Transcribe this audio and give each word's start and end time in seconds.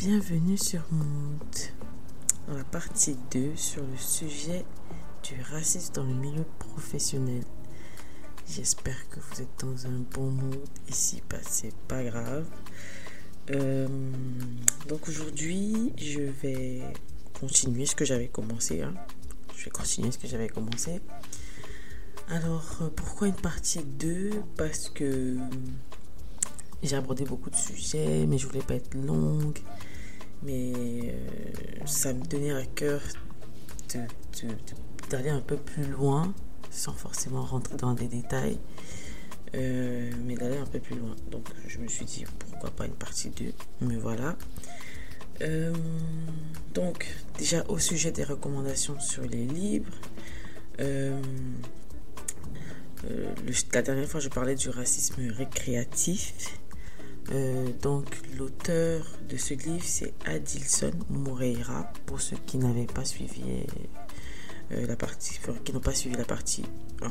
Bienvenue 0.00 0.56
sur 0.56 0.80
mon 0.92 1.36
dans 2.48 2.56
la 2.56 2.64
partie 2.64 3.18
2 3.32 3.54
sur 3.54 3.82
le 3.82 3.98
sujet 3.98 4.64
du 5.22 5.38
racisme 5.52 5.92
dans 5.92 6.04
le 6.04 6.14
milieu 6.14 6.46
professionnel. 6.58 7.44
J'espère 8.48 8.96
que 9.10 9.20
vous 9.20 9.42
êtes 9.42 9.62
dans 9.62 9.86
un 9.86 9.98
bon 10.10 10.30
mood. 10.30 10.58
Ici, 10.88 11.22
bah, 11.28 11.36
c'est 11.46 11.74
pas 11.86 12.02
grave. 12.02 12.46
Euh, 13.50 13.86
donc 14.88 15.06
aujourd'hui, 15.06 15.92
je 15.98 16.20
vais 16.20 16.80
continuer 17.38 17.84
ce 17.84 17.94
que 17.94 18.06
j'avais 18.06 18.28
commencé. 18.28 18.80
Hein. 18.80 18.94
Je 19.54 19.66
vais 19.66 19.70
continuer 19.70 20.10
ce 20.12 20.16
que 20.16 20.28
j'avais 20.28 20.48
commencé. 20.48 21.02
Alors, 22.30 22.78
euh, 22.80 22.88
pourquoi 22.96 23.28
une 23.28 23.34
partie 23.34 23.84
2 23.84 24.30
Parce 24.56 24.88
que 24.88 25.36
j'ai 26.82 26.96
abordé 26.96 27.24
beaucoup 27.26 27.50
de 27.50 27.56
sujets, 27.56 28.24
mais 28.26 28.38
je 28.38 28.46
voulais 28.46 28.62
pas 28.62 28.76
être 28.76 28.94
longue. 28.94 29.58
Mais 30.42 30.72
euh, 30.76 31.12
ça 31.84 32.12
me 32.12 32.24
tenait 32.24 32.52
à 32.52 32.64
cœur 32.64 33.00
d'aller 35.10 35.30
un 35.30 35.40
peu 35.40 35.56
plus 35.56 35.84
loin, 35.84 36.32
sans 36.70 36.92
forcément 36.92 37.42
rentrer 37.42 37.76
dans 37.76 37.92
des 37.92 38.06
détails, 38.08 38.58
euh, 39.54 40.10
mais 40.24 40.36
d'aller 40.36 40.56
un 40.56 40.66
peu 40.66 40.78
plus 40.78 40.96
loin. 40.96 41.14
Donc 41.30 41.46
je 41.66 41.78
me 41.78 41.88
suis 41.88 42.04
dit, 42.04 42.24
pourquoi 42.38 42.70
pas 42.70 42.86
une 42.86 42.94
partie 42.94 43.30
2 43.30 43.52
Mais 43.82 43.96
voilà. 43.96 44.36
Euh, 45.42 45.74
donc 46.74 47.06
déjà 47.38 47.64
au 47.68 47.78
sujet 47.78 48.12
des 48.12 48.24
recommandations 48.24 48.98
sur 49.00 49.22
les 49.22 49.44
livres. 49.44 49.92
la 53.72 53.82
dernière 53.82 54.08
fois, 54.08 54.20
je 54.20 54.28
parlais 54.28 54.54
du 54.54 54.70
racisme 54.70 55.20
récréatif. 55.36 56.34
Euh, 57.32 57.68
donc 57.80 58.06
l'auteur 58.36 59.06
de 59.28 59.36
ce 59.36 59.54
livre 59.54 59.84
c'est 59.84 60.14
Adilson 60.24 60.90
Moreira 61.10 61.92
pour 62.04 62.20
ceux 62.20 62.36
qui 62.44 62.58
n'avaient 62.58 62.86
pas 62.86 63.04
suivi 63.04 63.42
euh, 64.72 64.86
la 64.86 64.96
partie 64.96 65.38
qui 65.64 65.72
n'ont 65.72 65.80
pas 65.80 65.94
suivi 65.94 66.16
la 66.16 66.24
partie 66.24 66.64
1 67.02 67.06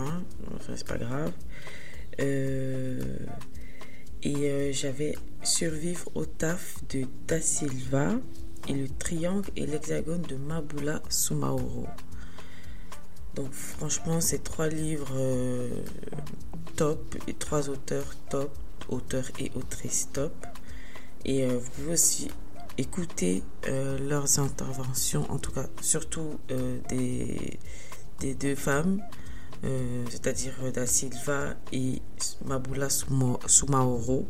enfin 0.55 0.73
c'est 0.75 0.87
pas 0.87 0.97
grave. 0.97 1.31
Euh, 2.19 3.01
et 4.21 4.73
j'avais 4.73 5.15
survivre 5.43 6.05
au 6.13 6.25
taf 6.25 6.75
de 6.89 7.05
Da 7.25 7.39
Silva 7.39 8.15
et 8.67 8.73
le 8.73 8.89
triangle 8.89 9.49
et 9.55 9.65
l'hexagone 9.65 10.23
de 10.23 10.35
Mabula 10.35 11.01
Sumaoro. 11.07 11.87
Donc 13.35 13.53
franchement 13.53 14.19
ces 14.19 14.39
trois 14.39 14.67
livres 14.67 15.15
top 16.75 17.15
et 17.29 17.33
trois 17.33 17.69
auteurs 17.69 18.13
top 18.29 18.51
auteurs 18.89 19.29
et 19.39 19.51
autrices 19.55 20.09
top. 20.13 20.33
Et 21.25 21.43
euh, 21.43 21.57
vous 21.57 21.69
pouvez 21.71 21.93
aussi 21.93 22.29
écouter 22.77 23.43
euh, 23.67 23.97
leurs 23.99 24.39
interventions, 24.39 25.29
en 25.29 25.37
tout 25.37 25.51
cas 25.51 25.65
surtout 25.81 26.39
euh, 26.51 26.79
des, 26.89 27.59
des 28.19 28.33
deux 28.33 28.55
femmes, 28.55 29.01
c'est-à-dire 30.09 30.53
Da 30.73 30.87
Silva 30.87 31.53
et 31.73 32.01
Mabula 32.45 32.87
Sumaoro 32.89 34.25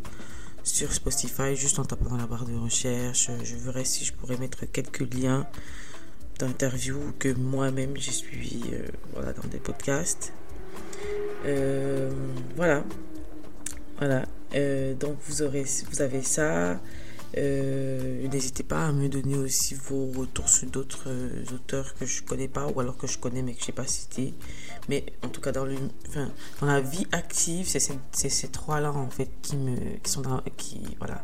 sur 0.64 0.92
Spotify, 0.92 1.56
juste 1.56 1.78
en 1.78 1.86
tapant 1.86 2.10
dans 2.10 2.18
la 2.18 2.26
barre 2.26 2.46
de 2.46 2.56
recherche. 2.56 3.30
Je 3.44 3.56
verrai 3.56 3.86
si 3.86 4.04
je 4.06 4.14
pourrais 4.14 4.38
mettre 4.38 4.66
quelques 4.66 5.14
liens 5.14 5.46
d'interviews 6.40 7.14
que 7.20 7.32
moi-même 7.32 7.96
j'ai 7.96 8.12
suivi 8.12 8.64
voilà, 9.14 9.34
dans 9.34 9.48
des 9.50 9.60
podcasts. 9.60 10.34
voilà. 12.56 12.84
Voilà. 14.00 14.26
Euh, 14.56 14.94
donc 14.94 15.18
vous, 15.28 15.42
aurez, 15.42 15.66
vous 15.92 16.02
avez 16.02 16.24
ça. 16.24 16.80
Euh, 17.38 18.28
n'hésitez 18.28 18.64
pas 18.64 18.88
à 18.88 18.92
me 18.92 19.08
donner 19.08 19.38
aussi 19.38 19.76
vos 19.76 20.08
retours 20.08 20.50
sur 20.50 20.68
d'autres 20.68 21.10
euh, 21.10 21.44
auteurs 21.54 21.94
que 21.94 22.06
je 22.08 22.24
connais 22.24 22.48
pas 22.48 22.66
ou 22.68 22.80
alors 22.80 22.98
que 22.98 23.06
je 23.06 23.20
connais 23.20 23.44
mais 23.44 23.54
que 23.54 23.62
je 23.62 23.68
n'ai 23.68 23.76
pas 23.76 23.86
cité. 23.86 24.34
Mais 24.88 25.06
en 25.22 25.28
tout 25.28 25.40
cas 25.42 25.52
dans, 25.52 25.66
le, 25.66 25.76
la 26.64 26.82
vie 26.82 27.06
active, 27.12 27.68
c'est 27.68 28.30
ces, 28.30 28.48
trois-là 28.48 28.92
en 28.94 29.10
fait 29.12 29.30
qui 29.44 29.58
me 29.58 29.76
qui 30.02 30.12
sont 30.12 30.24
qui 30.58 30.82
voilà 30.98 31.22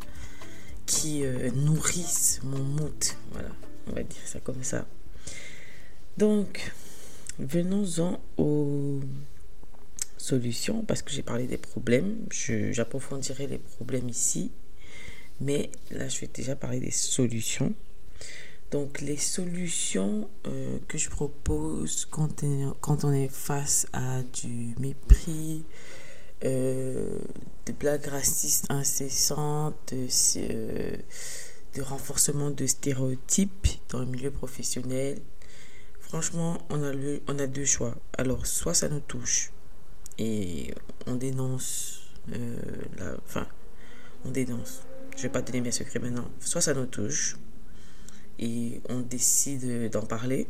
qui 0.86 1.24
nourrissent 1.56 2.42
mon 2.44 2.60
mood. 2.60 3.04
Voilà, 3.32 3.50
on 3.88 3.94
va 3.94 4.04
dire 4.04 4.22
ça 4.26 4.40
comme 4.42 4.64
ça. 4.64 4.86
Donc 6.18 6.72
venons-en 7.40 8.20
au 8.38 9.00
solutions, 10.18 10.84
parce 10.84 11.02
que 11.02 11.12
j'ai 11.12 11.24
parlé 11.24 11.48
des 11.48 11.58
problèmes, 11.58 12.26
j'approfondirai 12.30 13.48
les 13.48 13.58
problèmes 13.58 14.10
ici, 14.10 14.52
mais 15.42 15.70
là 15.92 16.08
je 16.08 16.22
vais 16.22 16.30
déjà 16.34 16.56
parler 16.56 16.80
des 16.80 16.92
solutions. 16.92 17.74
Donc 18.72 19.02
les 19.02 19.18
solutions 19.18 20.28
euh, 20.48 20.80
que 20.88 20.98
je 20.98 21.10
propose 21.10 22.06
quand, 22.10 22.44
on 23.04 23.14
est 23.14 23.28
face 23.28 23.88
à 23.94 24.22
du 24.24 24.76
mépris, 24.80 25.64
euh, 26.44 27.20
de 27.66 27.72
blagues 27.72 28.08
racistes 28.08 28.66
incessantes, 28.70 29.94
euh, 29.94 30.98
de 31.76 31.82
renforcement 31.82 32.50
de 32.50 32.66
stéréotypes 32.66 33.68
dans 33.90 34.00
le 34.00 34.08
milieu 34.08 34.32
professionnel, 34.32 35.20
franchement, 36.00 36.58
on 36.70 36.84
a, 36.84 36.92
on 37.28 37.40
a 37.40 37.48
deux 37.48 37.66
choix. 37.66 37.96
Alors, 38.18 38.46
soit 38.46 38.74
ça 38.74 38.90
nous 38.90 39.00
touche, 39.00 39.52
et 40.18 40.74
on 41.08 41.16
dénonce 41.16 42.06
euh. 42.34 43.16
Enfin, 43.26 43.48
on 44.24 44.32
dénonce. 44.32 44.82
Je 45.16 45.24
vais 45.24 45.30
pas 45.30 45.42
donner 45.42 45.62
mes 45.62 45.72
secrets 45.72 46.00
maintenant. 46.00 46.30
Soit 46.40 46.62
ça 46.62 46.74
nous 46.74 46.86
touche 46.86 47.38
et 48.40 48.82
on 48.90 49.00
décide 49.00 49.90
d'en 49.90 50.02
parler, 50.02 50.48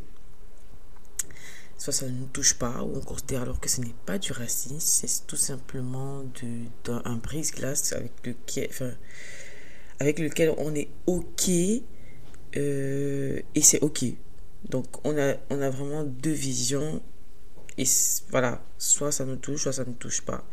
soit 1.78 1.92
ça 1.92 2.06
ne 2.06 2.12
nous 2.12 2.26
touche 2.26 2.54
pas, 2.54 2.82
ou 2.82 2.96
on 2.96 3.00
considère 3.00 3.42
alors 3.42 3.60
que 3.60 3.68
ce 3.68 3.80
n'est 3.80 3.94
pas 4.06 4.18
du 4.18 4.32
racisme, 4.32 4.80
c'est 4.80 5.24
tout 5.26 5.36
simplement 5.36 6.24
de, 6.42 7.16
brise-glace 7.22 7.92
avec 7.92 8.12
lequel, 8.26 8.66
enfin, 8.70 8.90
avec 10.00 10.18
lequel 10.18 10.52
on 10.58 10.74
est 10.74 10.88
OK 11.06 11.48
euh, 12.56 13.40
et 13.54 13.62
c'est 13.62 13.80
OK. 13.82 14.04
Donc 14.68 14.86
on 15.04 15.16
a 15.16 15.70
vraiment 15.70 16.02
deux 16.02 16.32
visions 16.32 17.00
et 17.78 17.84
voilà, 18.30 18.62
soit 18.78 19.12
ça 19.12 19.24
nous 19.24 19.36
touche, 19.36 19.62
soit 19.62 19.72
ça 19.72 19.84
ne 19.84 19.92
touche 19.92 20.22
pas. 20.22 20.44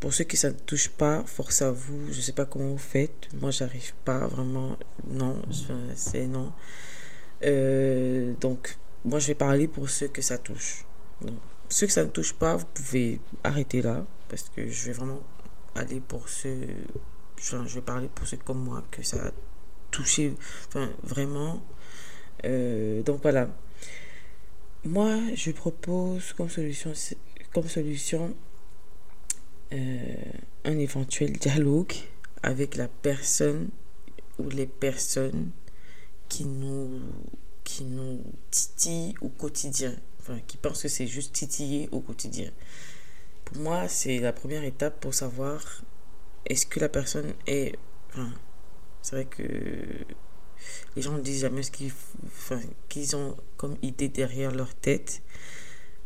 Pour 0.00 0.12
ceux 0.14 0.24
qui 0.24 0.36
ça 0.36 0.50
ne 0.50 0.54
touche 0.54 0.90
pas, 0.90 1.24
force 1.24 1.62
à 1.62 1.70
vous. 1.70 2.12
Je 2.12 2.20
sais 2.20 2.32
pas 2.32 2.44
comment 2.44 2.70
vous 2.70 2.78
faites. 2.78 3.28
Moi, 3.40 3.50
j'arrive 3.50 3.94
pas 4.04 4.26
vraiment. 4.26 4.76
Non, 5.08 5.42
c'est 5.94 6.26
non. 6.26 6.52
Euh, 7.42 8.34
donc, 8.40 8.76
moi, 9.04 9.18
je 9.18 9.28
vais 9.28 9.34
parler 9.34 9.68
pour 9.68 9.88
ceux 9.88 10.08
que 10.08 10.22
ça 10.22 10.38
touche. 10.38 10.84
Ceux 11.68 11.86
que 11.86 11.92
ça 11.92 12.04
ne 12.04 12.10
touche 12.10 12.34
pas, 12.34 12.56
vous 12.56 12.66
pouvez 12.66 13.20
arrêter 13.42 13.82
là. 13.82 14.06
Parce 14.28 14.50
que 14.54 14.68
je 14.68 14.86
vais 14.86 14.92
vraiment 14.92 15.20
aller 15.74 16.00
pour 16.00 16.28
ceux. 16.28 16.68
je 17.38 17.56
vais 17.56 17.80
parler 17.80 18.08
pour 18.14 18.26
ceux 18.26 18.36
comme 18.36 18.62
moi 18.62 18.84
que 18.90 19.02
ça 19.02 19.26
a 19.26 19.30
touché. 19.90 20.34
Vraiment. 21.02 21.62
Euh, 22.44 23.02
donc, 23.02 23.22
voilà. 23.22 23.48
Moi, 24.86 25.18
je 25.34 25.50
propose 25.50 26.32
comme 26.34 26.48
solution, 26.48 26.92
comme 27.52 27.68
solution 27.68 28.32
euh, 29.72 30.14
un 30.64 30.78
éventuel 30.78 31.32
dialogue 31.32 31.92
avec 32.44 32.76
la 32.76 32.86
personne 32.86 33.68
ou 34.38 34.48
les 34.48 34.68
personnes 34.68 35.50
qui 36.28 36.44
nous, 36.44 37.00
qui 37.64 37.82
nous 37.82 38.20
titillent 38.52 39.16
au 39.20 39.28
quotidien. 39.28 39.92
Enfin, 40.20 40.38
qui 40.46 40.56
pensent 40.56 40.82
que 40.82 40.88
c'est 40.88 41.08
juste 41.08 41.32
titiller 41.32 41.88
au 41.90 41.98
quotidien. 41.98 42.52
Pour 43.44 43.56
moi, 43.56 43.88
c'est 43.88 44.20
la 44.20 44.32
première 44.32 44.62
étape 44.62 45.00
pour 45.00 45.14
savoir 45.14 45.82
est-ce 46.44 46.64
que 46.64 46.78
la 46.78 46.88
personne 46.88 47.34
est. 47.48 47.74
C'est 49.02 49.16
vrai 49.16 49.24
que 49.24 49.44
les 50.96 51.02
gens 51.02 51.12
ne 51.12 51.20
disent 51.20 51.40
jamais 51.40 51.62
ce 51.62 51.70
qu'ils 52.88 53.16
ont 53.16 53.36
comme 53.56 53.76
idée 53.82 54.08
derrière 54.08 54.52
leur 54.52 54.74
tête. 54.74 55.22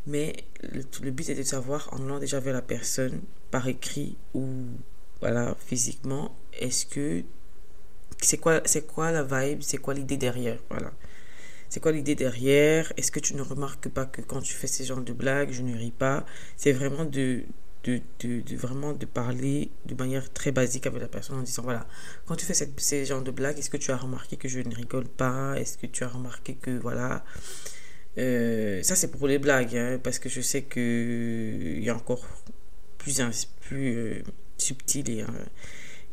Mais 0.06 0.34
le, 0.62 1.10
but 1.10 1.28
est 1.28 1.34
de 1.34 1.42
savoir, 1.42 1.88
en 1.92 2.04
allant 2.04 2.18
déjà 2.18 2.40
vers 2.40 2.54
la 2.54 2.62
personne, 2.62 3.20
par 3.50 3.68
écrit 3.68 4.16
ou 4.34 4.48
voilà, 5.20 5.56
physiquement, 5.66 6.34
est-ce 6.58 6.86
que. 6.86 7.22
C'est 8.22 8.38
quoi, 8.38 8.60
c'est 8.66 8.86
quoi 8.86 9.12
la 9.12 9.22
vibe 9.22 9.62
C'est 9.62 9.78
quoi 9.78 9.94
l'idée 9.94 10.16
derrière 10.16 10.58
Voilà. 10.68 10.92
C'est 11.68 11.80
quoi 11.80 11.92
l'idée 11.92 12.14
derrière? 12.14 12.92
Est-ce 12.96 13.12
que 13.12 13.20
tu 13.20 13.34
ne 13.34 13.42
remarques 13.42 13.88
pas 13.88 14.04
que 14.04 14.20
quand 14.20 14.40
tu 14.40 14.52
fais 14.52 14.66
ces 14.66 14.84
genres 14.84 15.02
de 15.02 15.12
blagues, 15.12 15.52
je 15.52 15.62
ne 15.62 15.76
ris 15.76 15.92
pas? 15.92 16.26
C'est 16.56 16.72
vraiment 16.72 17.04
de, 17.04 17.44
de, 17.84 18.00
de, 18.20 18.56
vraiment 18.56 18.92
de 18.92 19.06
parler 19.06 19.70
de 19.86 19.94
manière 19.94 20.32
très 20.32 20.52
basique 20.52 20.86
avec 20.86 21.00
la 21.00 21.08
personne 21.08 21.38
en 21.38 21.42
disant 21.42 21.62
voilà, 21.62 21.86
quand 22.26 22.36
tu 22.36 22.44
fais 22.44 22.54
cette, 22.54 22.78
ces 22.78 23.06
genres 23.06 23.22
de 23.22 23.30
blagues, 23.30 23.58
est-ce 23.58 23.70
que 23.70 23.76
tu 23.76 23.90
as 23.90 23.96
remarqué 23.96 24.36
que 24.36 24.48
je 24.48 24.60
ne 24.60 24.74
rigole 24.74 25.08
pas? 25.08 25.54
Est-ce 25.58 25.78
que 25.78 25.86
tu 25.86 26.04
as 26.04 26.08
remarqué 26.08 26.54
que 26.54 26.70
voilà. 26.70 27.24
Euh, 28.18 28.82
ça, 28.82 28.96
c'est 28.96 29.10
pour 29.10 29.26
les 29.28 29.38
blagues, 29.38 29.76
hein, 29.76 30.00
parce 30.02 30.18
que 30.18 30.28
je 30.28 30.40
sais 30.40 30.62
qu'il 30.62 31.82
y 31.82 31.88
a 31.88 31.94
encore 31.94 32.26
plus, 32.98 33.20
plus 33.60 33.96
euh, 33.96 34.22
subtil. 34.58 35.08
Et, 35.10 35.24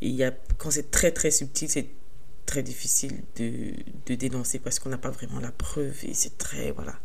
il 0.01 0.11
y 0.11 0.23
a, 0.23 0.31
quand 0.57 0.71
c'est 0.71 0.91
très 0.91 1.11
très 1.11 1.31
subtil, 1.31 1.69
c'est 1.69 1.87
très 2.45 2.63
difficile 2.63 3.23
de, 3.37 3.73
de 4.05 4.15
dénoncer 4.15 4.59
parce 4.59 4.79
qu'on 4.79 4.89
n'a 4.89 4.97
pas 4.97 5.09
vraiment 5.09 5.39
la 5.39 5.51
preuve 5.51 6.05
et 6.05 6.13
c'est 6.13 6.37
très, 6.37 6.71
voilà, 6.71 6.99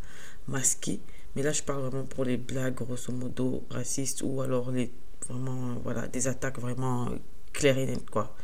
masqué. 0.47 0.99
Mais 1.35 1.41
là, 1.41 1.51
je 1.51 1.63
parle 1.63 1.81
vraiment 1.81 2.05
pour 2.05 2.25
les 2.25 2.37
blagues, 2.37 2.75
grosso 2.75 3.11
modo, 3.11 3.63
racistes 3.69 4.21
ou 4.23 4.41
alors 4.41 4.71
les, 4.71 4.91
vraiment, 5.27 5.75
voilà, 5.83 6.07
des 6.07 6.27
attaques 6.27 6.59
vraiment 6.59 7.09
claires 7.53 7.77
et 7.77 7.85
nettes, 7.85 8.09
quoi. 8.09 8.35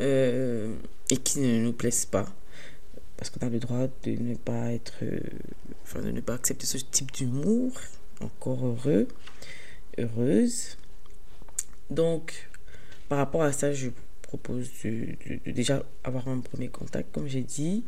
Euh, 0.00 0.74
et 1.10 1.16
qui 1.16 1.40
ne 1.40 1.64
nous 1.64 1.72
plaisent 1.72 2.06
pas. 2.06 2.26
Parce 3.16 3.30
qu'on 3.30 3.46
a 3.46 3.50
le 3.50 3.58
droit 3.58 3.86
de 4.02 4.10
ne 4.10 4.34
pas 4.34 4.72
être, 4.72 4.94
euh, 5.02 5.20
enfin, 5.84 6.00
de 6.00 6.10
ne 6.10 6.20
pas 6.20 6.34
accepter 6.34 6.66
ce 6.66 6.78
type 6.78 7.12
d'humour. 7.12 7.72
Encore 8.20 8.66
heureux, 8.66 9.08
heureuse. 9.98 10.76
Donc, 11.90 12.48
par 13.08 13.18
rapport 13.18 13.42
à 13.42 13.52
ça, 13.52 13.72
je 13.72 13.90
propose 14.22 14.70
de, 14.84 15.16
déjà 15.50 15.82
avoir 16.04 16.28
un 16.28 16.40
premier 16.40 16.68
contact, 16.68 17.12
comme 17.12 17.28
j'ai 17.28 17.42
dit. 17.42 17.84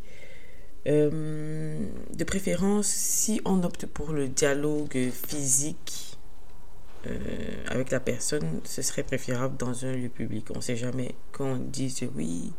Euh, 0.86 1.78
de 2.12 2.24
préférence, 2.24 2.86
si 2.86 3.40
on 3.44 3.62
opte 3.62 3.86
pour 3.86 4.12
le 4.12 4.28
dialogue 4.28 5.10
physique 5.10 6.18
euh, 7.06 7.18
avec 7.68 7.90
la 7.90 8.00
personne, 8.00 8.60
ce 8.64 8.82
serait 8.82 9.02
préférable 9.02 9.56
dans 9.56 9.86
un 9.86 9.92
lieu 9.92 10.10
public. 10.10 10.48
On 10.50 10.56
ne 10.56 10.60
sait 10.60 10.76
jamais 10.76 11.14
qu'on 11.32 11.56
dise 11.56 12.04
oui, 12.14 12.52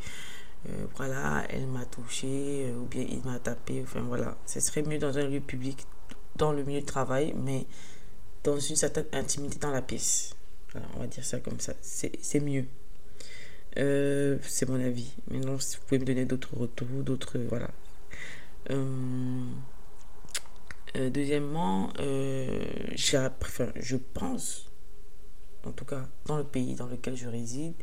euh, 0.68 0.86
voilà, 0.96 1.46
elle 1.50 1.68
m'a 1.68 1.86
touché, 1.86 2.74
ou 2.76 2.86
bien 2.86 3.06
il 3.08 3.22
m'a 3.24 3.38
tapé, 3.38 3.82
enfin 3.84 4.02
voilà. 4.02 4.38
Ce 4.48 4.60
serait 4.60 4.82
mieux 4.82 4.98
dans 4.98 5.18
un 5.20 5.28
lieu 5.28 5.40
public, 5.40 5.86
dans 6.36 6.52
le 6.52 6.64
milieu 6.64 6.82
de 6.82 6.86
travail, 6.86 7.36
mais 7.38 7.68
dans 8.44 8.60
une 8.60 8.76
certaine 8.76 9.06
intimité 9.14 9.60
dans 9.60 9.72
la 9.72 9.84
pièce. 9.84 10.36
on 10.96 11.02
va 11.02 11.08
dire 11.08 11.24
ça 11.24 11.40
comme 11.40 11.60
ça. 11.60 11.74
C'est 11.82 12.40
mieux. 12.40 12.66
C'est 13.76 14.68
mon 14.68 14.84
avis. 14.84 15.14
Maintenant, 15.30 15.60
si 15.60 15.78
vous 15.78 15.84
pouvez 15.84 16.00
me 16.00 16.06
donner 16.06 16.26
d'autres 16.26 16.56
retours, 16.58 16.88
d'autres. 17.04 17.38
Voilà. 17.50 17.70
Euh, 18.72 19.46
euh, 20.96 21.10
deuxièmement, 21.10 21.92
je 21.98 23.96
pense, 24.14 24.72
en 25.66 25.72
tout 25.72 25.86
cas 25.86 26.08
dans 26.26 26.38
le 26.38 26.44
pays 26.44 26.76
dans 26.76 26.88
lequel 26.88 27.16
je 27.16 27.28
réside, 27.28 27.74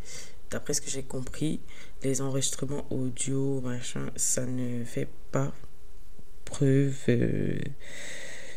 d'après 0.51 0.75
ce 0.75 0.81
que 0.81 0.91
j'ai 0.91 1.03
compris, 1.03 1.61
les 2.03 2.21
enregistrements 2.21 2.87
audio, 2.91 3.61
machin, 3.61 4.11
ça 4.17 4.47
ne 4.47 4.85
fait 4.85 5.09
pas 5.31 5.53
preuve. 6.45 6.95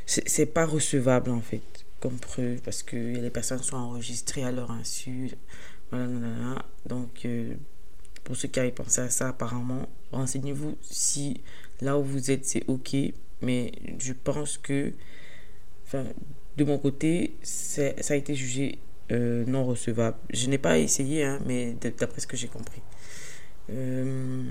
c'est 0.05 0.45
pas 0.47 0.65
recevable 0.65 1.31
en 1.31 1.41
fait 1.41 1.61
comme 1.99 2.17
preuve 2.19 2.61
parce 2.61 2.83
que 2.83 2.95
les 2.95 3.29
personnes 3.29 3.63
sont 3.63 3.77
enregistrées 3.77 4.43
à 4.43 4.51
leur 4.51 4.71
insu. 4.71 5.31
Donc, 6.85 7.25
euh, 7.25 7.55
pour 8.23 8.35
ceux 8.35 8.47
qui 8.47 8.59
avaient 8.59 8.71
pensé 8.71 9.01
à 9.01 9.09
ça, 9.09 9.29
apparemment, 9.29 9.87
renseignez-vous 10.11 10.77
si 10.81 11.41
là 11.81 11.97
où 11.97 12.03
vous 12.03 12.31
êtes, 12.31 12.45
c'est 12.45 12.63
OK. 12.67 12.95
Mais 13.41 13.71
je 13.99 14.13
pense 14.13 14.57
que, 14.57 14.91
de 16.57 16.63
mon 16.63 16.77
côté, 16.77 17.35
ça 17.43 17.91
a 18.09 18.15
été 18.15 18.35
jugé 18.35 18.79
euh, 19.11 19.45
non 19.45 19.65
recevable. 19.65 20.17
Je 20.31 20.49
n'ai 20.49 20.57
pas 20.57 20.79
essayé, 20.79 21.23
hein, 21.23 21.39
mais 21.45 21.75
d'après 21.97 22.21
ce 22.21 22.27
que 22.27 22.37
j'ai 22.37 22.47
compris. 22.47 22.81
Euh, 23.69 24.43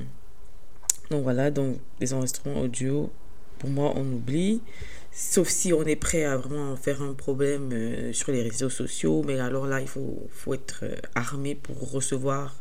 donc 1.11 1.23
voilà, 1.23 1.50
donc 1.50 1.79
les 2.00 2.12
enregistrements 2.15 2.61
audio, 2.61 3.11
pour 3.59 3.71
moi, 3.71 3.93
on 3.97 4.05
oublie. 4.12 4.62
Sauf 5.11 5.49
si 5.49 5.73
on 5.73 5.85
est 5.85 5.97
prêt 5.97 6.25
à 6.25 6.37
vraiment 6.37 6.76
faire 6.76 7.03
un 7.03 7.15
problème 7.15 7.71
euh, 7.73 8.12
sur 8.12 8.32
les 8.32 8.43
réseaux 8.43 8.71
sociaux. 8.71 9.23
Mais 9.26 9.38
alors 9.41 9.67
là, 9.67 9.81
il 9.81 9.88
faut, 9.88 10.29
être 10.53 10.85
armé 11.15 11.55
pour 11.55 11.91
recevoir 11.91 12.55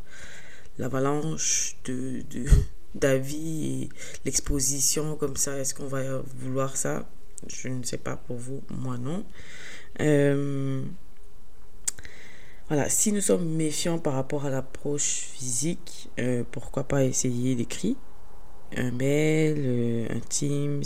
l'avalanche 0.80 1.78
de, 1.86 2.24
d'avis 2.96 3.84
et 3.84 3.90
l'exposition 4.26 5.16
comme 5.16 5.36
ça. 5.36 5.58
Est-ce 5.58 5.74
qu'on 5.74 5.88
va 5.88 6.02
vouloir 6.38 6.78
ça? 6.78 7.08
Je 7.48 7.68
ne 7.68 7.84
sais 7.84 7.98
pas 7.98 8.16
pour 8.16 8.38
vous, 8.38 8.62
moi 8.70 8.98
non. 8.98 9.26
Euh, 10.00 10.84
voilà, 12.68 12.90
si 12.90 13.12
nous 13.12 13.22
sommes 13.22 13.48
méfiants 13.48 14.00
par 14.00 14.14
rapport 14.14 14.46
à 14.46 14.50
l'approche 14.50 15.28
physique, 15.34 16.10
pourquoi 16.52 16.86
pas 16.86 17.04
essayer 17.04 17.54
l'écrit 17.54 17.98
Un 18.78 18.92
mail, 18.92 20.08
un 20.10 20.20
Teams 20.20 20.84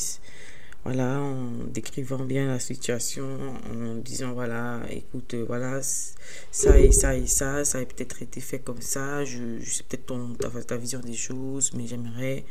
voilà, 0.87 1.19
en 1.19 1.65
décrivant 1.65 2.23
bien 2.23 2.47
la 2.47 2.59
situation, 2.59 3.27
en 3.73 3.95
disant 3.95 4.31
voilà, 4.31 4.79
écoute, 4.89 5.33
euh, 5.33 5.43
voilà, 5.45 5.81
ça 5.81 6.79
et 6.79 6.93
ça 6.93 7.17
et 7.17 7.27
ça, 7.27 7.65
ça 7.65 7.79
a 7.79 7.81
peut-être 7.83 8.21
été 8.21 8.39
fait 8.39 8.59
comme 8.59 8.81
ça, 8.81 9.25
je, 9.25 9.59
je 9.59 9.69
sais 9.69 9.83
peut-être 9.83 10.05
ton, 10.05 10.33
ta, 10.35 10.77
vision 10.77 11.01
des 11.01 11.13
choses, 11.13 11.73
mais 11.73 11.87
j'aimerais. 11.87 12.45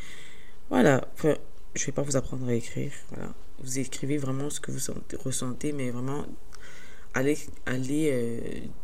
Voilà, 0.68 1.08
enfin, 1.14 1.34
je 1.74 1.86
vais 1.86 1.92
pas 1.92 2.02
vous 2.02 2.14
apprendre 2.14 2.46
à 2.46 2.52
écrire, 2.52 2.92
voilà. 3.10 3.32
Vous 3.60 3.78
écrivez 3.78 4.18
vraiment 4.18 4.50
ce 4.50 4.60
que 4.60 4.70
vous 4.70 4.80
ressentez, 5.24 5.72
mais 5.72 5.88
vraiment, 5.88 6.26
allez, 7.14 7.38
allez 7.64 8.10
euh, 8.12 8.40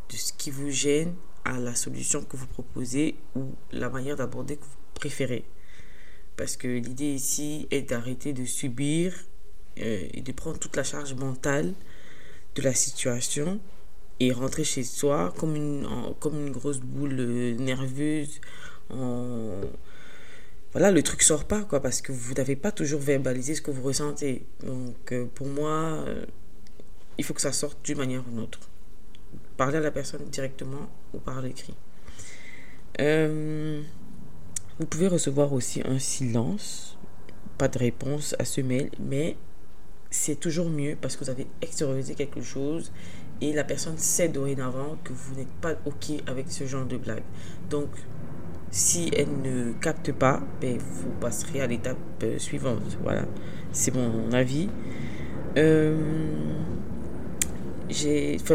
de 0.09 0.17
ce 0.17 0.33
qui 0.33 0.51
vous 0.51 0.71
gêne 0.71 1.15
à 1.45 1.59
la 1.59 1.75
solution 1.75 2.25
que 2.25 2.39
vous 2.39 2.47
proposez 2.47 3.17
ou 3.37 3.51
la 3.71 3.91
manière 3.91 4.17
d'aborder 4.17 4.57
que 4.57 4.65
vous 4.65 4.79
préférez. 4.95 5.45
Parce 6.39 6.57
que 6.57 6.69
l'idée 6.69 7.13
ici 7.13 7.69
est 7.71 7.83
d'arrêter 7.83 8.33
de 8.33 8.47
subir 8.47 9.13
euh, 9.79 10.07
et 10.13 10.21
de 10.21 10.33
prendre 10.33 10.59
toute 10.59 10.77
la 10.77 10.85
charge 10.85 11.15
mentale 11.15 11.73
de 12.55 12.63
la 12.63 12.75
situation 12.75 13.59
et 14.21 14.31
rentrer 14.31 14.65
chez 14.65 14.85
soi 14.85 15.33
comme 15.39 15.57
une, 15.57 15.89
comme 16.21 16.47
une 16.47 16.53
grosse 16.53 16.81
boule 16.81 17.17
euh, 17.19 17.55
nerveuse. 17.57 18.41
En... 18.91 19.61
Voilà, 20.73 20.91
le 20.91 21.03
truc 21.03 21.23
sort 21.23 21.45
pas, 21.45 21.63
quoi, 21.63 21.81
parce 21.81 22.01
que 22.03 22.13
vous 22.13 22.35
n'avez 22.35 22.57
pas 22.57 22.73
toujours 22.73 23.01
verbalisé 23.01 23.55
ce 23.55 23.63
que 23.63 23.71
vous 23.71 23.83
ressentez. 23.83 24.45
Donc, 24.63 25.13
euh, 25.13 25.27
pour 25.35 25.47
moi, 25.47 26.05
il 27.19 27.25
faut 27.25 27.35
que 27.35 27.41
ça 27.41 27.53
sorte 27.53 27.79
d'une 27.85 27.99
manière 27.99 28.23
ou 28.27 28.31
d'une 28.31 28.41
autre. 28.41 28.61
Parler 29.57 29.79
à 29.79 29.81
la 29.81 29.91
personne 29.91 30.25
directement 30.27 30.89
ou 31.15 31.19
par 31.19 31.41
l'écrit. 31.43 31.75
vous 32.99 34.87
pouvez 34.89 35.09
recevoir 35.09 35.53
aussi 35.53 35.83
un 35.85 35.99
silence, 35.99 36.99
pas 37.59 37.69
de 37.69 37.79
réponse 37.79 38.35
à 38.39 38.45
ce 38.45 38.61
mail, 38.61 38.91
mais 38.99 39.37
c'est 40.13 40.39
toujours 40.39 40.69
mieux 40.69 40.95
parce 41.01 41.17
que 41.17 41.25
vous 41.25 41.31
avez 41.31 41.47
extériorisé 41.63 42.15
quelque 42.15 42.43
chose 42.43 42.93
et 43.41 43.53
la 43.53 43.65
personne 43.65 43.97
sait 43.97 44.29
dorénavant 44.29 44.99
que 45.03 45.13
vous 45.13 45.35
n'êtes 45.35 45.53
pas 45.61 45.73
OK 45.87 46.13
avec 46.27 46.53
ce 46.53 46.65
genre 46.65 46.85
de 46.85 46.99
blague. 46.99 47.23
Donc, 47.71 47.89
si 48.71 49.11
elle 49.17 49.41
ne 49.43 49.73
capte 49.73 50.13
pas, 50.13 50.43
ben, 50.61 50.79
vous 50.79 51.11
passerez 51.19 51.63
à 51.63 51.67
l'étape 51.67 51.97
euh, 52.23 52.39
suivante. 52.39 52.99
Voilà, 53.03 53.25
c'est 53.73 53.95
mon 53.95 54.31
avis. 54.33 54.69
Euh, 55.57 55.97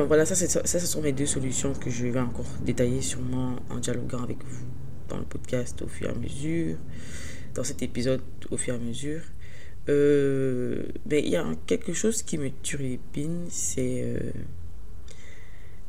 voilà, 0.07 0.25
ça, 0.25 0.35
ça, 0.35 0.63
ce 0.63 0.79
sont 0.79 1.01
mes 1.01 1.11
deux 1.11 1.25
solutions 1.25 1.73
que 1.73 1.89
je 1.89 2.05
vais 2.05 2.19
encore 2.19 2.45
détailler 2.61 3.01
sûrement 3.01 3.55
en 3.69 3.77
dialoguant 3.77 4.23
avec 4.23 4.37
vous 4.43 4.65
dans 5.09 5.17
le 5.17 5.25
podcast 5.25 5.81
au 5.81 5.87
fur 5.87 6.07
et 6.07 6.11
à 6.11 6.15
mesure, 6.15 6.77
dans 7.55 7.63
cet 7.63 7.81
épisode 7.81 8.21
au 8.51 8.57
fur 8.57 8.73
et 8.73 8.77
à 8.77 8.79
mesure. 8.79 9.21
Euh, 9.89 10.83
ben, 11.05 11.23
il 11.23 11.31
y 11.31 11.35
a 11.35 11.45
quelque 11.65 11.93
chose 11.93 12.21
qui 12.21 12.37
me 12.37 12.49
turlupine, 12.61 13.45
c'est... 13.49 14.03
Euh, 14.03 14.31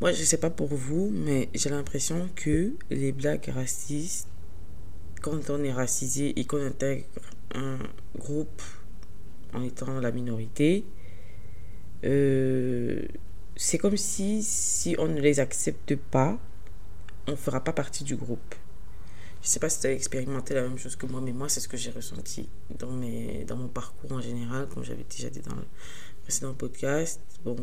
moi, 0.01 0.13
je 0.13 0.23
sais 0.23 0.39
pas 0.39 0.51
pour 0.51 0.69
vous, 0.69 1.11
mais 1.13 1.49
j'ai 1.55 1.71
l'impression 1.71 2.29
que 2.37 2.73
les 2.91 3.11
blagues 3.11 3.51
racistes, 3.53 4.29
quand 5.21 5.51
on 5.51 5.65
est 5.65 5.73
racisé 5.73 6.39
et 6.39 6.45
qu'on 6.45 6.65
intègre 6.65 7.05
un 7.55 7.79
groupe 8.17 8.63
en 9.53 9.65
étant 9.65 9.99
la 9.99 10.13
minorité, 10.13 10.85
euh, 12.05 13.03
c'est 13.57 13.79
comme 13.79 13.97
si, 13.97 14.45
si 14.45 14.95
on 15.01 15.09
ne 15.09 15.21
les 15.21 15.41
accepte 15.41 15.97
pas, 15.97 16.39
on 17.27 17.33
ne 17.33 17.37
fera 17.37 17.65
pas 17.65 17.73
partie 17.73 18.05
du 18.05 18.15
groupe. 18.15 18.55
Je 19.43 19.49
sais 19.49 19.61
pas 19.61 19.69
si 19.69 19.81
tu 19.81 19.87
as 19.87 19.93
expérimenté 19.93 20.55
la 20.55 20.63
même 20.63 20.79
chose 20.79 20.97
que 20.97 21.07
moi, 21.07 21.21
mais 21.21 21.33
moi, 21.33 21.49
c'est 21.49 21.61
ce 21.61 21.69
que 21.69 21.77
j'ai 21.77 21.91
ressenti 21.91 22.49
dans, 22.79 22.91
mes, 22.91 23.45
dans 23.45 23.57
mon 23.57 23.69
parcours 23.69 24.13
en 24.13 24.21
général, 24.21 24.69
comme 24.69 24.85
j'avais 24.85 25.05
déjà 25.09 25.31
dit 25.31 25.41
dans 25.41 25.55
le 25.55 25.65
précédent 26.25 26.55
podcast. 26.55 27.21
Bon, 27.45 27.57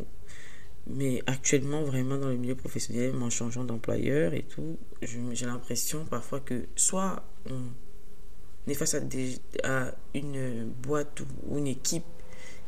mais 0.88 1.22
actuellement, 1.26 1.84
vraiment 1.84 2.18
dans 2.18 2.30
le 2.30 2.38
milieu 2.38 2.56
professionnel, 2.56 3.14
en 3.22 3.30
changeant 3.30 3.64
d'employeur 3.64 4.34
et 4.34 4.44
tout, 4.44 4.78
j'ai 5.02 5.46
l'impression 5.46 6.06
parfois 6.06 6.40
que 6.40 6.66
soit 6.76 7.24
on 7.50 8.70
est 8.70 8.76
face 8.76 8.96
à, 8.96 9.02
à 9.64 9.92
une 10.14 10.70
boîte 10.84 11.22
ou 11.48 11.58
une 11.58 11.68
équipe 11.68 12.06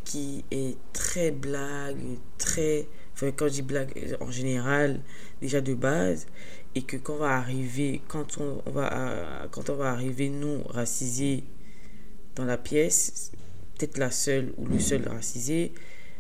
qui 0.04 0.46
est 0.52 0.78
très 0.94 1.32
blague, 1.32 1.98
très. 2.38 2.88
Enfin, 3.14 3.32
quand 3.32 3.48
je 3.48 3.54
dis 3.54 3.62
blague 3.62 4.18
en 4.22 4.32
général, 4.32 5.02
déjà 5.42 5.60
de 5.60 5.74
base, 5.74 6.28
et 6.78 6.84
que 6.84 6.96
quand 6.96 7.16
on 7.16 7.18
va 7.18 7.36
arriver, 7.38 8.02
quand 8.08 8.38
on, 8.38 8.62
va, 8.70 9.48
quand 9.50 9.72
on 9.72 9.76
va 9.76 9.90
arriver, 9.90 10.30
nous, 10.30 10.62
racisés 10.70 11.44
dans 12.36 12.46
la 12.46 12.58
pièce, 12.58 13.32
peut-être 13.76 13.98
la 13.98 14.12
seule 14.12 14.54
ou 14.58 14.68
le 14.68 14.78
seul 14.78 15.08
racisé, 15.08 15.74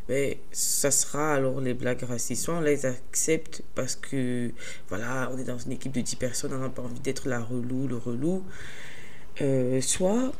ben, 0.07 0.33
ça 0.51 0.89
sera 0.89 1.35
alors 1.35 1.61
les 1.61 1.75
blagues 1.75 2.01
racistes. 2.01 2.43
Soit 2.43 2.55
on 2.55 2.61
les 2.61 2.87
accepte 2.87 3.61
parce 3.75 3.95
que, 3.95 4.51
voilà, 4.89 5.29
on 5.31 5.37
est 5.37 5.43
dans 5.43 5.59
une 5.59 5.73
équipe 5.73 5.91
de 5.91 6.01
10 6.01 6.15
personnes, 6.15 6.53
on 6.53 6.57
n'a 6.57 6.69
pas 6.69 6.81
envie 6.81 7.01
d'être 7.01 7.27
la 7.27 7.39
relou, 7.39 7.87
le 7.87 7.97
relou. 7.97 8.43
soit 9.81 10.31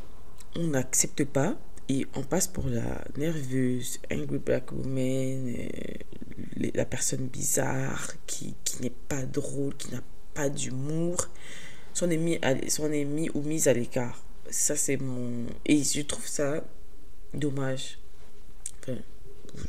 on 0.56 0.66
n'accepte 0.66 1.24
pas 1.26 1.56
et 1.88 2.06
on 2.14 2.22
passe 2.22 2.46
pour 2.46 2.68
la 2.68 3.02
nerveuse, 3.16 3.98
angry 4.12 4.38
black 4.38 4.72
woman, 4.72 5.54
la 6.56 6.84
personne 6.84 7.26
bizarre 7.28 8.12
qui, 8.26 8.54
qui 8.64 8.82
n'est 8.82 8.92
pas 9.08 9.22
drôle, 9.22 9.74
qui 9.76 9.92
n'a 9.92 10.02
pas 10.34 10.50
d'humour, 10.50 11.28
son 11.94 12.10
ennemi, 12.10 12.38
son 12.68 12.92
ennemi 12.92 13.30
ou 13.32 13.42
mise 13.42 13.68
à 13.68 13.72
l'écart. 13.72 14.22
Ça, 14.50 14.76
c'est 14.76 14.98
mon. 14.98 15.46
Et 15.66 15.82
je 15.82 16.02
trouve 16.02 16.26
ça 16.26 16.62
dommage. 17.34 17.98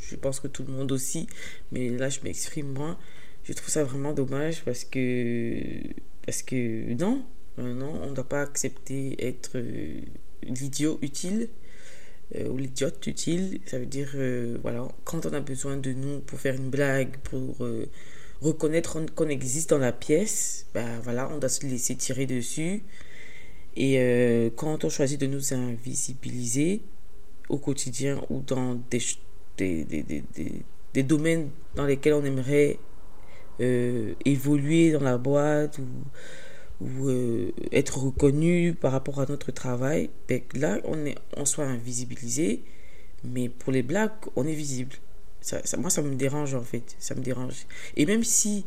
Je 0.02 0.16
pense 0.16 0.40
que 0.40 0.48
tout 0.48 0.64
le 0.64 0.74
monde 0.74 0.92
aussi, 0.92 1.28
mais 1.72 1.90
là, 1.90 2.10
je 2.10 2.20
m'exprime 2.22 2.74
moins. 2.74 2.98
Je 3.44 3.54
trouve 3.54 3.70
ça 3.70 3.84
vraiment 3.84 4.14
dommage 4.14 4.64
parce 4.66 4.84
que. 4.84 5.80
Parce 6.26 6.44
que 6.44 6.94
non, 6.94 7.24
non, 7.58 8.02
on 8.04 8.10
ne 8.10 8.14
doit 8.14 8.28
pas 8.28 8.42
accepter 8.42 9.16
être 9.26 9.52
euh, 9.56 10.02
l'idiot 10.44 11.00
utile 11.02 11.50
ou 12.36 12.58
l'idiote 12.58 13.06
utile. 13.08 13.60
Ça 13.66 13.80
veut 13.80 13.86
dire, 13.86 14.12
euh, 14.16 14.58
voilà, 14.62 14.88
quand 15.04 15.26
on 15.26 15.34
a 15.34 15.40
besoin 15.40 15.78
de 15.78 15.92
nous 15.94 16.20
pour 16.20 16.40
faire 16.40 16.56
une 16.56 16.70
blague, 16.70 17.18
pour 17.24 17.58
reconnaître 18.42 19.00
qu'on 19.16 19.28
existe 19.28 19.72
dans 19.72 19.78
la 19.78 19.92
pièce, 19.92 20.68
ben 20.74 21.00
voilà, 21.04 21.30
on 21.32 21.38
doit 21.38 21.50
se 21.50 21.66
laisser 21.66 21.96
tirer 21.96 22.26
dessus. 22.26 22.84
Et 23.76 24.00
euh, 24.00 24.50
quand 24.56 24.84
on 24.84 24.90
choisit 24.90 25.20
de 25.20 25.28
nous 25.28 25.54
invisibiliser 25.54 26.82
au 27.50 27.58
quotidien 27.58 28.22
ou 28.30 28.42
dans 28.42 28.76
des, 28.90 29.02
des, 29.58 29.84
des, 29.86 30.24
des, 30.94 31.04
domaines 31.04 31.50
dans 31.76 31.86
lesquels 31.86 32.14
on 32.14 32.24
aimerait 32.24 32.78
euh, 33.62 34.14
évoluer 34.26 34.92
dans 34.92 35.02
la 35.02 35.18
boîte 35.18 35.80
ou, 35.80 35.86
ou 36.82 37.10
euh, 37.10 37.52
être 37.72 37.98
reconnu 37.98 38.74
par 38.74 38.92
rapport 38.92 39.20
à 39.20 39.26
notre 39.26 39.52
travail, 39.52 40.10
ben 40.28 40.42
là, 40.54 40.80
on, 40.86 41.06
est, 41.06 41.16
on 41.36 41.46
soit 41.46 41.66
invisibilisé, 41.66 42.64
mais 43.24 43.50
pour 43.50 43.72
les 43.72 43.84
blagues, 43.84 44.12
on 44.36 44.48
est 44.48 44.54
visible. 44.54 44.96
Ça, 45.42 45.62
moi, 45.78 45.90
ça 45.90 46.02
me 46.02 46.16
dérange 46.16 46.54
en 46.54 46.64
fait. 46.64 46.96
Ça 47.00 47.16
me 47.16 47.22
dérange. 47.22 47.66
Et 47.96 48.06
même 48.06 48.24
si 48.24 48.66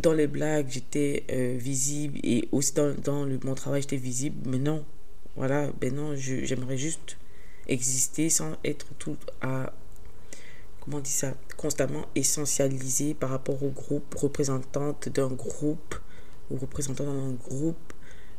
dans 0.00 0.12
les 0.12 0.26
blagues, 0.26 0.68
j'étais 0.70 1.24
euh, 1.30 1.56
visible 1.58 2.18
et 2.22 2.48
aussi 2.52 2.72
dans, 2.74 2.94
dans 2.94 3.26
mon 3.44 3.54
travail, 3.54 3.82
j'étais 3.82 3.96
visible, 3.96 4.36
mais 4.48 4.58
non. 4.58 4.84
Voilà, 5.36 5.70
ben 5.80 5.94
non, 5.94 6.14
j'aimerais 6.14 6.76
juste 6.76 7.16
exister 7.68 8.28
sans 8.30 8.52
être 8.64 8.86
tout 8.98 9.16
à. 9.40 9.72
Comment 10.80 11.00
dit 11.00 11.10
ça 11.10 11.34
Constamment 11.56 12.06
essentialisé 12.14 13.14
par 13.14 13.30
rapport 13.30 13.62
au 13.62 13.70
groupe, 13.70 14.14
représentante 14.14 15.08
d'un 15.08 15.28
groupe 15.28 15.94
ou 16.50 16.56
représentant 16.56 17.04
d'un 17.04 17.32
groupe 17.32 17.92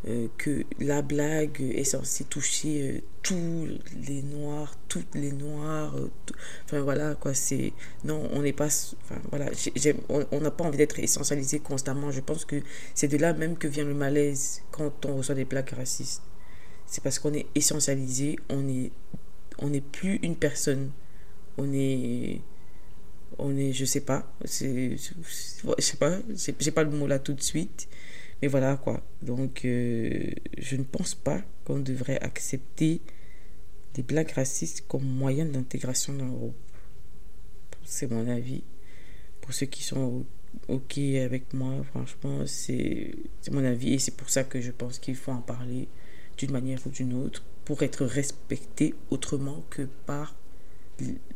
euh, 0.06 0.28
que 0.38 0.66
la 0.80 1.02
blague 1.02 1.62
est 1.62 1.86
censée 1.86 2.26
toucher 2.26 2.92
euh, 2.92 3.00
tous 3.22 3.70
les 4.06 4.22
noirs, 4.22 4.76
toutes 4.90 5.16
les 5.16 5.32
noirs. 5.32 5.96
Euh, 5.96 6.10
enfin 6.66 6.82
voilà, 6.82 7.16
quoi, 7.16 7.34
c'est. 7.34 7.72
Non, 8.04 8.28
on 8.34 8.42
n'est 8.42 8.52
pas. 8.52 8.66
Enfin 8.66 9.22
voilà, 9.30 9.50
on 10.10 10.42
n'a 10.42 10.52
pas 10.52 10.66
envie 10.66 10.78
d'être 10.78 11.00
essentialisé 11.00 11.60
constamment. 11.60 12.12
Je 12.12 12.20
pense 12.20 12.44
que 12.44 12.62
c'est 12.94 13.08
de 13.08 13.16
là 13.16 13.32
même 13.32 13.56
que 13.56 13.68
vient 13.70 13.86
le 13.86 13.94
malaise 13.94 14.62
quand 14.72 15.06
on 15.06 15.16
reçoit 15.16 15.36
des 15.36 15.46
blagues 15.46 15.70
racistes. 15.70 16.22
C'est 16.86 17.02
parce 17.02 17.18
qu'on 17.18 17.34
est 17.34 17.46
essentialisé, 17.56 18.38
on 18.50 18.68
est, 18.68 18.92
on 19.60 19.70
n'est 19.70 19.82
plus 19.82 20.20
une 20.22 20.36
personne. 20.36 20.92
On 21.58 21.72
est. 21.72 22.42
On 23.40 23.58
est, 23.58 23.74
je 23.74 23.86
sais 23.86 24.02
pas, 24.02 24.32
c'est, 24.46 24.98
je 24.98 25.82
sais 25.82 25.98
pas, 25.98 26.20
j'ai 26.60 26.72
pas 26.72 26.84
le 26.84 26.92
mot 26.92 27.08
là 27.08 27.20
tout 27.20 27.34
de 27.34 27.42
suite, 27.42 27.88
et 28.42 28.48
voilà 28.48 28.78
quoi. 28.78 29.02
Donc, 29.22 29.66
euh, 29.66 30.32
je 30.58 30.76
ne 30.76 30.84
pense 30.84 31.16
pas 31.16 31.42
qu'on 31.66 31.80
devrait 31.80 32.20
accepter 32.20 33.02
des 33.94 34.04
blagues 34.04 34.32
racistes 34.32 34.86
comme 34.88 35.04
moyen 35.04 35.46
d'intégration 35.46 36.14
dans 36.14 36.26
le 36.26 36.32
groupe. 36.32 36.56
C'est 37.86 38.10
mon 38.10 38.28
avis. 38.28 38.64
Pour 39.42 39.54
ceux 39.54 39.66
qui 39.66 39.84
sont 39.84 40.26
OK 40.68 40.98
avec 40.98 41.54
moi, 41.54 41.84
franchement, 41.84 42.46
c'est 42.46 43.14
mon 43.52 43.64
avis. 43.64 43.94
Et 43.94 44.00
c'est 44.00 44.16
pour 44.16 44.30
ça 44.30 44.44
que 44.44 44.62
je 44.62 44.72
pense 44.72 45.00
qu'il 45.00 45.16
faut 45.16 45.32
en 45.32 45.42
parler 45.42 45.88
d'une 46.38 46.52
manière 46.52 46.80
ou 46.86 46.90
d'une 46.90 47.14
autre 47.14 47.44
pour 47.66 47.84
être 47.84 48.06
respecté 48.06 48.94
autrement 49.10 49.64
que 49.70 49.84
par 50.06 50.36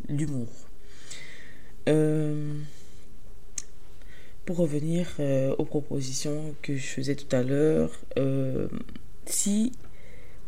l'humour. 0.09 0.66
Euh, 1.87 2.53
pour 4.45 4.57
revenir 4.57 5.07
euh, 5.19 5.53
aux 5.57 5.65
propositions 5.65 6.55
que 6.61 6.75
je 6.75 6.85
faisais 6.85 7.15
tout 7.15 7.33
à 7.35 7.43
l'heure, 7.43 7.91
euh, 8.17 8.67
si 9.25 9.73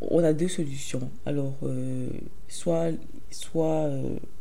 on 0.01 0.23
a 0.23 0.31
deux 0.31 0.47
solutions, 0.47 1.11
alors 1.25 1.57
soit, 2.47 2.91
soit 3.31 3.89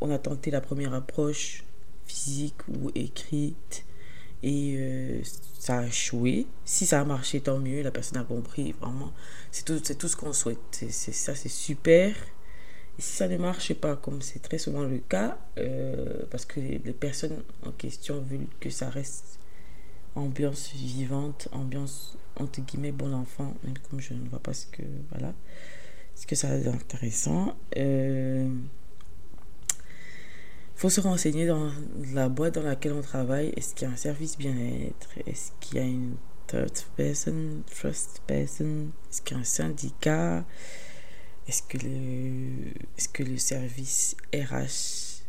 on 0.01 0.11
a 0.13 0.19
tenté 0.19 0.53
la 0.53 0.61
première 0.61 0.95
approche 0.95 1.65
physique 2.07 2.69
ou 2.69 2.93
écrite 2.95 3.85
et 4.45 4.79
ça 5.59 5.81
a 5.81 5.87
échoué. 5.87 6.47
Si 6.65 6.87
ça 6.87 7.01
a 7.01 7.05
marché, 7.05 7.41
tant 7.41 7.59
mieux, 7.59 7.83
la 7.83 7.91
personne 7.91 8.19
a 8.19 8.25
compris, 8.25 8.73
vraiment, 8.81 9.13
c'est 9.51 9.65
tout, 9.65 9.81
tout 9.81 10.07
ce 10.07 10.15
qu'on 10.15 10.33
souhaite. 10.33 10.59
C'est, 10.71 10.93
ça, 10.93 11.35
c'est 11.35 11.49
super. 11.49 12.15
Si 12.99 13.13
ça 13.17 13.29
ne 13.29 13.37
marche 13.37 13.75
pas, 13.75 13.95
comme 13.95 14.23
c'est 14.23 14.41
très 14.41 14.59
souvent 14.59 14.83
le 14.83 14.99
cas, 14.99 15.39
parce 16.31 16.45
que 16.45 16.59
les, 16.61 16.79
personnes 16.79 17.43
en 17.65 17.71
question 17.71 18.21
veulent 18.21 18.49
que 18.61 18.71
ça 18.71 18.91
reste 18.91 19.39
ambiance 20.17 20.73
vivante, 20.73 21.49
ambiance 21.53 22.17
entre 22.37 22.61
guillemets 22.61 22.93
bon 22.93 23.13
enfant, 23.13 23.55
même 23.65 23.79
comme 23.89 24.01
je 24.01 24.15
ne 24.15 24.29
vois 24.29 24.41
pas 24.41 24.53
ce 24.53 24.67
que 24.67 24.83
voilà, 25.11 25.33
ce 26.15 26.27
que 26.27 26.35
ça 26.35 26.49
a 26.51 26.59
d'intéressant. 26.59 27.57
Euh, 27.77 28.49
faut 30.75 30.91
se 30.91 31.01
renseigner 31.01 31.47
dans 31.47 31.73
la 32.13 32.29
boîte 32.29 32.55
dans 32.55 32.63
laquelle 32.63 32.93
on 32.93 33.03
travaille. 33.03 33.53
Est-ce 33.57 33.75
qu'il 33.75 33.89
y 33.89 33.91
a 33.91 33.95
un 33.95 33.97
service 33.97 34.39
bien-être? 34.39 35.11
Est-ce 35.27 35.51
qu'il 35.61 35.79
y 35.79 35.81
a 35.81 35.85
une 35.85 36.15
third 36.47 36.73
person, 36.97 37.63
first 37.67 38.23
person? 38.27 38.91
Est-ce 39.11 39.23
qu'il 39.23 39.37
y 39.37 39.39
a 39.39 39.41
un 39.41 39.45
syndicat? 39.45 40.45
Est-ce 41.49 41.63
que 41.63 41.79
le, 41.79 42.73
est-ce 42.97 43.09
que 43.09 43.23
le 43.23 43.39
service 43.39 44.17
RH 44.35 45.23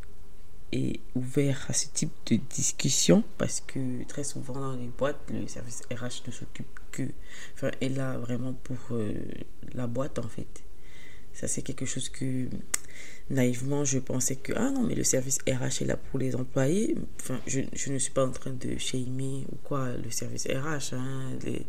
est 0.73 0.99
ouvert 1.15 1.65
à 1.69 1.73
ce 1.73 1.87
type 1.87 2.11
de 2.25 2.35
discussion? 2.35 3.23
Parce 3.37 3.61
que 3.61 4.03
très 4.03 4.25
souvent 4.25 4.53
dans 4.53 4.75
les 4.75 4.87
boîtes, 4.87 5.19
le 5.29 5.47
service 5.47 5.81
RH 5.89 6.27
ne 6.27 6.31
s'occupe 6.31 6.79
que, 6.91 7.03
enfin, 7.55 7.71
est 7.79 7.89
là 7.89 8.17
vraiment 8.17 8.53
pour 8.53 8.77
euh, 8.91 9.13
la 9.73 9.87
boîte 9.87 10.19
en 10.19 10.27
fait. 10.27 10.63
Ça, 11.33 11.47
c'est 11.47 11.61
quelque 11.61 11.85
chose 11.85 12.09
que 12.09 12.47
naïvement 13.29 13.85
je 13.85 13.99
pensais 13.99 14.35
que, 14.35 14.53
ah 14.55 14.71
non, 14.71 14.81
mais 14.81 14.95
le 14.95 15.03
service 15.03 15.37
RH 15.47 15.83
est 15.83 15.85
là 15.85 15.97
pour 15.97 16.19
les 16.19 16.35
employés. 16.35 16.97
Enfin, 17.19 17.39
je, 17.47 17.61
je 17.73 17.91
ne 17.91 17.97
suis 17.97 18.11
pas 18.11 18.25
en 18.25 18.31
train 18.31 18.51
de 18.51 18.77
shamer 18.77 19.45
ou 19.51 19.55
quoi 19.63 19.89
le 20.03 20.09
service 20.09 20.47
RH. 20.47 20.93
Hein. 20.95 21.31
Les, 21.45 21.65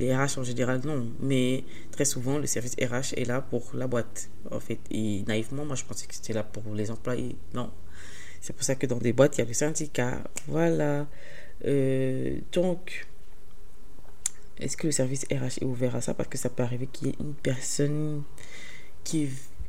les 0.00 0.14
RH 0.14 0.38
en 0.38 0.44
général, 0.44 0.80
non. 0.84 1.08
Mais 1.20 1.64
très 1.92 2.04
souvent, 2.04 2.38
le 2.38 2.46
service 2.46 2.74
RH 2.74 3.14
est 3.16 3.26
là 3.26 3.40
pour 3.40 3.70
la 3.74 3.86
boîte 3.86 4.28
en 4.50 4.60
fait. 4.60 4.80
Et 4.90 5.22
naïvement, 5.26 5.64
moi 5.64 5.76
je 5.76 5.84
pensais 5.84 6.06
que 6.06 6.14
c'était 6.14 6.32
là 6.32 6.42
pour 6.42 6.74
les 6.74 6.90
employés. 6.90 7.36
Non, 7.54 7.70
c'est 8.44 8.52
pour 8.52 8.64
ça 8.64 8.74
que 8.74 8.86
dans 8.86 8.98
des 8.98 9.14
boîtes, 9.14 9.38
il 9.38 9.40
y 9.40 9.44
a 9.44 9.46
le 9.46 9.54
syndicat. 9.54 10.22
Voilà. 10.48 11.06
Euh, 11.64 12.36
donc, 12.52 13.06
est-ce 14.58 14.76
que 14.76 14.86
le 14.86 14.92
service 14.92 15.24
RH 15.30 15.62
est 15.62 15.64
ouvert 15.64 15.96
à 15.96 16.02
ça? 16.02 16.12
Parce 16.12 16.28
que 16.28 16.36
ça 16.36 16.50
peut 16.50 16.62
arriver 16.62 16.86
qu'il 16.86 17.08
y 17.08 17.10
ait 17.12 17.16
une 17.20 17.32
personne 17.32 18.22
qui, 19.04 19.28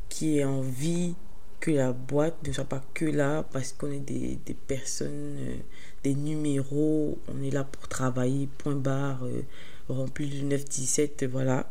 qui 0.10 0.39
ait 0.39 0.46
envie 0.46 1.15
que 1.60 1.72
la 1.72 1.94
boîte 1.94 2.36
ne 2.48 2.54
soit 2.54 2.65
pas 2.65 2.84
que 2.94 3.06
là 3.06 3.44
parce 3.51 3.74
qu'on 3.74 3.92
est 3.92 4.00
des, 4.00 4.38
des 4.46 4.54
personnes, 4.54 5.38
euh, 5.39 5.56
des 6.04 6.15
numéros, 6.15 7.18
on 7.27 7.44
est 7.44 7.51
là 7.51 7.63
pour 7.63 7.88
travailler, 7.88 8.48
point 8.58 8.75
barre, 8.75 9.25
euh, 9.25 9.42
rempli 9.89 10.27
du 10.27 10.44
9-17, 10.44 11.27
voilà. 11.27 11.68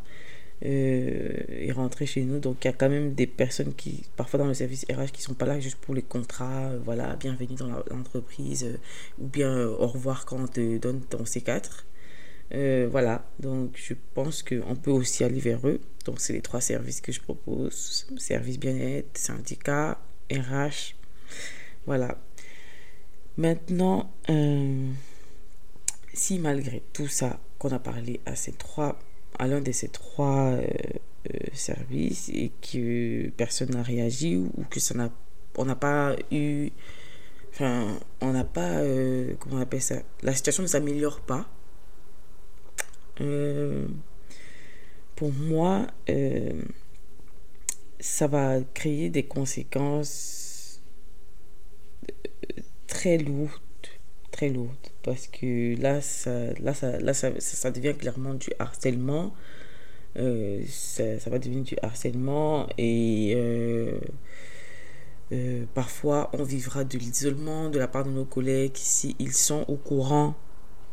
Euh, 0.64 1.30
et 1.48 1.72
rentrer 1.72 2.06
chez 2.06 2.22
nous. 2.22 2.38
Donc 2.38 2.64
il 2.64 2.68
y 2.68 2.70
a 2.70 2.72
quand 2.72 2.88
même 2.88 3.12
des 3.12 3.26
personnes 3.26 3.74
qui, 3.74 4.04
parfois 4.16 4.38
dans 4.38 4.46
le 4.46 4.54
service 4.54 4.86
RH, 4.88 5.10
qui 5.12 5.20
sont 5.20 5.34
pas 5.34 5.46
là 5.46 5.60
juste 5.60 5.76
pour 5.76 5.94
les 5.94 6.02
contrats, 6.02 6.68
euh, 6.70 6.78
voilà, 6.82 7.16
bienvenue 7.16 7.56
dans 7.56 7.68
l'entreprise, 7.90 8.78
ou 9.18 9.26
bien 9.26 9.66
au 9.66 9.86
revoir 9.86 10.24
quand 10.24 10.38
on 10.40 10.46
te 10.46 10.78
donne 10.78 11.00
ton 11.00 11.24
C4. 11.24 11.84
Voilà, 12.50 13.24
donc 13.40 13.72
je 13.74 13.94
pense 14.14 14.42
qu'on 14.42 14.76
peut 14.76 14.90
aussi 14.90 15.24
aller 15.24 15.40
vers 15.40 15.66
eux. 15.66 15.80
Donc 16.04 16.20
c'est 16.20 16.32
les 16.32 16.42
trois 16.42 16.60
services 16.60 17.00
que 17.00 17.12
je 17.12 17.20
propose. 17.20 18.06
Service 18.18 18.58
bien-être, 18.58 19.16
syndicat, 19.16 20.00
RH. 20.30 20.94
Voilà. 21.86 22.18
Maintenant, 23.36 24.12
si 26.14 26.38
malgré 26.38 26.82
tout 26.92 27.08
ça 27.08 27.40
qu'on 27.58 27.70
a 27.70 27.78
parlé 27.78 28.20
à 28.24 28.36
ces 28.36 28.52
trois 28.52 28.98
à 29.38 29.46
l'un 29.46 29.60
de 29.60 29.72
ces 29.72 29.88
trois 29.88 30.52
euh, 30.52 30.66
euh, 31.32 31.38
services 31.52 32.28
et 32.28 32.52
que 32.62 33.28
personne 33.30 33.70
n'a 33.70 33.82
réagi 33.82 34.36
ou, 34.36 34.50
que 34.70 34.80
ça 34.80 34.94
n'a 34.94 35.10
on 35.56 35.64
n'a 35.64 35.76
pas 35.76 36.14
eu 36.30 36.70
enfin 37.52 37.98
on 38.20 38.32
n'a 38.32 38.44
pas 38.44 38.78
euh, 38.78 39.34
comment 39.40 39.56
on 39.56 39.60
appelle 39.60 39.82
ça? 39.82 39.96
La 40.22 40.34
situation 40.34 40.62
ne 40.62 40.68
s'améliore 40.68 41.20
pas 41.20 41.46
pour 45.16 45.32
moi, 45.32 45.86
euh, 46.08 46.62
ça 48.00 48.26
va 48.26 48.60
créer 48.74 49.10
des 49.10 49.24
conséquences 49.24 50.82
euh, 52.10 52.60
très 52.86 53.18
lourdes, 53.18 53.50
très 54.30 54.48
lourdes, 54.48 54.88
parce 55.02 55.28
que 55.28 55.80
là, 55.80 56.00
ça, 56.00 56.52
là, 56.60 56.74
ça, 56.74 56.98
là, 56.98 57.14
ça, 57.14 57.30
ça 57.38 57.70
devient 57.70 57.94
clairement 57.96 58.34
du 58.34 58.50
harcèlement. 58.58 59.32
Euh, 60.16 60.62
ça, 60.68 61.18
ça, 61.18 61.28
va 61.30 61.38
devenir 61.38 61.64
du 61.64 61.76
harcèlement 61.82 62.68
et 62.78 63.36
parfois 65.74 66.30
on 66.32 66.44
vivra 66.44 66.84
de 66.84 66.96
l'isolement 66.96 67.68
de 67.68 67.80
la 67.80 67.88
part 67.88 68.04
de 68.04 68.10
nos 68.10 68.24
collègues 68.24 68.76
si 68.76 69.16
sont 69.32 69.64
au 69.66 69.74
courant 69.74 70.36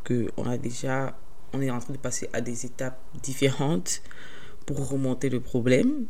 que 0.04 0.32
on 0.38 0.46
a 0.46 0.58
déjà 0.58 1.16
on 1.54 1.62
est 1.62 1.70
en 1.70 1.80
train 1.80 1.94
de 1.94 2.00
passer 2.00 2.30
à 2.34 2.42
des 2.42 2.66
étapes 2.66 3.00
différentes 3.22 4.02
pour 4.66 4.90
remonter 4.90 5.30
le 5.30 5.40
problème. 5.40 6.06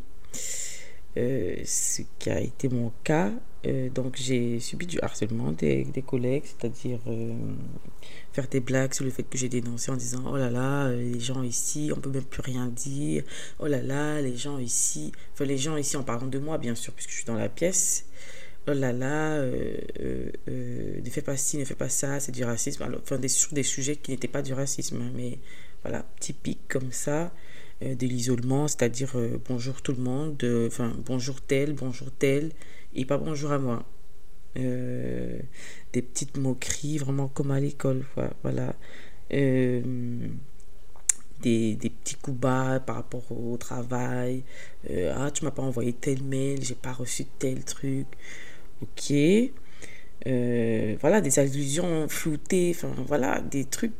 Euh, 1.17 1.57
ce 1.65 2.03
qui 2.19 2.29
a 2.29 2.39
été 2.39 2.69
mon 2.69 2.91
cas. 3.03 3.31
Euh, 3.67 3.89
donc 3.89 4.15
j'ai 4.15 4.59
subi 4.59 4.87
du 4.87 4.99
harcèlement 5.01 5.51
des, 5.51 5.83
des 5.83 6.01
collègues, 6.01 6.45
c'est-à-dire 6.45 6.99
euh, 7.07 7.33
faire 8.31 8.47
des 8.47 8.61
blagues 8.61 8.93
sur 8.93 9.03
le 9.03 9.11
fait 9.11 9.23
que 9.23 9.37
j'ai 9.37 9.49
dénoncé 9.49 9.91
en 9.91 9.97
disant 9.97 10.23
oh 10.25 10.37
là 10.37 10.49
là, 10.49 10.89
les 10.91 11.19
gens 11.19 11.43
ici, 11.43 11.91
on 11.95 11.99
peut 11.99 12.09
même 12.09 12.23
plus 12.23 12.41
rien 12.41 12.67
dire. 12.67 13.23
Oh 13.59 13.67
là 13.67 13.81
là, 13.81 14.21
les 14.21 14.37
gens 14.37 14.57
ici, 14.57 15.11
enfin 15.33 15.43
les 15.45 15.57
gens 15.57 15.75
ici 15.75 15.97
en 15.97 16.03
parlant 16.03 16.27
de 16.27 16.39
moi 16.39 16.57
bien 16.57 16.75
sûr 16.75 16.93
puisque 16.93 17.11
je 17.11 17.15
suis 17.17 17.25
dans 17.25 17.35
la 17.35 17.49
pièce 17.49 18.05
oh 18.67 18.73
là 18.73 18.91
là, 18.93 19.33
euh, 19.33 19.77
euh, 19.99 20.31
euh, 20.49 21.01
ne 21.03 21.09
fais 21.09 21.21
pas 21.21 21.37
ci, 21.37 21.57
ne 21.57 21.65
fais 21.65 21.75
pas 21.75 21.89
ça, 21.89 22.19
c'est 22.19 22.31
du 22.31 22.43
racisme. 22.43 22.83
Enfin, 23.01 23.17
des, 23.17 23.27
sur 23.27 23.53
des 23.53 23.63
sujets 23.63 23.95
qui 23.95 24.11
n'étaient 24.11 24.27
pas 24.27 24.41
du 24.41 24.53
racisme, 24.53 25.11
mais 25.15 25.39
voilà, 25.83 26.05
typique 26.19 26.61
comme 26.67 26.91
ça 26.91 27.31
de 27.81 28.05
l'isolement, 28.05 28.67
c'est-à-dire 28.67 29.15
bonjour 29.49 29.81
tout 29.81 29.93
le 29.93 30.03
monde, 30.03 30.37
enfin 30.67 30.95
bonjour 31.03 31.41
tel, 31.41 31.73
bonjour 31.73 32.11
tel, 32.11 32.51
et 32.93 33.05
pas 33.05 33.17
bonjour 33.17 33.51
à 33.51 33.57
moi. 33.57 33.83
des 34.55 35.41
petites 35.91 36.37
moqueries, 36.37 36.99
vraiment 36.99 37.27
comme 37.27 37.49
à 37.49 37.59
l'école, 37.59 38.05
voilà. 38.43 38.75
Des, 39.31 39.81
des, 41.75 41.89
petits 41.89 42.15
coups 42.17 42.37
bas 42.37 42.79
par 42.79 42.97
rapport 42.97 43.31
au 43.31 43.57
travail. 43.57 44.43
ah, 45.15 45.31
tu 45.31 45.43
m'as 45.43 45.49
pas 45.49 45.63
envoyé 45.63 45.91
tel 45.91 46.21
mail, 46.21 46.63
j'ai 46.63 46.75
pas 46.75 46.93
reçu 46.93 47.25
tel 47.39 47.63
truc 47.65 48.05
ok. 48.81 49.13
Euh, 50.27 50.95
voilà, 51.01 51.21
des 51.21 51.39
allusions 51.39 52.07
floutées, 52.07 52.73
enfin 52.75 52.93
voilà, 53.07 53.41
des 53.41 53.65
trucs. 53.65 53.93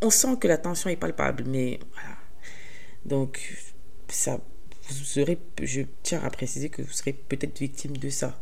On 0.00 0.10
sent 0.10 0.36
que 0.40 0.48
la 0.48 0.58
tension 0.58 0.90
est 0.90 0.96
palpable, 0.96 1.44
mais 1.46 1.78
voilà. 1.92 2.16
Donc, 3.04 3.40
ça, 4.08 4.40
vous 4.88 5.04
serez, 5.04 5.38
je 5.62 5.82
tiens 6.02 6.20
à 6.22 6.30
préciser 6.30 6.68
que 6.70 6.82
vous 6.82 6.92
serez 6.92 7.12
peut-être 7.12 7.58
victime 7.58 7.96
de 7.96 8.08
ça 8.08 8.40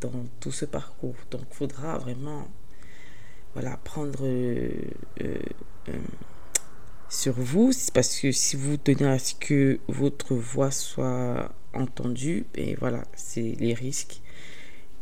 dans 0.00 0.26
tout 0.40 0.52
ce 0.52 0.64
parcours. 0.64 1.16
Donc, 1.30 1.42
faudra 1.50 1.98
vraiment, 1.98 2.48
voilà, 3.54 3.76
prendre 3.76 4.20
euh, 4.24 4.70
euh, 5.20 5.38
sur 7.08 7.34
vous, 7.34 7.72
parce 7.92 8.18
que 8.18 8.32
si 8.32 8.56
vous 8.56 8.76
tenez 8.78 9.06
à 9.06 9.18
ce 9.18 9.34
que 9.34 9.80
votre 9.86 10.34
voix 10.34 10.70
soit 10.70 11.54
entendue, 11.74 12.46
et 12.54 12.72
ben 12.72 12.76
voilà, 12.80 13.04
c'est 13.14 13.54
les 13.60 13.74
risques 13.74 14.22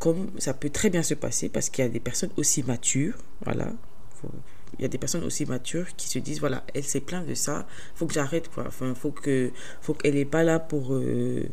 comme 0.00 0.30
ça 0.38 0.54
peut 0.54 0.70
très 0.70 0.90
bien 0.90 1.04
se 1.04 1.14
passer 1.14 1.48
parce 1.48 1.70
qu'il 1.70 1.84
y 1.84 1.86
a 1.86 1.90
des 1.90 2.00
personnes 2.00 2.30
aussi 2.36 2.64
matures, 2.64 3.14
voilà. 3.44 3.72
il 4.78 4.82
y 4.82 4.84
a 4.84 4.88
des 4.88 4.98
personnes 4.98 5.22
aussi 5.22 5.46
matures 5.46 5.94
qui 5.96 6.08
se 6.08 6.18
disent 6.18 6.40
voilà, 6.40 6.64
elle 6.74 6.82
s'est 6.82 7.00
plainte 7.00 7.26
de 7.26 7.34
ça, 7.34 7.68
faut 7.94 8.06
que 8.06 8.14
j'arrête 8.14 8.48
quoi. 8.50 8.64
Enfin, 8.66 8.94
faut 8.96 9.12
que 9.12 9.52
faut 9.80 9.94
qu'elle 9.94 10.14
n'est 10.14 10.24
pas 10.24 10.42
là 10.42 10.58
pour 10.58 10.94
euh, 10.94 11.44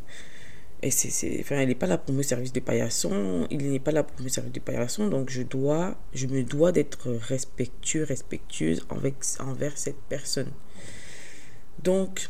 et 0.84 0.92
c'est, 0.92 1.40
enfin, 1.40 1.58
elle 1.58 1.70
n'est 1.70 1.76
pas 1.76 1.88
là 1.88 1.98
pour 1.98 2.14
me 2.14 2.22
servir 2.22 2.52
de 2.52 2.60
paillasson, 2.60 3.48
il 3.50 3.72
n'est 3.72 3.80
pas 3.80 3.92
là 3.92 4.04
pour 4.04 4.22
me 4.22 4.30
servir 4.30 4.52
de 4.52 4.60
paillasson, 4.60 5.08
donc 5.08 5.30
je 5.30 5.42
dois, 5.42 5.98
je 6.14 6.28
me 6.28 6.44
dois 6.44 6.72
d'être 6.72 7.10
respectueux, 7.12 8.04
respectueuse 8.04 8.86
avec, 8.92 9.16
envers 9.40 9.76
cette 9.78 10.00
personne. 10.08 10.52
Donc, 11.82 12.30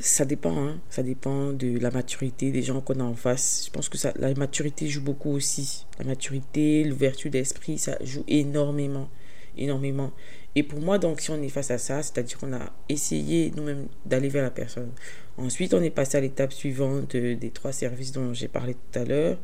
ça 0.00 0.24
dépend, 0.24 0.56
hein. 0.56 0.80
ça 0.90 1.02
dépend 1.02 1.52
de 1.52 1.78
la 1.78 1.90
maturité 1.90 2.50
des 2.50 2.62
gens 2.62 2.80
qu'on 2.80 3.00
a 3.00 3.04
en 3.04 3.14
face. 3.14 3.64
Je 3.66 3.70
pense 3.70 3.88
que 3.88 3.96
ça, 3.96 4.12
la 4.16 4.32
maturité 4.34 4.88
joue 4.88 5.02
beaucoup 5.02 5.30
aussi. 5.30 5.86
La 5.98 6.04
maturité, 6.04 6.84
l'ouverture 6.84 7.30
d'esprit, 7.30 7.78
ça 7.78 7.96
joue 8.02 8.24
énormément, 8.28 9.08
énormément. 9.56 10.12
Et 10.54 10.62
pour 10.62 10.80
moi, 10.80 10.98
donc, 10.98 11.20
si 11.20 11.30
on 11.30 11.42
est 11.42 11.48
face 11.48 11.70
à 11.70 11.78
ça, 11.78 12.02
c'est-à-dire 12.02 12.38
qu'on 12.38 12.52
a 12.52 12.72
essayé 12.88 13.52
nous-mêmes 13.56 13.86
d'aller 14.04 14.28
vers 14.28 14.42
la 14.42 14.50
personne. 14.50 14.90
Ensuite, 15.36 15.74
on 15.74 15.82
est 15.82 15.90
passé 15.90 16.16
à 16.18 16.20
l'étape 16.20 16.52
suivante 16.52 17.14
des 17.16 17.50
trois 17.50 17.72
services 17.72 18.12
dont 18.12 18.32
j'ai 18.32 18.48
parlé 18.48 18.74
tout 18.74 18.98
à 18.98 19.04
l'heure. 19.04 19.38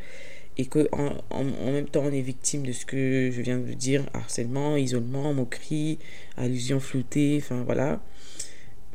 Et 0.58 0.66
qu'en 0.66 0.84
en, 1.30 1.48
en, 1.48 1.72
même 1.72 1.88
temps, 1.88 2.02
on 2.04 2.12
est 2.12 2.20
victime 2.20 2.66
de 2.66 2.72
ce 2.72 2.84
que 2.84 3.30
je 3.30 3.40
viens 3.40 3.58
de 3.58 3.72
dire 3.72 4.04
harcèlement, 4.12 4.76
isolement, 4.76 5.32
moquerie, 5.32 5.98
allusion 6.36 6.78
floutée, 6.78 7.38
enfin 7.42 7.62
voilà. 7.62 8.02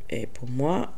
Et 0.10 0.28
pour 0.28 0.48
moi, 0.50 0.97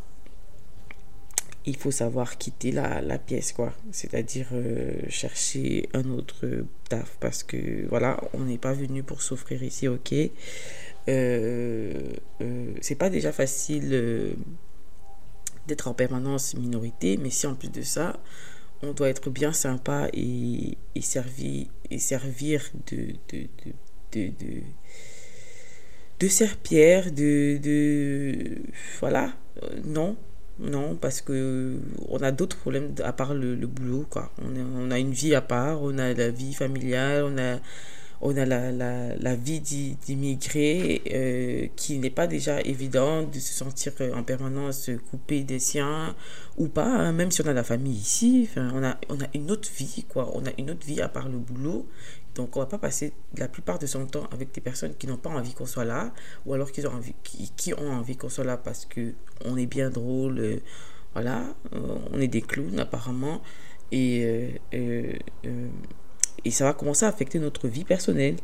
il 1.65 1.75
faut 1.75 1.91
savoir 1.91 2.37
quitter 2.37 2.71
la, 2.71 3.19
pièce, 3.19 3.51
quoi. 3.53 3.73
C'est-à-dire 3.91 4.47
euh, 4.53 4.93
chercher 5.09 5.89
un 5.93 6.09
autre 6.09 6.65
taf 6.87 7.17
parce 7.19 7.43
que, 7.43 7.87
voilà, 7.89 8.19
on 8.33 8.45
n'est 8.45 8.57
pas 8.57 8.73
venu 8.73 9.03
pour 9.03 9.21
souffrir 9.21 9.61
ici, 9.63 9.87
ok. 9.87 10.13
Euh, 11.07 12.13
euh, 12.41 12.73
c'est 12.81 12.95
pas 12.95 13.09
déjà 13.09 13.31
facile 13.31 14.35
d'être 15.67 15.87
en 15.87 15.93
permanence 15.93 16.55
minorité, 16.55 17.17
mais 17.17 17.29
si 17.29 17.45
en 17.45 17.55
plus 17.55 17.69
de 17.69 17.81
ça, 17.81 18.19
on 18.81 18.93
doit 18.93 19.09
être 19.09 19.29
bien 19.29 19.51
sympa 19.51 20.07
et, 20.13 20.77
et, 20.95 21.01
servir, 21.01 21.67
et 21.89 21.99
servir 21.99 22.71
de, 22.89 23.15
de, 24.13 24.31
de, 26.19 26.27
serpillère, 26.27 27.11
de 27.11 28.61
voilà, 28.99 29.33
non, 29.83 30.15
non, 30.59 30.95
parce 30.95 31.21
que 31.21 31.77
on 32.09 32.17
a 32.17 32.31
d'autres 32.31 32.57
problèmes 32.57 32.93
à 33.03 33.13
part 33.13 33.33
le, 33.33 33.55
boulot. 33.65 34.05
On, 34.43 34.91
a 34.91 34.99
une 34.99 35.11
vie 35.11 35.33
à 35.33 35.41
part, 35.41 35.81
on 35.81 35.97
a 35.97 36.13
la 36.13 36.29
vie 36.31 36.53
familiale, 36.53 37.23
on 38.21 38.35
a, 38.37 38.45
la, 38.45 39.35
vie 39.35 39.61
d'immigré 39.61 41.01
euh, 41.13 41.67
qui 41.77 41.97
n'est 41.99 42.09
pas 42.09 42.27
déjà 42.27 42.59
évident 42.61 43.23
de 43.23 43.39
se 43.39 43.53
sentir 43.53 43.93
en 44.13 44.23
permanence 44.23 44.89
coupé 45.09 45.43
des 45.43 45.59
siens 45.59 46.13
ou 46.57 46.67
pas, 46.67 46.85
hein. 46.85 47.13
même 47.13 47.31
si 47.31 47.41
on 47.41 47.47
a 47.47 47.53
la 47.53 47.63
famille 47.63 47.95
ici, 47.95 48.49
on, 48.57 48.83
a, 48.83 48.97
une 49.33 49.51
autre 49.51 49.69
vie. 49.77 50.05
On 50.13 50.45
a 50.45 50.51
une 50.57 50.71
autre 50.71 50.85
vie 50.85 51.01
à 51.01 51.07
part 51.07 51.29
le 51.29 51.37
boulot 51.37 51.87
donc, 52.35 52.55
on 52.55 52.59
va 52.59 52.65
pas 52.65 52.77
passer 52.77 53.13
la 53.37 53.47
plupart 53.47 53.79
de 53.79 53.85
son 53.85 54.05
temps 54.05 54.27
avec 54.31 54.53
des 54.53 54.61
personnes 54.61 54.95
qui 54.95 55.07
n'ont 55.07 55.17
pas 55.17 55.29
envie 55.29 55.53
qu'on 55.53 55.65
soit 55.65 55.85
là, 55.85 56.13
ou 56.45 56.53
alors 56.53 56.71
qui 56.71 56.85
ont 56.85 56.91
envie, 56.91 58.17
qu'on 58.17 58.29
soit 58.29 58.43
là 58.43 58.57
parce 58.57 58.85
que 58.85 59.13
on 59.45 59.57
est 59.57 59.65
bien 59.65 59.89
drôle, 59.89 60.39
euh, 60.39 60.59
voilà, 61.13 61.43
euh, 61.73 61.97
on 62.11 62.19
est 62.21 62.27
des 62.27 62.41
clowns 62.41 62.79
apparemment, 62.79 63.41
et, 63.91 64.53
euh, 64.73 65.17
et 66.45 66.51
ça 66.51 66.65
va 66.65 66.73
commencer 66.73 67.05
à 67.05 67.09
affecter 67.09 67.39
notre 67.39 67.67
vie 67.67 67.83
personnelle. 67.83 68.37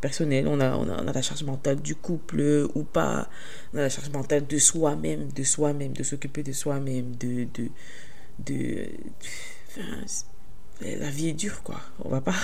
Personnelle, 0.00 0.46
on 0.46 0.60
a, 0.60 0.76
on 0.76 0.88
a, 0.88 1.12
la 1.12 1.22
charge 1.22 1.44
mentale 1.44 1.80
du 1.80 1.94
couple 1.94 2.68
ou 2.74 2.84
pas, 2.84 3.28
on 3.72 3.78
a 3.78 3.82
la 3.82 3.88
charge 3.88 4.10
mentale 4.10 4.46
de 4.46 4.58
soi-même, 4.58 5.32
de 5.32 5.42
soi-même, 5.42 5.94
de 5.94 6.02
s'occuper 6.02 6.42
de 6.42 6.52
soi-même, 6.52 7.16
de, 7.16 7.46
de, 7.54 7.68
de, 8.40 8.86
la 10.82 11.10
vie 11.10 11.28
est 11.28 11.32
dure 11.32 11.62
quoi. 11.62 11.80
On 12.04 12.10
va 12.10 12.20
pas 12.20 12.34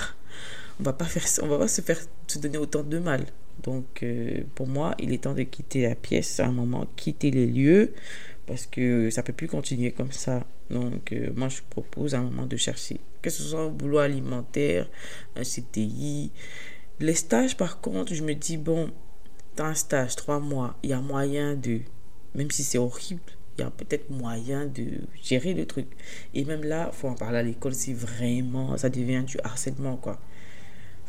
on 0.78 0.82
va 0.82 0.92
pas 0.92 1.04
faire 1.04 1.24
on 1.42 1.48
va 1.48 1.58
pas 1.58 1.68
se 1.68 1.80
faire 1.80 1.98
se 2.26 2.38
donner 2.38 2.58
autant 2.58 2.82
de 2.82 2.98
mal. 2.98 3.26
Donc 3.62 4.02
euh, 4.02 4.42
pour 4.54 4.66
moi, 4.66 4.94
il 4.98 5.12
est 5.12 5.24
temps 5.24 5.34
de 5.34 5.42
quitter 5.42 5.82
la 5.82 5.94
pièce 5.94 6.40
à 6.40 6.46
un 6.46 6.52
moment, 6.52 6.86
quitter 6.96 7.30
les 7.30 7.46
lieux 7.46 7.92
parce 8.46 8.66
que 8.66 9.10
ça 9.10 9.22
peut 9.22 9.32
plus 9.32 9.48
continuer 9.48 9.92
comme 9.92 10.12
ça. 10.12 10.44
Donc 10.70 11.12
euh, 11.12 11.30
moi 11.34 11.48
je 11.48 11.60
propose 11.68 12.14
à 12.14 12.18
un 12.18 12.22
moment 12.22 12.46
de 12.46 12.56
chercher 12.56 13.00
que 13.22 13.30
ce 13.30 13.42
soit 13.42 13.66
au 13.66 13.70
boulot 13.70 13.98
alimentaire, 13.98 14.88
un 15.36 15.42
CTI, 15.42 16.30
les 17.00 17.14
stages 17.14 17.56
par 17.56 17.80
contre, 17.80 18.14
je 18.14 18.22
me 18.22 18.34
dis 18.34 18.56
bon, 18.56 18.90
dans 19.56 19.64
un 19.64 19.74
stage 19.74 20.16
trois 20.16 20.40
mois, 20.40 20.76
il 20.82 20.90
y 20.90 20.92
a 20.92 21.00
moyen 21.00 21.54
de 21.54 21.80
même 22.34 22.50
si 22.50 22.62
c'est 22.62 22.78
horrible, 22.78 23.20
a 23.62 23.70
peut-être 23.70 24.11
moyen 24.11 24.66
de 24.66 24.85
gérer 25.23 25.55
le 25.55 25.66
truc. 25.66 25.87
Et 26.35 26.44
même 26.44 26.64
là, 26.64 26.90
faut 26.92 27.09
en 27.09 27.14
parler 27.14 27.38
à 27.38 27.42
l'école 27.42 27.75
si 27.75 27.94
vraiment 27.94 28.77
ça 28.77 28.88
devient 28.88 29.23
du 29.27 29.38
harcèlement 29.42 29.96
quoi 29.96 30.18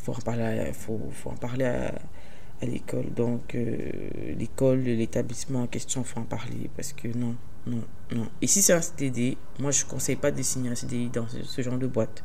faut 0.02 0.14
en 0.14 1.36
parler, 1.36 1.66
à, 1.66 2.66
l'école. 2.66 3.14
Donc, 3.14 3.56
euh, 3.56 3.92
l'école, 4.38 4.80
l'établissement 4.80 5.64
en 5.64 5.68
question, 5.68 6.04
faut 6.04 6.20
en 6.20 6.26
parler 6.26 6.70
parce 6.76 6.94
que 6.94 7.08
non, 7.08 7.36
non, 7.66 7.84
non. 8.12 8.28
Et 8.42 8.48
si 8.48 8.62
c'est 8.62 8.74
un 8.74 8.82
CDD, 8.82 9.38
moi 9.60 9.72
je 9.72 9.86
conseille 9.86 10.16
pas 10.16 10.32
de 10.32 10.42
signer 10.42 10.70
un 10.70 10.76
CDI 10.76 11.10
dans 11.10 11.28
ce, 11.28 11.62
genre 11.62 11.78
de 11.78 11.88
boîte. 11.88 12.24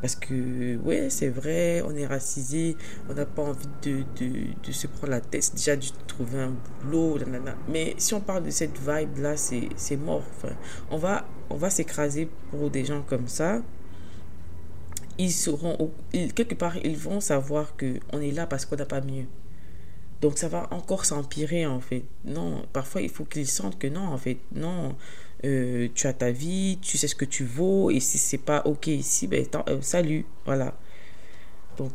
Parce 0.00 0.16
que, 0.16 0.76
ouais, 0.78 1.10
c'est 1.10 1.28
vrai, 1.28 1.82
on 1.84 1.94
est 1.94 2.06
racisé, 2.06 2.76
on 3.08 3.14
n'a 3.14 3.26
pas 3.26 3.42
envie 3.42 3.66
de, 3.82 4.02
de, 4.18 4.72
se 4.72 4.86
prendre 4.86 5.10
la 5.10 5.20
tête, 5.20 5.52
déjà 5.54 5.76
de 5.76 5.84
trouver 6.06 6.40
un 6.40 6.54
boulot, 6.82 7.18
mais 7.68 7.94
si 7.98 8.14
on 8.14 8.20
parle 8.20 8.44
de 8.44 8.50
cette 8.50 8.78
vibe-là, 8.78 9.36
c'est 9.36 9.96
mort. 9.96 10.24
Enfin, 10.36 10.54
on 10.90 10.96
va, 10.96 11.26
on 11.50 11.56
va 11.56 11.68
s'écraser 11.68 12.30
pour 12.50 12.70
des 12.70 12.84
gens 12.84 13.02
comme 13.02 13.28
ça. 13.28 13.62
Ils 15.18 15.32
seront, 15.32 15.90
quelque 16.12 16.54
part, 16.54 16.78
ils 16.78 16.96
vont 16.96 17.20
savoir 17.20 17.74
qu'on 17.76 18.20
est 18.20 18.30
là 18.30 18.46
parce 18.46 18.64
qu'on 18.64 18.76
n'a 18.76 18.86
pas 18.86 19.02
mieux. 19.02 19.26
Donc 20.20 20.36
ça 20.36 20.48
va 20.48 20.68
encore 20.70 21.04
s'empirer 21.04 21.66
en 21.66 21.80
fait. 21.80 22.04
Non, 22.24 22.64
parfois 22.72 23.00
il 23.00 23.08
faut 23.08 23.24
qu'ils 23.24 23.46
sentent 23.46 23.78
que 23.78 23.86
non, 23.86 24.06
en 24.06 24.18
fait, 24.18 24.38
non, 24.54 24.94
euh, 25.44 25.88
tu 25.94 26.06
as 26.06 26.12
ta 26.12 26.30
vie, 26.30 26.78
tu 26.82 26.98
sais 26.98 27.08
ce 27.08 27.14
que 27.14 27.24
tu 27.24 27.44
vaux, 27.44 27.90
et 27.90 28.00
si 28.00 28.18
c'est 28.18 28.38
pas 28.38 28.62
ok 28.66 28.88
ici, 28.88 29.26
ben 29.26 29.46
euh, 29.68 29.80
salut, 29.80 30.26
voilà. 30.44 30.78
Donc 31.78 31.92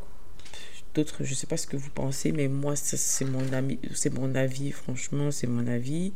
d'autres, 0.95 1.23
je 1.23 1.34
sais 1.36 1.45
pas 1.45 1.58
ce 1.58 1.67
que 1.67 1.77
vous 1.77 1.91
pensez, 1.91 2.31
mais 2.31 2.47
moi 2.47 2.75
c'est 2.75 3.25
mon 3.25 3.53
ami, 3.53 3.79
mon 4.13 4.34
avis, 4.36 4.71
franchement 4.71 5.29
c'est 5.29 5.47
mon 5.47 5.67
avis. 5.67 6.13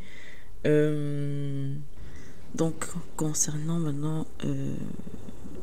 Euh, 0.65 1.75
donc 2.55 2.87
concernant 3.15 3.77
maintenant 3.77 4.25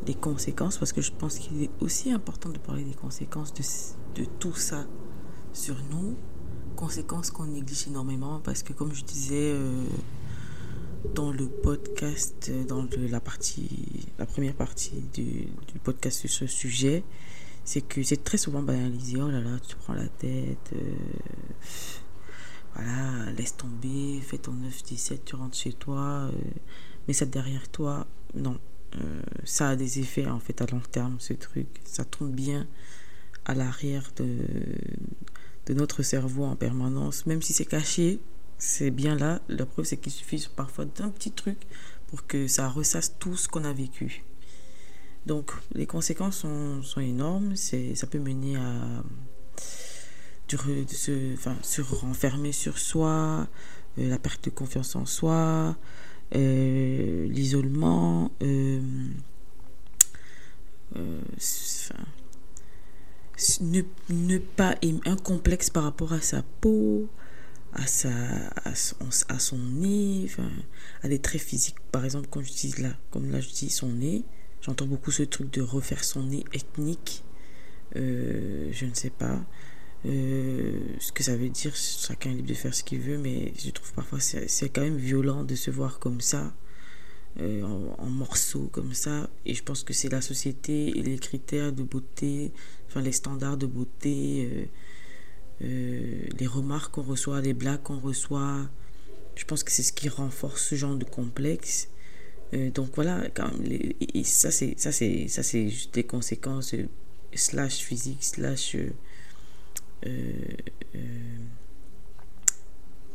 les 0.06 0.14
conséquences, 0.14 0.78
parce 0.78 0.92
que 0.92 1.00
je 1.00 1.10
pense 1.10 1.38
qu'il 1.38 1.64
est 1.64 1.70
aussi 1.80 2.12
important 2.12 2.50
de 2.50 2.58
parler 2.58 2.84
des 2.84 2.94
conséquences 2.94 3.52
de, 3.54 4.22
de 4.22 4.28
tout 4.38 4.54
ça 4.54 4.86
sur 5.52 5.76
nous 5.90 6.16
conséquences 6.76 7.30
qu'on 7.30 7.46
néglige 7.46 7.88
énormément 7.88 8.38
parce 8.44 8.62
que 8.62 8.74
comme 8.74 8.92
je 8.92 9.02
disais 9.02 9.54
dans 11.14 11.32
le 11.32 11.46
podcast, 11.46 12.50
euh, 12.50 12.64
dans 12.64 12.86
la 13.10 13.20
partie, 13.20 14.06
la 14.18 14.26
première 14.26 14.54
partie 14.54 15.02
du, 15.14 15.48
podcast 15.82 16.20
sur 16.20 16.30
ce 16.30 16.46
sujet, 16.46 17.04
c'est 17.64 17.80
que 17.80 18.02
c'est 18.02 18.22
très 18.22 18.38
souvent 18.38 18.62
banalisé. 18.62 19.20
Oh 19.20 19.28
là 19.28 19.40
là, 19.40 19.58
tu 19.66 19.76
prends 19.76 19.94
la 19.94 20.08
tête. 20.08 20.72
Euh, 20.74 20.94
voilà, 22.74 23.30
laisse 23.32 23.56
tomber, 23.56 24.20
fais 24.20 24.38
ton 24.38 24.52
9-17, 24.52 25.20
tu 25.24 25.36
rentres 25.36 25.56
chez 25.56 25.72
toi, 25.72 26.30
mais 27.08 27.14
ça 27.14 27.24
derrière 27.24 27.68
toi. 27.68 28.06
Non, 28.34 28.58
ça 29.44 29.70
a 29.70 29.76
des 29.76 29.98
effets 29.98 30.26
en 30.26 30.40
fait 30.40 30.60
à 30.60 30.66
long 30.66 30.82
terme, 30.90 31.16
ce 31.18 31.32
truc. 31.32 31.68
Ça 31.84 32.04
tombe 32.04 32.32
bien 32.32 32.66
à 33.46 33.54
l'arrière 33.54 34.12
de 34.18 35.72
notre 35.72 36.02
cerveau 36.02 36.44
en 36.44 36.54
permanence, 36.54 37.24
même 37.24 37.40
si 37.40 37.54
c'est 37.54 37.64
caché, 37.64 38.20
c'est 38.58 38.90
bien 38.90 39.16
là. 39.16 39.40
La 39.48 39.66
preuve, 39.66 39.84
c'est 39.84 39.96
qu'il 39.96 40.12
suffit 40.12 40.48
parfois 40.54 40.84
d'un 40.84 41.10
petit 41.10 41.30
truc 41.30 41.58
pour 42.08 42.26
que 42.26 42.46
ça 42.46 42.68
ressasse 42.68 43.18
tout 43.18 43.36
ce 43.36 43.48
qu'on 43.48 43.64
a 43.64 43.72
vécu. 43.72 44.24
Donc, 45.26 45.50
les 45.72 45.86
conséquences 45.86 46.38
sont, 46.38 46.82
sont 46.82 47.00
énormes. 47.00 47.56
Ça 47.56 48.06
peut 48.06 48.18
mener 48.18 48.56
à 48.56 49.02
se, 50.48 51.34
enfin, 51.34 51.56
se 51.62 51.82
renfermer 51.82 52.52
sur 52.52 52.78
soi, 52.78 53.48
euh, 53.98 54.08
la 54.08 54.18
perte 54.18 54.44
de 54.44 54.50
confiance 54.50 54.94
en 54.96 55.06
soi, 55.06 55.76
euh, 56.34 57.26
l'isolement. 57.28 58.30
Euh, 58.42 58.80
ne, 63.60 64.38
pas 64.38 64.74
un 64.82 65.16
complexe 65.16 65.70
par 65.70 65.82
rapport 65.82 66.12
à 66.12 66.20
sa 66.20 66.42
peau, 66.60 67.08
à, 67.76 67.86
sa, 67.86 68.08
à, 68.64 69.38
son, 69.38 69.58
nez, 69.58 70.28
à 71.02 71.08
des 71.08 71.18
traits 71.18 71.42
physiques. 71.42 71.76
Par 71.92 72.04
exemple, 72.04 72.28
quand 72.30 72.42
je 72.42 72.52
dis 72.52 72.74
là, 72.80 72.90
comme 73.10 73.30
là 73.30 73.40
je 73.40 73.50
dis 73.50 73.70
son 73.70 73.92
nez, 73.92 74.24
j'entends 74.62 74.86
beaucoup 74.86 75.10
ce 75.10 75.22
truc 75.22 75.52
de 75.52 75.60
refaire 75.60 76.02
son 76.02 76.24
nez 76.24 76.44
ethnique. 76.52 77.22
Euh, 77.94 78.68
je 78.72 78.86
ne 78.86 78.94
sais 78.94 79.10
pas 79.10 79.44
euh, 80.06 80.80
ce 80.98 81.12
que 81.12 81.22
ça 81.22 81.36
veut 81.36 81.50
dire. 81.50 81.76
Chacun 81.76 82.30
est 82.30 82.34
libre 82.34 82.48
de 82.48 82.54
faire 82.54 82.74
ce 82.74 82.82
qu'il 82.82 83.00
veut, 83.00 83.18
mais 83.18 83.52
je 83.62 83.70
trouve 83.70 83.92
parfois 83.92 84.20
c'est 84.20 84.68
quand 84.70 84.82
même 84.82 84.96
violent 84.96 85.44
de 85.44 85.54
se 85.54 85.70
voir 85.70 85.98
comme 85.98 86.20
ça. 86.20 86.54
Euh, 87.38 87.62
en, 87.98 88.06
morceaux 88.06 88.70
comme 88.72 88.94
ça. 88.94 89.28
Et 89.44 89.52
je 89.52 89.62
pense 89.62 89.84
que 89.84 89.92
c'est 89.92 90.08
la 90.08 90.22
société 90.22 90.98
et 90.98 91.02
les 91.02 91.18
critères 91.18 91.70
de 91.70 91.82
beauté, 91.82 92.50
enfin 92.88 93.02
les 93.02 93.12
standards 93.12 93.58
de 93.58 93.66
beauté, 93.66 94.70
les 95.60 96.46
remarques 96.46 96.94
qu'on 96.94 97.02
reçoit, 97.02 97.40
les 97.40 97.54
blagues 97.54 97.82
qu'on 97.82 97.98
reçoit. 97.98 98.68
Je 99.34 99.44
pense 99.44 99.62
que 99.62 99.72
c'est 99.72 99.82
ce 99.82 99.92
qui 99.92 100.08
renforce 100.08 100.62
ce 100.62 100.74
genre 100.74 100.96
de 100.96 101.04
complexe. 101.04 101.88
donc 102.52 102.90
voilà, 102.94 103.28
quand 103.34 103.50
et 103.64 104.24
ça 104.24 104.50
c'est 104.50 104.74
ça 104.78 104.92
c'est 104.92 105.28
ça 105.28 105.42
c'est 105.42 105.68
juste 105.68 105.94
des 105.94 106.04
conséquences 106.04 106.74
slash 107.34 107.78
physique 107.78 108.22
slash 108.22 108.76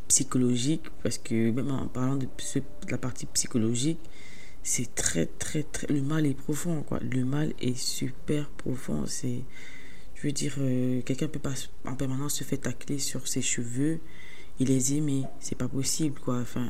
psychologique 0.08 0.84
parce 1.02 1.18
que 1.18 1.50
même 1.50 1.70
en 1.70 1.86
parlant 1.86 2.16
de, 2.16 2.26
de 2.26 2.90
la 2.90 2.98
partie 2.98 3.26
psychologique 3.26 3.98
c'est 4.62 4.94
très, 4.94 5.26
très, 5.26 5.64
très. 5.64 5.86
Le 5.88 6.02
mal 6.02 6.26
est 6.26 6.34
profond, 6.34 6.82
quoi. 6.82 7.00
Le 7.00 7.24
mal 7.24 7.52
est 7.60 7.76
super 7.76 8.48
profond. 8.50 9.04
C'est. 9.06 9.40
Je 10.22 10.28
veux 10.28 10.32
dire, 10.32 10.54
euh, 10.58 11.02
quelqu'un 11.02 11.26
peut 11.26 11.40
pas 11.40 11.54
en 11.84 11.96
permanence 11.96 12.34
se 12.34 12.44
faire 12.44 12.60
tacler 12.60 13.00
sur 13.00 13.26
ses 13.26 13.42
cheveux. 13.42 13.98
Il 14.60 14.68
les 14.68 14.96
aime, 14.96 15.26
c'est 15.40 15.56
pas 15.56 15.66
possible, 15.66 16.20
quoi. 16.20 16.38
Enfin, 16.38 16.68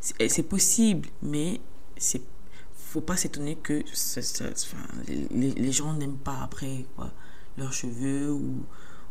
c'est 0.00 0.42
possible, 0.42 1.08
mais 1.22 1.60
c'est. 1.96 2.20
Faut 2.74 3.00
pas 3.00 3.16
s'étonner 3.16 3.54
que 3.54 3.84
les, 5.06 5.52
les, 5.52 5.72
gens 5.72 5.92
n'aiment 5.92 6.16
pas 6.16 6.40
après, 6.42 6.86
quoi, 6.96 7.12
leurs 7.56 7.72
cheveux 7.72 8.32
ou. 8.32 8.64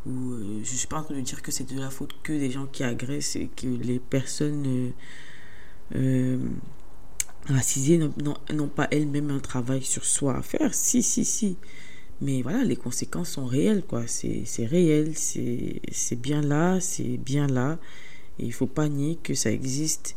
ou 0.06 0.34
euh, 0.34 0.60
je 0.64 0.76
suis 0.76 0.88
pas 0.88 0.98
en 0.98 1.04
train 1.04 1.16
de 1.16 1.22
dire 1.22 1.42
que 1.42 1.52
c'est 1.52 1.72
de 1.72 1.80
la 1.80 1.90
faute 1.90 2.14
que 2.24 2.34
des 2.34 2.52
gens 2.52 2.66
qui 2.66 2.84
agressent 2.84 3.38
et 3.38 3.48
que 3.48 3.68
les 3.68 4.00
personnes. 4.00 4.92
Euh, 5.96 6.38
racisées 7.46 7.98
n'ont 7.98 8.68
pas 8.68 8.90
elles-mêmes 8.92 9.32
un 9.32 9.40
travail 9.40 9.82
sur 9.82 10.04
soi 10.04 10.36
à 10.36 10.42
faire. 10.42 10.74
Si, 10.74 11.02
si, 11.02 11.24
si. 11.24 11.56
Mais 12.22 12.42
voilà, 12.42 12.64
les 12.64 12.76
conséquences 12.76 13.32
sont 13.32 13.46
réelles, 13.46 13.84
quoi. 13.84 14.04
C'est 14.08 14.66
réel, 14.66 15.14
c'est 15.16 16.16
bien 16.16 16.42
là, 16.42 16.80
c'est 16.80 17.18
bien 17.18 17.48
là. 17.48 17.78
Et 18.40 18.46
il 18.46 18.54
faut 18.54 18.68
pas 18.68 18.88
nier 18.90 19.18
que 19.22 19.36
ça 19.36 19.52
existe. 19.52 20.16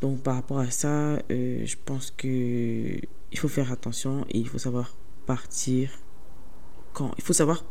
Donc 0.00 0.22
par 0.22 0.34
rapport 0.34 0.58
à 0.58 0.70
ça, 0.70 1.18
euh, 1.30 1.64
je 1.64 1.76
pense 1.84 2.12
que 2.16 2.98
il 3.32 3.38
faut 3.38 3.48
faire 3.48 3.72
attention 3.72 4.24
et 4.30 4.38
il 4.38 4.48
faut 4.48 4.58
savoir 4.58 4.94
partir 5.26 5.90
quand. 6.92 7.12
Il 7.18 7.24
faut 7.24 7.32
savoir 7.32 7.64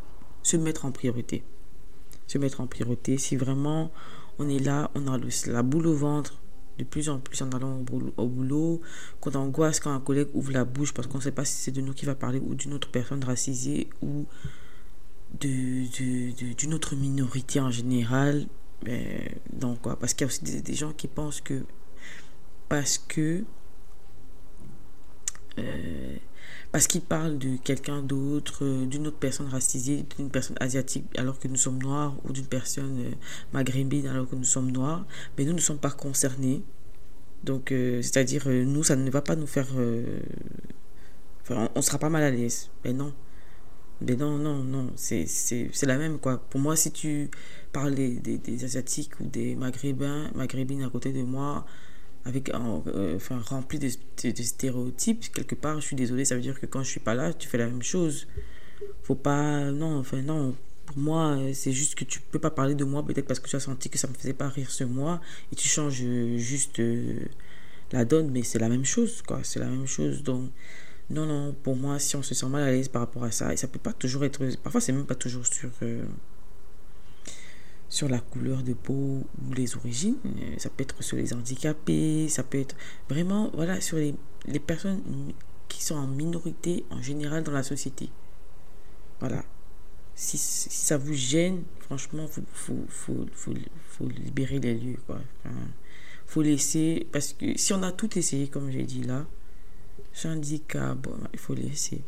se 0.43 0.57
mettre 0.57 0.85
en 0.85 0.91
priorité. 0.91 1.43
Se 2.27 2.37
mettre 2.37 2.61
en 2.61 2.67
priorité. 2.67 3.17
Si 3.17 3.37
vraiment 3.37 3.91
on 4.39 4.49
est 4.49 4.59
là, 4.59 4.91
on 4.93 5.07
a 5.07 5.17
la 5.47 5.63
boule 5.63 5.87
au 5.87 5.95
ventre, 5.95 6.39
de 6.77 6.83
plus 6.83 7.09
en 7.09 7.19
plus 7.19 7.41
en 7.41 7.49
allant 7.51 7.83
au 8.17 8.27
boulot, 8.27 8.81
quand 9.19 9.35
on 9.35 9.39
angoisse 9.39 9.79
quand 9.79 9.93
un 9.93 9.99
collègue 9.99 10.27
ouvre 10.33 10.51
la 10.51 10.65
bouche 10.65 10.93
parce 10.93 11.07
qu'on 11.07 11.17
ne 11.17 11.23
sait 11.23 11.31
pas 11.31 11.45
si 11.45 11.53
c'est 11.53 11.71
de 11.71 11.81
nous 11.81 11.93
qui 11.93 12.05
va 12.05 12.15
parler 12.15 12.39
ou 12.39 12.55
d'une 12.55 12.73
autre 12.73 12.89
personne 12.89 13.23
racisée 13.23 13.89
ou 14.01 14.25
d'une 15.39 15.87
de, 15.89 16.67
de, 16.67 16.73
autre 16.73 16.95
minorité 16.95 17.59
en 17.59 17.71
général. 17.71 18.45
Ben, 18.83 19.27
donc, 19.51 19.81
quoi, 19.81 19.97
parce 19.97 20.13
qu'il 20.13 20.21
y 20.21 20.25
a 20.25 20.27
aussi 20.27 20.43
des, 20.43 20.61
des, 20.61 20.75
gens 20.75 20.93
qui 20.93 21.07
pensent 21.07 21.41
que 21.41 21.63
parce 22.69 22.97
que 22.99 23.43
euh, 25.57 26.17
parce 26.71 26.87
qu'il 26.87 27.01
parle 27.01 27.37
de 27.37 27.57
quelqu'un 27.57 28.01
d'autre, 28.01 28.65
euh, 28.65 28.85
d'une 28.85 29.07
autre 29.07 29.17
personne 29.17 29.47
racisée, 29.47 30.05
d'une 30.17 30.29
personne 30.29 30.57
asiatique 30.59 31.05
alors 31.17 31.39
que 31.39 31.47
nous 31.47 31.55
sommes 31.55 31.81
noirs, 31.81 32.15
ou 32.25 32.33
d'une 32.33 32.45
personne 32.45 32.99
euh, 32.99 33.11
maghrébine 33.53 34.07
alors 34.07 34.27
que 34.29 34.35
nous 34.35 34.43
sommes 34.43 34.71
noirs, 34.71 35.05
mais 35.37 35.45
nous 35.45 35.53
ne 35.53 35.59
sommes 35.59 35.79
pas 35.79 35.91
concernés. 35.91 36.63
Donc, 37.43 37.71
euh, 37.71 38.01
c'est-à-dire, 38.01 38.47
nous, 38.47 38.83
ça 38.83 38.95
ne 38.95 39.09
va 39.09 39.21
pas 39.21 39.35
nous 39.35 39.47
faire... 39.47 39.67
enfin, 41.41 41.69
on 41.75 41.79
ne 41.79 41.83
sera 41.83 41.99
pas 41.99 42.09
mal 42.09 42.23
à 42.23 42.31
l'aise. 42.31 42.69
Mais 42.83 42.93
non. 42.93 43.13
Mais 44.01 44.15
non, 44.15 44.37
non, 44.37 44.63
non, 44.63 44.91
c'est 44.95 45.25
la 45.83 45.97
même, 45.97 46.19
quoi. 46.19 46.37
Pour 46.37 46.59
moi, 46.59 46.75
si 46.75 46.91
tu 46.91 47.29
parles 47.71 47.95
des, 47.95 48.15
des, 48.15 48.37
des 48.37 48.63
Asiatiques 48.63 49.19
ou 49.19 49.25
des 49.25 49.55
Maghrébins, 49.55 50.29
Maghrébines 50.35 50.83
à 50.83 50.89
côté 50.89 51.11
de 51.11 51.23
moi, 51.23 51.65
avec 52.27 52.49
euh, 52.49 53.15
enfin 53.15 53.39
rempli 53.39 53.79
de, 53.79 53.89
stéréotypes 54.43 55.31
quelque 55.33 55.55
part 55.55 55.79
je 55.79 55.85
suis 55.85 55.95
désolée 55.95 56.25
ça 56.25 56.35
veut 56.35 56.41
dire 56.41 56.59
que 56.59 56.65
quand 56.65 56.83
je 56.83 56.89
suis 56.89 56.99
pas 56.99 57.15
là 57.15 57.33
tu 57.33 57.47
fais 57.47 57.57
la 57.57 57.67
même 57.67 57.81
chose. 57.81 58.27
Faut 59.03 59.15
pas 59.15 59.71
non 59.71 59.99
enfin 59.99 60.21
non 60.21 60.53
pour 60.85 60.97
moi 60.97 61.37
c'est 61.53 61.71
juste 61.71 61.95
que 61.95 62.03
tu 62.03 62.19
peux 62.19 62.39
pas 62.39 62.51
parler 62.51 62.75
de 62.75 62.83
moi 62.83 63.05
peut-être 63.05 63.25
parce 63.25 63.39
que 63.39 63.49
tu 63.49 63.55
as 63.55 63.61
senti 63.61 63.89
que 63.89 63.97
ça 63.97 64.07
me 64.07 64.13
faisait 64.13 64.33
pas 64.33 64.49
rire 64.49 64.69
ce 64.69 64.83
mois 64.83 65.21
et 65.51 65.55
tu 65.55 65.67
changes 65.67 66.03
juste 66.35 66.79
euh, 66.79 67.19
la 67.93 68.03
donne 68.03 68.29
mais 68.31 68.43
c'est 68.43 68.59
la 68.59 68.69
même 68.69 68.85
chose 68.85 69.21
quoi 69.21 69.39
c'est 69.43 69.59
la 69.59 69.67
même 69.67 69.87
chose. 69.87 70.23
Donc 70.23 70.51
non 71.09 71.25
non 71.25 71.55
pour 71.63 71.77
moi 71.77 71.97
si 71.99 72.17
on 72.17 72.23
se 72.23 72.35
sent 72.35 72.47
mal 72.47 72.63
à 72.63 72.71
l'aise 72.71 72.89
par 72.89 73.01
rapport 73.01 73.23
à 73.23 73.31
ça 73.31 73.53
et 73.53 73.57
ça 73.57 73.67
peut 73.67 73.79
pas 73.79 73.93
toujours 73.93 74.25
être 74.25 74.45
parfois 74.63 74.81
c'est 74.81 74.91
même 74.91 75.05
pas 75.05 75.15
toujours 75.15 75.47
sur 75.47 75.69
euh, 75.81 76.03
sur 77.89 78.09
la 78.09 78.19
couleur 78.19 78.63
de 78.63 78.73
peau 78.73 78.93
ou 78.93 79.53
les 79.53 79.75
origines. 79.75 80.17
Euh, 80.25 80.55
ça 80.57 80.69
peut 80.69 80.83
être 80.83 81.01
sur 81.03 81.17
les 81.17 81.33
handicapés, 81.33 82.27
ça 82.29 82.43
peut 82.43 82.59
être 82.59 82.75
vraiment, 83.09 83.49
voilà, 83.53 83.79
sur 83.81 83.97
les, 83.97 84.15
les 84.45 84.59
personnes 84.59 85.01
qui 85.67 85.83
sont 85.83 85.95
en 85.95 86.07
minorité 86.07 86.85
en 86.89 87.01
général 87.01 87.43
dans 87.43 87.51
la 87.51 87.63
société. 87.63 88.09
Voilà. 89.19 89.43
Si, 90.15 90.37
ça 90.37 90.97
vous 90.97 91.13
gêne, 91.13 91.63
franchement, 91.79 92.25
il 92.25 92.43
faut, 92.53 92.85
faut, 92.87 93.25
faut, 93.31 93.53
faut, 93.87 94.07
libérer 94.07 94.59
les 94.59 94.73
lieux. 94.73 94.97
Quoi. 95.05 95.19
faut 96.25 96.41
laisser, 96.41 97.07
parce 97.11 97.33
que 97.33 97.57
si 97.57 97.73
on 97.73 97.83
a 97.83 97.91
tout 97.91 98.17
essayé, 98.17 98.47
comme 98.47 98.71
j'ai 98.71 98.83
dit 98.83 99.03
là, 99.03 99.25
handicap, 100.25 100.97
bon, 100.97 101.17
il 101.33 101.39
faut 101.39 101.53
laisser. 101.53 102.01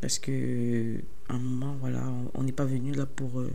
Parce 0.00 0.18
que, 0.18 0.96
un 1.28 1.38
moment, 1.38 1.76
voilà, 1.80 2.02
on 2.34 2.42
n'est 2.42 2.52
pas 2.52 2.64
venu 2.64 2.92
là 2.92 3.06
pour, 3.06 3.40
euh, 3.40 3.50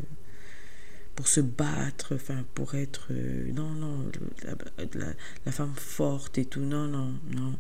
pour 1.19 1.27
se 1.27 1.41
battre, 1.41 2.15
enfin, 2.15 2.45
pour 2.53 2.75
être. 2.75 3.07
Euh, 3.11 3.51
non, 3.51 3.71
non, 3.71 4.09
la, 4.45 5.51
femme 5.51 5.73
forte 5.75 6.37
et 6.37 6.45
tout. 6.45 6.61
Non, 6.61 6.87
non, 6.87 7.13
non. 7.35 7.59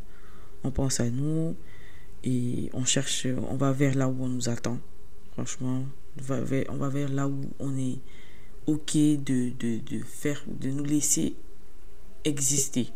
On 0.63 0.71
pense 0.71 1.01
à 1.01 1.09
nous 1.09 1.57
et 2.23 2.69
on 2.71 2.85
cherche, 2.85 3.27
on 3.49 3.57
va 3.57 3.73
vers 3.73 3.95
là 3.95 4.07
où 4.07 4.15
on 4.23 4.29
nous 4.29 4.47
attend. 4.47 4.79
Franchement, 5.33 5.83
on 6.17 6.21
va 6.21 6.39
vers, 6.39 6.63
on 6.69 6.77
va 6.77 6.87
vers 6.87 7.09
là 7.09 7.27
où 7.27 7.41
on 7.59 7.77
est 7.77 7.97
OK 8.65 8.93
de, 8.95 9.49
de, 9.59 9.79
de 9.79 10.03
faire, 10.05 10.41
de 10.47 10.69
nous 10.69 10.85
laisser 10.85 11.35
exister. 12.23 12.91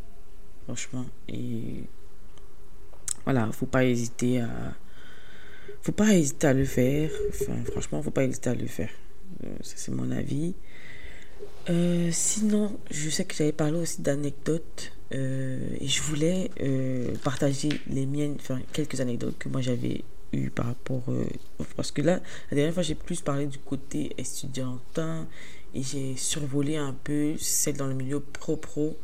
Franchement. 0.63 1.05
Et 1.27 1.83
voilà, 3.25 3.51
faut 3.51 3.65
pas 3.65 3.83
hésiter 3.83 4.39
à 4.39 4.77
faut 5.81 5.91
pas 5.91 6.13
hésiter 6.13 6.47
à 6.47 6.53
le 6.53 6.63
faire. 6.63 7.11
Enfin, 7.31 7.61
franchement, 7.69 8.01
faut 8.01 8.11
pas 8.11 8.23
hésiter 8.23 8.49
à 8.49 8.55
le 8.55 8.67
faire. 8.67 8.91
Euh, 9.43 9.55
c'est 9.61 9.91
mon 9.91 10.11
avis. 10.11 10.53
Euh, 11.69 12.09
sinon, 12.11 12.77
je 12.91 13.09
sais 13.09 13.25
que 13.25 13.35
j'avais 13.35 13.51
parlé 13.51 13.77
aussi 13.77 14.01
d'anecdotes 14.01 14.91
euh, 15.13 15.59
et 15.79 15.87
je 15.87 16.01
voulais 16.01 16.49
partager 17.23 17.69
les 17.87 18.05
miennes, 18.05 18.35
enfin 18.39 18.59
quelques 18.73 18.99
anecdotes 18.99 19.37
que 19.37 19.49
moi 19.49 19.61
j'avais 19.61 20.03
eues 20.33 20.49
par 20.49 20.65
rapport 20.65 21.03
parce 21.75 21.91
que 21.91 22.01
là, 22.01 22.19
la 22.49 22.55
dernière 22.55 22.73
fois 22.73 22.83
j'ai 22.83 22.95
plus 22.95 23.21
parlé 23.21 23.45
du 23.45 23.59
côté 23.59 24.13
étudiantin 24.17 25.27
et 25.75 25.83
j'ai 25.83 26.17
survolé 26.17 26.77
un 26.77 26.93
peu 27.03 27.35
celle 27.37 27.77
dans 27.77 27.87
le 27.87 27.93
milieu 27.93 28.19
pro 28.19 28.57
pro 28.57 28.97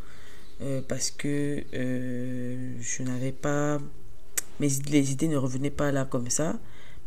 parce 0.88 1.12
que 1.12 1.64
je 1.72 3.04
n'avais 3.04 3.32
pas 3.32 3.80
mais 4.60 4.68
les 4.90 5.12
idées 5.12 5.28
ne 5.28 5.38
revenaient 5.38 5.70
pas 5.70 5.92
là 5.92 6.06
comme 6.06 6.30
ça. 6.30 6.60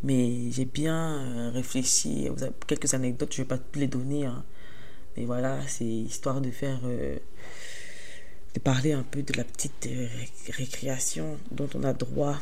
Mais 0.02 0.50
j'ai 0.50 0.64
bien 0.64 1.20
euh, 1.20 1.50
réfléchi. 1.50 2.28
Vous 2.28 2.42
avez 2.42 2.52
quelques 2.66 2.92
anecdotes, 2.94 3.32
je 3.34 3.42
ne 3.42 3.46
vais 3.46 3.56
pas 3.56 3.62
les 3.74 3.86
donner. 3.86 4.26
Hein. 4.26 4.44
Mais 5.16 5.24
voilà, 5.24 5.60
c'est 5.66 5.84
histoire 5.84 6.40
de 6.40 6.50
faire. 6.50 6.80
Euh, 6.84 7.18
de 8.54 8.60
parler 8.60 8.92
un 8.92 9.02
peu 9.02 9.22
de 9.22 9.32
la 9.36 9.44
petite 9.44 9.86
euh, 9.86 10.06
récréation 10.50 11.38
dont 11.50 11.68
on 11.74 11.84
a 11.84 11.94
droit 11.94 12.38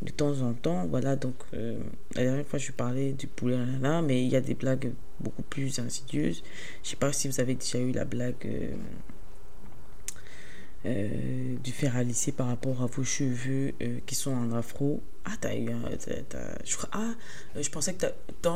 de 0.00 0.10
temps 0.10 0.40
en 0.40 0.54
temps. 0.54 0.86
Voilà, 0.86 1.14
donc 1.14 1.36
la 1.52 2.24
dernière 2.24 2.44
fois 2.44 2.58
je 2.58 2.72
parlais 2.72 3.12
du 3.12 3.28
poulet 3.28 3.56
mais 4.02 4.24
il 4.24 4.28
y 4.28 4.34
a 4.34 4.40
des 4.40 4.54
blagues 4.54 4.92
beaucoup 5.20 5.42
plus 5.42 5.78
insidieuses. 5.78 6.42
Je 6.82 6.88
ne 6.88 6.90
sais 6.90 6.96
pas 6.96 7.12
si 7.12 7.28
vous 7.28 7.38
avez 7.38 7.54
déjà 7.54 7.78
eu 7.78 7.92
la 7.92 8.04
blague 8.04 8.74
euh, 10.84 11.56
du 11.62 11.70
fer 11.70 11.96
à 11.96 12.02
lisser 12.02 12.32
par 12.32 12.48
rapport 12.48 12.82
à 12.82 12.86
vos 12.86 13.04
cheveux 13.04 13.72
euh, 13.80 14.00
qui 14.04 14.16
sont 14.16 14.32
en 14.32 14.50
afro. 14.52 15.00
Ah, 15.24 15.30
t'as 15.40 15.54
eu 15.54 15.70
un. 15.70 15.80
je, 16.64 16.76
ah, 16.90 17.14
euh, 17.54 17.62
je 17.62 17.70
pensais 17.70 17.94
que 17.94 18.06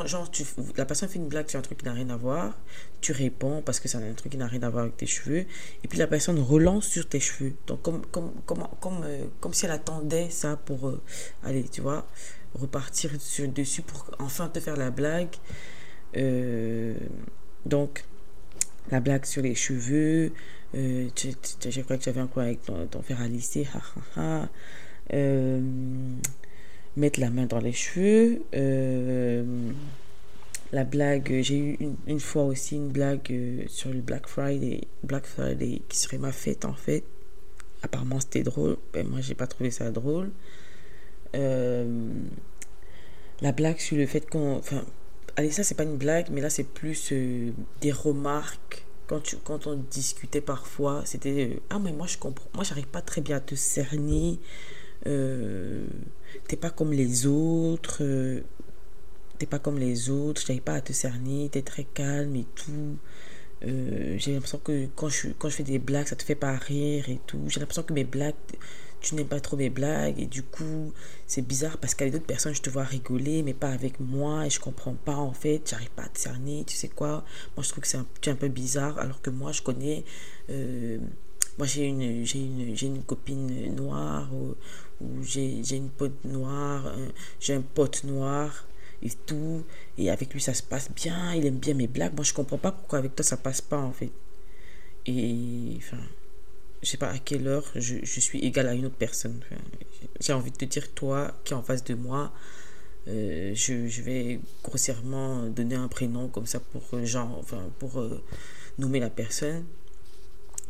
genre, 0.07 0.29
tu, 0.33 0.43
la 0.77 0.85
personne 0.87 1.09
fait 1.09 1.21
une 1.21 1.29
blague 1.29 1.49
sur 1.49 1.61
un 1.61 1.63
truc 1.63 1.79
qui 1.79 1.85
n'a 1.85 1.93
rien 1.93 2.11
à 2.11 2.17
voir. 2.17 2.59
Tu 3.01 3.13
réponds 3.13 3.63
parce 3.63 3.79
que 3.79 3.87
c'est 3.87 3.99
un 3.99 4.13
truc 4.15 4.33
qui 4.33 4.39
n'a 4.39 4.49
rien 4.49 4.65
à 4.65 4.71
voir 4.71 4.83
avec 4.85 4.97
tes 4.97 5.07
cheveux. 5.07 5.47
Et 5.85 5.89
puis 5.89 6.01
la 6.01 6.09
personne 6.09 6.41
relance 6.41 6.89
sur 6.89 7.09
tes 7.09 7.21
cheveux. 7.21 7.53
Donc, 7.69 7.83
comme, 7.83 8.05
comme, 8.07 8.33
comme, 8.45 8.67
comme, 8.81 9.07
comme 9.39 9.55
si 9.55 9.67
elle 9.67 9.71
attendait 9.71 10.29
ça 10.31 10.57
pour. 10.57 10.95
aller, 11.45 11.63
tu 11.63 11.81
vois, 11.81 12.09
repartir 12.55 13.13
sur, 13.21 13.47
dessus 13.47 13.83
pour 13.83 14.11
enfin 14.19 14.49
te 14.49 14.59
faire 14.59 14.77
la 14.77 14.91
blague. 14.91 15.37
donc, 17.65 18.05
la 18.91 18.99
blague 18.99 19.25
sur 19.27 19.43
les 19.43 19.55
cheveux. 19.55 20.33
Euh, 20.75 21.09
je 21.15 21.81
crois 21.83 21.97
que 21.97 22.05
j'avais 22.05 22.21
un 22.21 22.27
problème 22.27 22.57
avec 22.67 22.91
ton, 22.91 23.03
fer 23.03 23.21
à 23.21 23.29
lisser. 23.29 23.67
Euh, 25.13 25.61
mettre 26.97 27.21
la 27.21 27.31
main 27.31 27.47
dans 27.47 27.61
les 27.61 27.73
cheveux. 27.73 28.43
Euh, 28.55 29.71
la 30.73 30.85
blague, 30.85 31.43
j'ai 31.43 31.59
eu 31.59 31.79
une, 32.07 32.21
fois 32.21 32.45
aussi 32.45 32.77
une 32.77 32.89
blague 32.89 33.65
sur 33.69 33.91
le 33.91 34.01
Black 34.01 34.27
Friday, 34.27 34.81
Black 35.05 35.27
Friday 35.27 35.83
qui 35.89 35.97
serait 35.97 36.19
ma 36.19 36.33
fête 36.33 36.65
en 36.65 36.75
fait. 36.75 37.05
Apparemment 37.83 38.19
c'était 38.19 38.43
drôle, 38.43 38.77
mais 38.95 39.05
ben, 39.05 39.11
moi 39.11 39.21
j'ai 39.21 39.35
pas 39.35 39.47
trouvé 39.47 39.71
ça 39.71 39.91
drôle. 39.91 40.31
la 41.35 41.85
blague 43.53 43.79
sur 43.79 43.97
le 43.97 44.07
fait 44.07 44.29
qu'on. 44.29 44.57
Enfin, 44.57 44.85
allez, 45.37 45.53
ça 45.53 45.63
c'est 45.63 45.77
pas 45.77 45.85
une 45.85 45.99
blague, 45.99 46.27
mais 46.31 46.41
là 46.41 46.51
c'est 46.51 46.65
plus 46.65 47.13
des 47.81 47.93
remarques 47.93 48.86
quand, 49.07 49.21
tu, 49.21 49.37
quand 49.37 49.67
on 49.67 49.77
discutait 49.91 50.41
parfois, 50.41 51.03
c'était 51.05 51.51
euh, 51.55 51.61
Ah, 51.71 51.79
mais 51.79 51.93
moi, 51.93 52.07
je 52.07 52.19
comprends. 52.19 52.49
Moi, 52.55 52.65
j'arrive 52.65 52.87
pas 52.87 53.03
très 53.03 53.21
bien 53.21 53.37
à 53.37 53.41
te 53.41 53.55
cerner. 53.55 54.39
Euh, 55.07 55.87
t'es 56.49 56.57
pas 56.57 56.71
comme 56.71 56.93
les 56.93 57.27
autres. 57.27 57.99
Euh, 58.03 58.43
t'es 59.39 59.47
pas 59.47 59.59
comme 59.59 59.79
les 59.79 60.11
autres. 60.11 60.43
J'arrive 60.47 60.63
pas 60.63 60.75
à 60.75 60.81
te 60.81 60.93
cerner. 60.93 61.49
T'es 61.51 61.63
très 61.63 61.85
calme 61.85 62.35
et 62.37 62.47
tout. 62.55 62.99
j'ai 63.63 64.33
l'impression 64.33 64.59
que 64.59 64.87
quand 64.97 65.09
je, 65.09 65.29
quand 65.39 65.49
je 65.49 65.57
fais 65.57 65.63
des 65.63 65.79
blagues, 65.79 66.07
ça 66.07 66.17
te 66.17 66.23
fait 66.23 66.35
pas 66.35 66.57
rire 66.57 67.09
et 67.09 67.21
tout. 67.27 67.41
J'ai 67.49 67.61
l'impression 67.61 67.83
que 67.83 67.93
mes 67.93 68.05
blagues 68.05 68.35
tu 69.01 69.15
n'aimes 69.15 69.27
pas 69.27 69.41
trop 69.41 69.57
mes 69.57 69.71
blagues 69.71 70.19
et 70.19 70.27
du 70.27 70.43
coup 70.43 70.93
c'est 71.27 71.43
bizarre 71.43 71.79
parce 71.79 71.95
qu'avec 71.95 72.13
d'autres 72.13 72.27
personnes 72.27 72.55
je 72.55 72.63
te 72.63 72.71
vois 72.71 72.85
rigoler 72.85 73.43
mais 73.43 73.55
pas 73.55 73.71
avec 73.71 74.01
moi 74.01 74.47
et 74.47 74.51
je 74.51 74.61
comprends 74.61 74.95
pas 74.95 75.17
en 75.17 75.33
fait. 75.33 75.63
J'arrive 75.69 75.91
pas 75.91 76.05
à 76.05 76.09
te 76.09 76.19
cerner 76.19 76.65
tu 76.67 76.77
sais 76.77 76.89
quoi. 76.89 77.25
Moi 77.57 77.63
je 77.63 77.69
trouve 77.71 77.83
que 77.83 77.89
c'est 77.89 77.99
un, 77.99 78.07
un, 78.27 78.35
peu 78.35 78.49
bizarre 78.49 78.99
alors 78.99 79.21
que 79.21 79.31
moi 79.31 79.53
je 79.53 79.63
connais 79.63 80.05
euh, 80.51 80.99
moi 81.59 81.67
j'ai 81.67 81.85
une 81.85 82.03
une 82.03 82.77
une 82.81 83.03
copine 83.03 83.75
noire 83.75 84.29
ou, 84.35 84.55
j'ai 85.23 85.77
une 85.77 85.91
pote 85.91 86.25
noire 86.25 86.91
j'ai 87.41 87.55
un 87.55 87.63
pote 87.63 88.05
noir 88.05 88.67
et 89.03 89.11
tout. 89.27 89.63
Et 89.99 90.11
avec 90.11 90.33
lui 90.33 90.41
ça 90.41 90.55
se 90.55 90.63
passe 90.63 90.91
bien 90.91 91.35
il 91.35 91.47
aime 91.47 91.59
bien 91.59 91.75
mes 91.75 91.87
blagues. 91.87 92.15
Moi 92.15 92.25
je 92.25 92.33
comprends 92.33 92.59
pas 92.59 92.73
pourquoi 92.73 92.99
avec 92.99 93.15
toi 93.15 93.25
ça 93.25 93.37
passe 93.37 93.61
pas 93.61 93.79
en 93.79 93.93
fait. 93.93 94.11
Et 95.07 95.75
enfin 95.79 95.99
je 96.83 96.89
sais 96.89 96.97
pas 96.97 97.11
à 97.11 97.19
quelle 97.19 97.47
heure 97.47 97.65
je, 97.75 97.97
je 98.03 98.21
suis 98.21 98.39
égal 98.41 98.69
à 98.69 98.75
une 98.75 98.87
autre 98.87 98.97
personne. 98.97 99.41
J'ai 100.21 100.33
envie 100.33 100.51
de 100.51 100.57
te 100.57 100.65
dire, 100.65 100.93
toi 100.95 101.33
qui 101.45 101.53
es 101.53 101.57
en 101.57 101.63
face 101.63 101.85
de 101.85 101.95
moi, 101.95 102.33
euh, 103.09 103.53
je, 103.55 104.03
vais 104.03 104.41
grossièrement 104.65 105.47
donner 105.47 105.77
un 105.77 105.87
prénom 105.87 106.29
comme 106.29 106.47
ça 106.47 106.59
pour 106.59 106.83
euh, 106.95 107.05
genre, 107.05 107.39
enfin, 107.39 107.71
pour 107.79 108.01
euh, 108.01 108.23
nommer 108.79 108.99
la 108.99 109.11
personne. 109.11 109.65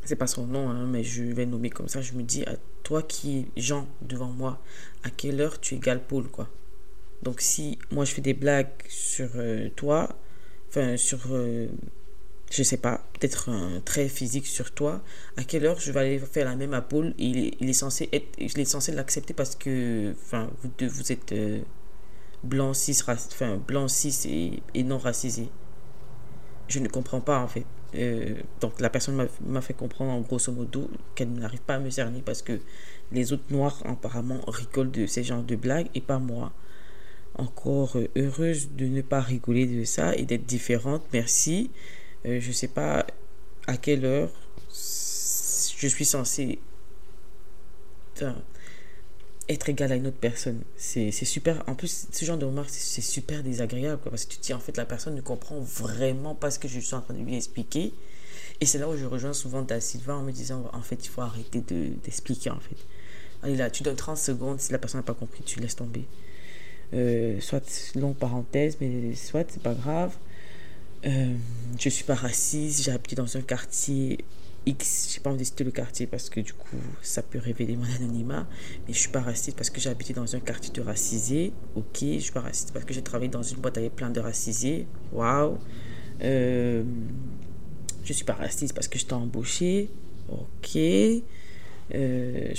C'est 0.05 0.17
pas 0.17 0.27
son 0.27 0.47
nom, 0.47 0.69
hein, 0.69 0.87
mais 0.87 1.03
je 1.03 1.25
vais 1.25 1.47
nommer 1.47 1.71
comme 1.71 1.89
ça. 1.89 2.01
Je 2.01 2.13
me 2.13 2.23
dis 2.23 2.45
à 2.45 2.57
toi 2.83 3.03
qui 3.03 3.39
es 3.39 3.61
Jean 3.61 3.89
devant 4.03 4.29
moi, 4.29 4.63
à 5.03 5.11
quelle 5.11 5.41
heure 5.41 5.61
tu 5.61 5.75
es 5.75 5.79
égal 5.79 6.03
Paul, 6.07 6.29
quoi. 6.29 6.49
Donc 7.23 7.41
si 7.41 7.79
moi 7.91 8.05
je 8.05 8.13
fais 8.13 8.21
des 8.21 8.35
blagues 8.35 8.69
sur 8.89 9.31
toi, 9.75 10.11
enfin 10.69 10.97
sur 10.99 11.21
je 12.51 12.63
sais 12.63 12.77
pas, 12.77 13.03
peut-être 13.15 13.49
un 13.49 13.81
trait 13.81 14.09
physique 14.09 14.47
sur 14.47 14.71
toi, 14.73 15.03
à 15.37 15.45
quelle 15.45 15.67
heure 15.67 15.81
je 15.81 15.91
vais 15.93 16.01
aller 16.01 16.19
faire 16.19 16.45
la 16.45 16.57
même 16.57 16.75
à 16.75 16.87
il 17.19 17.69
est, 17.69 17.73
censé 17.73 18.09
être, 18.13 18.67
censé 18.67 18.93
l'accepter 18.93 19.35
parce 19.35 19.57
que, 19.57 20.13
enfin, 20.23 20.49
vous 20.81 21.13
êtes 21.13 21.33
euh, 21.33 21.61
blanc, 22.45 22.73
cis, 22.73 22.99
enfin, 23.09 23.57
blanc, 23.67 23.89
cis 23.89 24.63
et, 24.75 24.83
non 24.83 24.99
racisé. 24.99 25.49
Je 26.69 26.79
ne 26.79 26.89
comprends 26.89 27.21
pas 27.21 27.39
en 27.41 27.49
fait. 27.49 27.65
Euh, 27.95 28.35
donc 28.61 28.81
la 28.81 28.91
personne 28.91 29.29
m'a 29.47 29.61
fait 29.61 29.75
comprendre 29.75 30.11
en 30.11 30.21
grosso 30.21 30.53
modo 30.53 30.91
qu'elle 31.15 31.33
n'arrive 31.33 31.61
pas 31.61 31.77
à 31.77 31.79
me 31.79 31.89
cerner 31.89 32.21
parce 32.21 32.43
que 32.43 32.61
les 33.13 33.33
autres 33.33 33.51
noirs 33.51 33.81
apparemment 33.87 34.41
rigolent 34.49 34.91
de 34.91 35.07
ces 35.07 35.23
genres 35.23 35.45
de 35.45 35.57
blagues 35.57 35.89
et 35.95 36.01
pas 36.01 36.19
moi. 36.19 36.53
Encore 37.37 37.97
heureuse 38.17 38.71
de 38.73 38.87
ne 38.87 39.03
pas 39.03 39.21
rigoler 39.21 39.67
de 39.67 39.85
ça 39.85 40.15
et 40.17 40.25
d'être 40.25 40.47
différente, 40.47 41.03
merci. 41.13 41.71
Euh, 42.27 42.41
je 42.41 42.53
sais 42.53 42.69
pas 42.69 43.07
à 43.67 43.77
quelle 43.77 44.05
heure 44.05 44.31
je 44.71 45.87
suis 45.89 46.05
censé 46.05 46.59
être 49.49 49.69
égal 49.69 49.93
à 49.93 49.97
une 49.97 50.07
autre 50.07 50.17
personne. 50.17 50.63
C'est 50.77 51.11
super. 51.11 51.63
En 51.67 51.75
plus, 51.75 52.09
ce 52.11 52.25
genre 52.25 52.39
de 52.39 52.47
remarque, 52.47 52.71
c'est 52.71 53.03
super 53.03 53.43
désagréable. 53.43 54.01
parce 54.05 54.25
que 54.25 54.33
tu 54.33 54.39
te 54.39 54.43
dis, 54.45 54.55
en 54.55 54.59
fait, 54.59 54.77
la 54.77 54.87
personne 54.87 55.15
ne 55.15 55.21
comprend 55.21 55.61
vraiment 55.61 56.35
pas 56.35 56.51
ce 56.51 56.59
que 56.59 56.69
je 56.69 56.81
suis 56.81 56.95
en 56.95 57.01
train 57.01 57.15
de 57.15 57.23
lui 57.23 57.37
expliquer. 57.37 57.93
Et 58.61 58.67
c'est 58.67 58.79
là 58.79 58.89
où 58.89 58.97
je 58.97 59.05
rejoins 59.05 59.35
souvent 59.35 59.63
Da 59.63 59.81
Silva 59.81 60.17
en 60.17 60.23
me 60.23 60.33
disant, 60.33 60.69
en 60.73 60.83
fait, 60.83 61.05
il 61.05 61.09
faut 61.09 61.21
arrêter 61.21 61.61
d'expliquer, 61.61 62.51
en 62.51 62.61
fait. 62.61 62.77
Allez 63.43 63.57
là, 63.57 63.71
tu 63.71 63.83
donnes 63.83 63.97
30 63.97 64.17
secondes. 64.17 64.61
Si 64.61 64.73
la 64.73 64.79
personne 64.79 65.01
n'a 65.01 65.07
pas 65.07 65.15
compris, 65.15 65.43
tu 65.45 65.61
laisses 65.61 65.77
tomber. 65.77 66.05
Euh, 66.95 67.39
soit 67.41 67.93
longue 67.95 68.17
parenthèse, 68.17 68.79
mais 68.81 69.15
soit, 69.15 69.45
c'est 69.51 69.63
pas 69.63 69.75
grave. 69.75 70.17
Euh, 71.05 71.35
je 71.79 71.89
suis 71.89 72.05
pas 72.05 72.15
raciste, 72.15 72.85
j'ai 72.85 72.91
habité 72.91 73.17
dans 73.17 73.37
un 73.37 73.43
quartier 73.43 74.25
X, 74.65 75.13
j'ai 75.13 75.21
pas 75.21 75.31
envie 75.31 75.39
de 75.39 75.45
citer 75.45 75.63
le 75.63 75.71
quartier 75.71 76.07
parce 76.07 76.29
que 76.29 76.41
du 76.41 76.53
coup, 76.53 76.77
ça 77.01 77.23
peut 77.23 77.39
révéler 77.39 77.77
mon 77.77 77.85
anonymat. 77.85 78.49
Mais 78.87 78.95
je 78.95 78.99
suis 78.99 79.11
pas 79.11 79.21
raciste 79.21 79.57
parce 79.57 79.71
que 79.71 79.81
j'ai 79.81 79.91
habité 79.91 80.13
dans 80.13 80.35
un 80.35 80.41
quartier 80.41 80.73
de 80.73 80.81
racisés. 80.81 81.53
Ok, 81.77 81.99
je 82.01 82.19
suis 82.19 82.33
pas 82.33 82.41
raciste 82.41 82.73
parce 82.73 82.85
que 82.85 82.93
j'ai 82.93 83.03
travaillé 83.03 83.31
dans 83.31 83.43
une 83.43 83.59
boîte 83.59 83.79
avec 83.79 83.95
plein 83.95 84.11
de 84.11 84.19
racisés. 84.19 84.87
Waouh. 85.13 85.59
Euh, 86.23 86.83
je 88.05 88.13
suis 88.13 88.25
pas 88.25 88.35
raciste 88.35 88.75
parce 88.75 88.89
que 88.89 88.99
je 88.99 89.07
t'ai 89.07 89.15
embauché. 89.15 89.89
Ok. 90.29 90.77
Euh, 91.95 92.55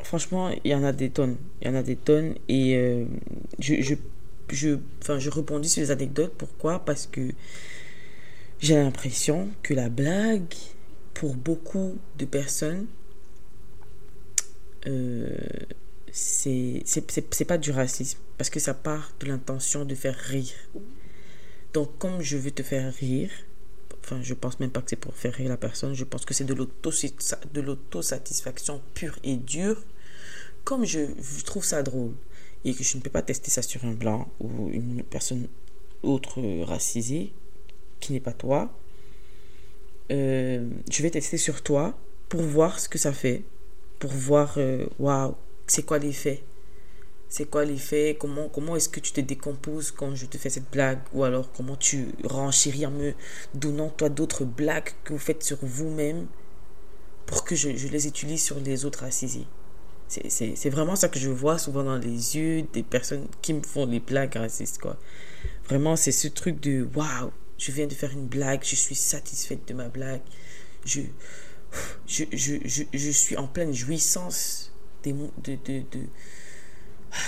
franchement, 0.00 0.50
il 0.64 0.70
y 0.70 0.74
en 0.74 0.84
a 0.84 0.92
des 0.92 1.08
tonnes. 1.08 1.36
Il 1.62 1.68
y 1.68 1.70
en 1.70 1.74
a 1.74 1.82
des 1.82 1.96
tonnes. 1.96 2.34
Et 2.50 3.06
je, 3.58 3.80
je, 3.80 3.94
je, 4.52 4.78
enfin, 5.00 5.18
je 5.18 5.30
rebondis 5.30 5.68
sur 5.68 5.80
les 5.80 5.90
anecdotes. 5.90 6.34
Pourquoi? 6.36 6.84
Parce 6.84 7.06
que 7.06 7.32
j'ai 8.60 8.76
l'impression 8.76 9.48
que 9.62 9.74
la 9.74 9.88
blague, 9.88 10.54
pour 11.14 11.34
beaucoup 11.34 11.98
de 12.18 12.24
personnes, 12.24 12.86
euh, 14.86 15.28
c'est 16.12 17.44
pas 17.46 17.58
du 17.58 17.70
racisme. 17.70 18.18
Parce 18.38 18.50
que 18.50 18.60
ça 18.60 18.74
part 18.74 19.12
de 19.20 19.26
l'intention 19.26 19.84
de 19.84 19.94
faire 19.94 20.16
rire. 20.16 20.54
Donc, 21.72 21.96
comme 21.98 22.20
je 22.20 22.36
veux 22.36 22.50
te 22.50 22.62
faire 22.62 22.92
rire, 22.92 23.30
enfin, 24.04 24.20
je 24.22 24.34
pense 24.34 24.60
même 24.60 24.70
pas 24.70 24.82
que 24.82 24.90
c'est 24.90 24.96
pour 24.96 25.14
faire 25.14 25.32
rire 25.32 25.48
la 25.48 25.56
personne, 25.56 25.94
je 25.94 26.04
pense 26.04 26.24
que 26.24 26.34
c'est 26.34 26.44
de 26.44 27.60
l'autosatisfaction 27.60 28.82
pure 28.94 29.18
et 29.24 29.36
dure. 29.36 29.82
Comme 30.64 30.84
je, 30.84 31.06
trouve 31.44 31.64
ça 31.64 31.82
drôle 31.82 32.14
et 32.64 32.74
que 32.74 32.84
je 32.84 32.96
ne 32.96 33.02
peux 33.02 33.10
pas 33.10 33.22
tester 33.22 33.50
ça 33.50 33.62
sur 33.62 33.84
un 33.84 33.92
blanc 33.92 34.28
ou 34.40 34.68
une 34.70 35.02
personne 35.02 35.48
autre 36.02 36.40
racisée 36.64 37.32
qui 38.00 38.12
n'est 38.12 38.20
pas 38.20 38.32
toi, 38.32 38.72
euh, 40.10 40.68
je 40.90 41.02
vais 41.02 41.10
tester 41.10 41.38
sur 41.38 41.62
toi 41.62 41.96
pour 42.28 42.42
voir 42.42 42.80
ce 42.80 42.88
que 42.88 42.98
ça 42.98 43.12
fait, 43.12 43.42
pour 43.98 44.10
voir, 44.10 44.54
euh, 44.56 44.86
waouh, 44.98 45.34
c'est 45.66 45.84
quoi 45.84 45.98
l'effet? 45.98 46.42
C'est 47.28 47.48
quoi 47.48 47.64
l'effet? 47.64 48.16
Comment, 48.20 48.48
comment 48.48 48.76
est-ce 48.76 48.90
que 48.90 49.00
tu 49.00 49.12
te 49.12 49.20
décomposes 49.20 49.90
quand 49.90 50.14
je 50.14 50.26
te 50.26 50.36
fais 50.36 50.50
cette 50.50 50.70
blague? 50.70 50.98
Ou 51.14 51.24
alors 51.24 51.50
comment 51.52 51.76
tu 51.76 52.08
renchéris 52.24 52.84
en 52.84 52.90
me 52.90 53.14
donnant 53.54 53.88
toi 53.88 54.10
d'autres 54.10 54.44
blagues 54.44 54.90
que 55.04 55.14
vous 55.14 55.18
faites 55.18 55.42
sur 55.42 55.56
vous-même 55.62 56.26
pour 57.24 57.44
que 57.44 57.54
je, 57.54 57.70
les 57.70 58.06
utilise 58.06 58.42
sur 58.42 58.60
les 58.60 58.84
autres 58.84 59.04
assisés 59.04 59.46
c'est 60.28 60.70
vraiment 60.70 60.96
ça 60.96 61.08
que 61.08 61.18
je 61.18 61.30
vois 61.30 61.58
souvent 61.58 61.84
dans 61.84 61.96
les 61.96 62.36
yeux 62.36 62.64
des 62.72 62.82
personnes 62.82 63.26
qui 63.40 63.54
me 63.54 63.62
font 63.62 63.86
les 63.86 64.00
blagues 64.00 64.34
racistes, 64.34 64.78
quoi. 64.78 64.96
Vraiment, 65.68 65.96
c'est 65.96 66.12
ce 66.12 66.28
truc 66.28 66.60
de 66.60 66.86
waouh, 66.94 67.30
je 67.58 67.72
viens 67.72 67.86
de 67.86 67.94
faire 67.94 68.12
une 68.12 68.26
blague, 68.26 68.60
je 68.64 68.76
suis 68.76 68.94
satisfaite 68.94 69.66
de 69.68 69.74
ma 69.74 69.88
blague, 69.88 70.20
je, 70.84 71.00
je, 72.06 72.24
je, 72.32 72.54
je, 72.64 72.82
je 72.92 73.10
suis 73.10 73.36
en 73.36 73.46
pleine 73.46 73.72
jouissance 73.72 74.72
de, 75.04 75.12
de, 75.44 75.56
de, 75.64 76.00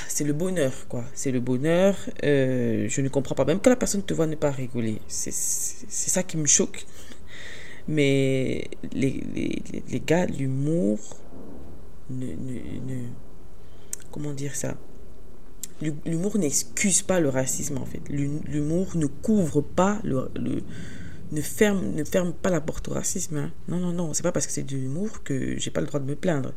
c'est 0.08 0.24
le 0.24 0.32
bonheur, 0.32 0.72
quoi. 0.88 1.04
C'est 1.14 1.30
le 1.30 1.40
bonheur. 1.40 1.96
Euh, 2.22 2.86
je 2.88 3.00
ne 3.00 3.08
comprends 3.08 3.34
pas. 3.34 3.44
Même 3.44 3.60
que 3.60 3.68
la 3.68 3.76
personne 3.76 4.02
te 4.02 4.14
voit 4.14 4.26
ne 4.26 4.34
pas 4.36 4.50
rigoler. 4.50 5.00
C'est 5.08 5.32
ça 5.32 6.22
qui 6.22 6.36
me 6.36 6.46
choque. 6.46 6.86
Mais 7.86 8.70
les, 8.92 9.22
les, 9.34 9.62
les 9.88 10.00
gars, 10.00 10.24
l'humour 10.26 10.98
ne, 12.10 12.26
ne, 12.26 13.08
Comment 14.10 14.32
dire 14.32 14.54
ça? 14.54 14.76
L'humour 15.80 16.38
n'excuse 16.38 17.02
pas 17.02 17.20
le 17.20 17.28
racisme, 17.28 17.78
en 17.78 17.84
fait. 17.84 18.00
L'humour 18.08 18.96
ne 18.96 19.06
couvre 19.06 19.60
pas 19.60 20.00
le, 20.04 20.30
le 20.36 20.62
ne 21.32 21.40
ferme, 21.40 21.94
ne 21.94 22.04
ferme 22.04 22.32
pas 22.32 22.50
la 22.50 22.60
porte 22.60 22.88
au 22.88 22.92
racisme. 22.92 23.36
Hein. 23.36 23.52
Non, 23.66 23.78
non, 23.78 23.92
non. 23.92 24.14
C'est 24.14 24.22
pas 24.22 24.30
parce 24.30 24.46
que 24.46 24.52
c'est 24.52 24.62
de 24.62 24.76
l'humour 24.76 25.24
que 25.24 25.58
j'ai 25.58 25.70
pas 25.70 25.80
le 25.80 25.88
droit 25.88 26.00
de 26.00 26.06
me 26.06 26.14
plaindre 26.14 26.52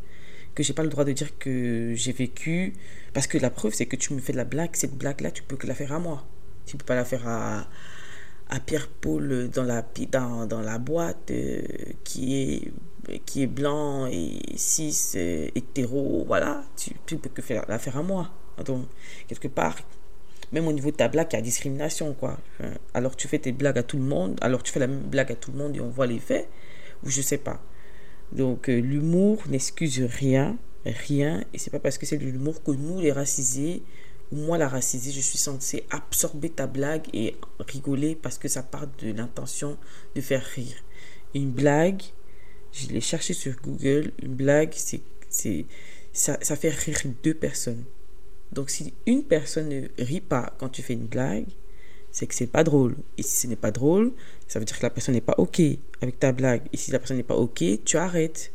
que 0.58 0.64
j'ai 0.64 0.74
pas 0.74 0.82
le 0.82 0.90
droit 0.90 1.06
de 1.06 1.12
dire 1.12 1.38
que 1.38 1.94
j'ai 1.96 2.12
vécu. 2.12 2.74
Parce 3.14 3.28
que 3.28 3.38
la 3.38 3.52
preuve, 3.52 3.76
c'est 3.76 3.86
que 3.86 3.96
tu 3.96 4.14
me 4.16 4.20
fais 4.20 4.32
de 4.32 4.38
la 4.38 4.44
blague. 4.44 4.72
Cette 4.74 4.98
blague-là, 4.98 5.30
tu 5.30 5.44
peux 5.44 5.56
que 5.56 5.68
la 5.68 5.76
faire 5.76 5.94
à 5.94 6.00
moi. 6.00 6.26
Tu 6.66 6.78
peux 6.78 6.86
pas 6.86 6.96
la 6.96 7.06
faire 7.06 7.28
à, 7.28 7.70
à 8.50 8.60
Pierre-Paul 8.60 9.52
dans 9.54 9.64
la, 9.64 9.86
dans, 10.12 10.48
dans 10.48 10.62
la 10.62 10.80
boîte 10.80 11.30
euh, 11.30 11.62
qui, 12.04 12.42
est, 12.42 12.72
qui 13.26 13.44
est 13.44 13.48
blanc 13.48 14.08
et 14.08 14.40
cis, 14.56 15.14
euh, 15.16 15.48
hétéro. 15.56 16.24
Voilà. 16.28 16.64
Tu, 17.06 17.18
peux 17.18 17.30
que 17.30 17.42
faire, 17.42 17.66
la 17.68 17.80
faire 17.80 17.98
à 17.98 18.04
moi. 18.04 18.30
Donc, 18.66 18.86
quelque 19.28 19.48
part, 19.48 19.76
même 20.52 20.68
au 20.68 20.74
niveau 20.74 20.92
de 20.92 20.96
ta 20.96 21.08
blague, 21.08 21.28
il 21.32 21.36
y 21.36 21.40
a 21.40 21.42
discrimination, 21.42 22.14
quoi. 22.14 22.38
Alors 22.94 23.16
tu 23.16 23.28
fais 23.28 23.40
tes 23.40 23.52
blagues 23.52 23.78
à 23.78 23.84
tout 23.84 23.98
le 23.98 24.04
monde, 24.04 24.38
alors 24.42 24.64
tu 24.64 24.72
fais 24.72 24.80
la 24.80 24.88
même 24.88 25.02
blague 25.02 25.32
à 25.32 25.36
tout 25.36 25.52
le 25.52 25.58
monde 25.58 25.76
et 25.76 25.82
on 25.82 25.90
voit 25.90 26.08
les 26.08 26.20
faits, 26.20 26.50
ou 27.04 27.10
je 27.10 27.22
sais 27.22 27.38
pas. 27.38 27.62
Donc 28.32 28.70
euh, 28.70 28.80
l'humour 28.80 29.44
n'excuse 29.50 30.02
rien, 30.02 30.58
rien, 30.86 31.44
et 31.54 31.58
c'est 31.58 31.70
pas 31.70 31.80
parce 31.80 31.98
que 31.98 32.06
c'est 32.06 32.18
de 32.18 32.26
l'humour 32.26 32.64
que 32.64 32.72
nous, 32.72 33.00
les 33.02 33.12
racisés, 33.12 33.84
ou 34.32 34.38
moi 34.38 34.58
la 34.58 34.68
racisée, 34.68 35.12
je 35.12 35.22
suis 35.22 35.38
censé 35.38 35.86
absorber 35.90 36.50
ta 36.50 36.68
blague 36.68 37.08
et 37.14 37.36
rigoler 37.60 38.16
parce 38.16 38.38
que 38.38 38.48
ça 38.48 38.64
part 38.64 38.88
de 39.02 39.12
l'intention 39.12 39.78
de 40.16 40.22
faire 40.22 40.44
rire. 40.44 40.76
Une 41.34 41.52
blague, 41.52 42.02
je 42.74 42.88
l'ai 42.88 43.02
cherché 43.02 43.34
sur 43.34 43.54
Google, 43.62 44.12
une 44.22 44.36
blague, 44.36 44.74
c'est, 44.76 45.02
c'est, 45.30 45.66
ça, 46.14 46.38
ça 46.42 46.56
fait 46.56 46.70
rire 46.70 47.00
deux 47.24 47.34
personnes. 47.34 47.84
Donc 48.52 48.70
si 48.70 48.94
une 49.06 49.24
personne 49.24 49.70
ne 49.70 49.88
rit 50.04 50.22
pas 50.22 50.54
quand 50.58 50.70
tu 50.70 50.82
fais 50.82 50.94
une 50.94 51.08
blague, 51.08 51.48
c'est 52.12 52.28
que 52.28 52.34
c'est 52.34 52.48
pas 52.48 52.64
drôle. 52.64 52.96
Et 53.18 53.24
si 53.24 53.42
ce 53.42 53.48
n'est 53.48 53.56
pas 53.56 53.72
drôle, 53.72 54.12
ça 54.48 54.60
veut 54.60 54.66
dire 54.66 54.78
que 54.78 54.84
la 54.84 54.90
personne 54.90 55.14
n'est 55.14 55.22
pas 55.22 55.36
OK 55.38 55.62
avec 56.02 56.20
ta 56.20 56.32
blague. 56.32 56.64
Et 56.74 56.78
si 56.78 56.92
la 56.92 57.00
personne 57.00 57.18
n'est 57.18 57.24
pas 57.24 57.36
OK, 57.36 57.64
tu 57.86 57.98
arrêtes. 57.98 58.52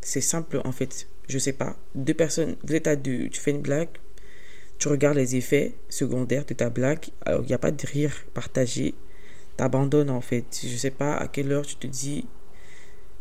C'est 0.00 0.20
simple 0.20 0.60
en 0.64 0.72
fait. 0.72 1.08
Je 1.28 1.38
sais 1.38 1.52
pas. 1.52 1.76
Deux 1.94 2.14
personnes, 2.14 2.56
vous 2.64 2.74
êtes 2.74 2.86
à 2.86 2.96
deux, 2.96 3.28
tu 3.28 3.40
fais 3.40 3.52
une 3.52 3.62
blague, 3.62 3.88
tu 4.78 4.88
regardes 4.88 5.16
les 5.16 5.36
effets 5.36 5.74
secondaires 5.88 6.44
de 6.44 6.54
ta 6.54 6.70
blague. 6.70 7.06
Alors 7.24 7.42
il 7.42 7.46
n'y 7.46 7.54
a 7.54 7.58
pas 7.58 7.70
de 7.70 7.86
rire 7.86 8.14
partagé. 8.34 8.94
T'abandonnes 9.56 10.10
en 10.10 10.20
fait. 10.20 10.44
Je 10.62 10.76
sais 10.76 10.90
pas 10.90 11.14
à 11.14 11.28
quelle 11.28 11.52
heure 11.52 11.66
tu 11.66 11.76
te 11.76 11.86
dis 11.86 12.26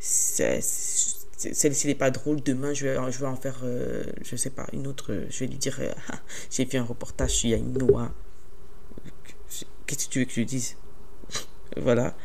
celle-ci 0.02 1.88
n'est 1.88 1.96
pas 1.96 2.12
drôle, 2.12 2.42
demain 2.42 2.74
je 2.74 2.88
vais, 2.88 3.12
je 3.12 3.20
vais 3.20 3.28
en 3.28 3.36
faire, 3.36 3.60
euh, 3.64 4.04
je 4.24 4.36
sais 4.36 4.50
pas, 4.50 4.68
une 4.74 4.88
autre, 4.88 5.26
je 5.30 5.40
vais 5.40 5.48
lui 5.48 5.58
dire, 5.58 5.78
euh, 5.80 5.92
j'ai 6.50 6.66
fait 6.66 6.78
un 6.78 6.84
reportage 6.84 7.32
sur 7.32 7.60
Noah 7.60 8.12
qu'est-ce 9.92 10.08
que 10.08 10.12
tu 10.12 10.20
veux 10.20 10.26
que 10.26 10.34
je 10.34 10.42
dise? 10.42 10.76
Voilà. 11.78 12.16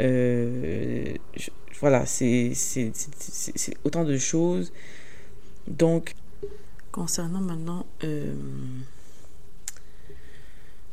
Euh, 0.00 1.14
voilà, 1.80 2.04
c'est 2.06 2.52
autant 3.84 4.04
de 4.04 4.16
choses. 4.18 4.72
Donc, 5.66 6.14
concernant 6.92 7.40
maintenant 7.40 7.86
euh, 8.04 8.34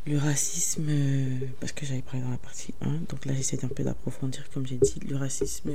le 0.08 0.18
racisme, 0.18 0.90
parce 1.60 1.74
que 1.74 1.86
j'avais 1.86 2.02
parlé 2.02 2.22
dans 2.22 2.30
la 2.32 2.38
partie 2.38 2.74
1, 2.82 2.92
donc 3.10 3.26
là 3.26 3.34
j'essaie 3.34 3.64
un 3.64 3.68
peu 3.68 3.84
d'approfondir, 3.84 4.50
comme 4.54 4.66
j'ai 4.66 4.78
dit, 4.78 5.00
le 5.08 5.18
racisme 5.18 5.72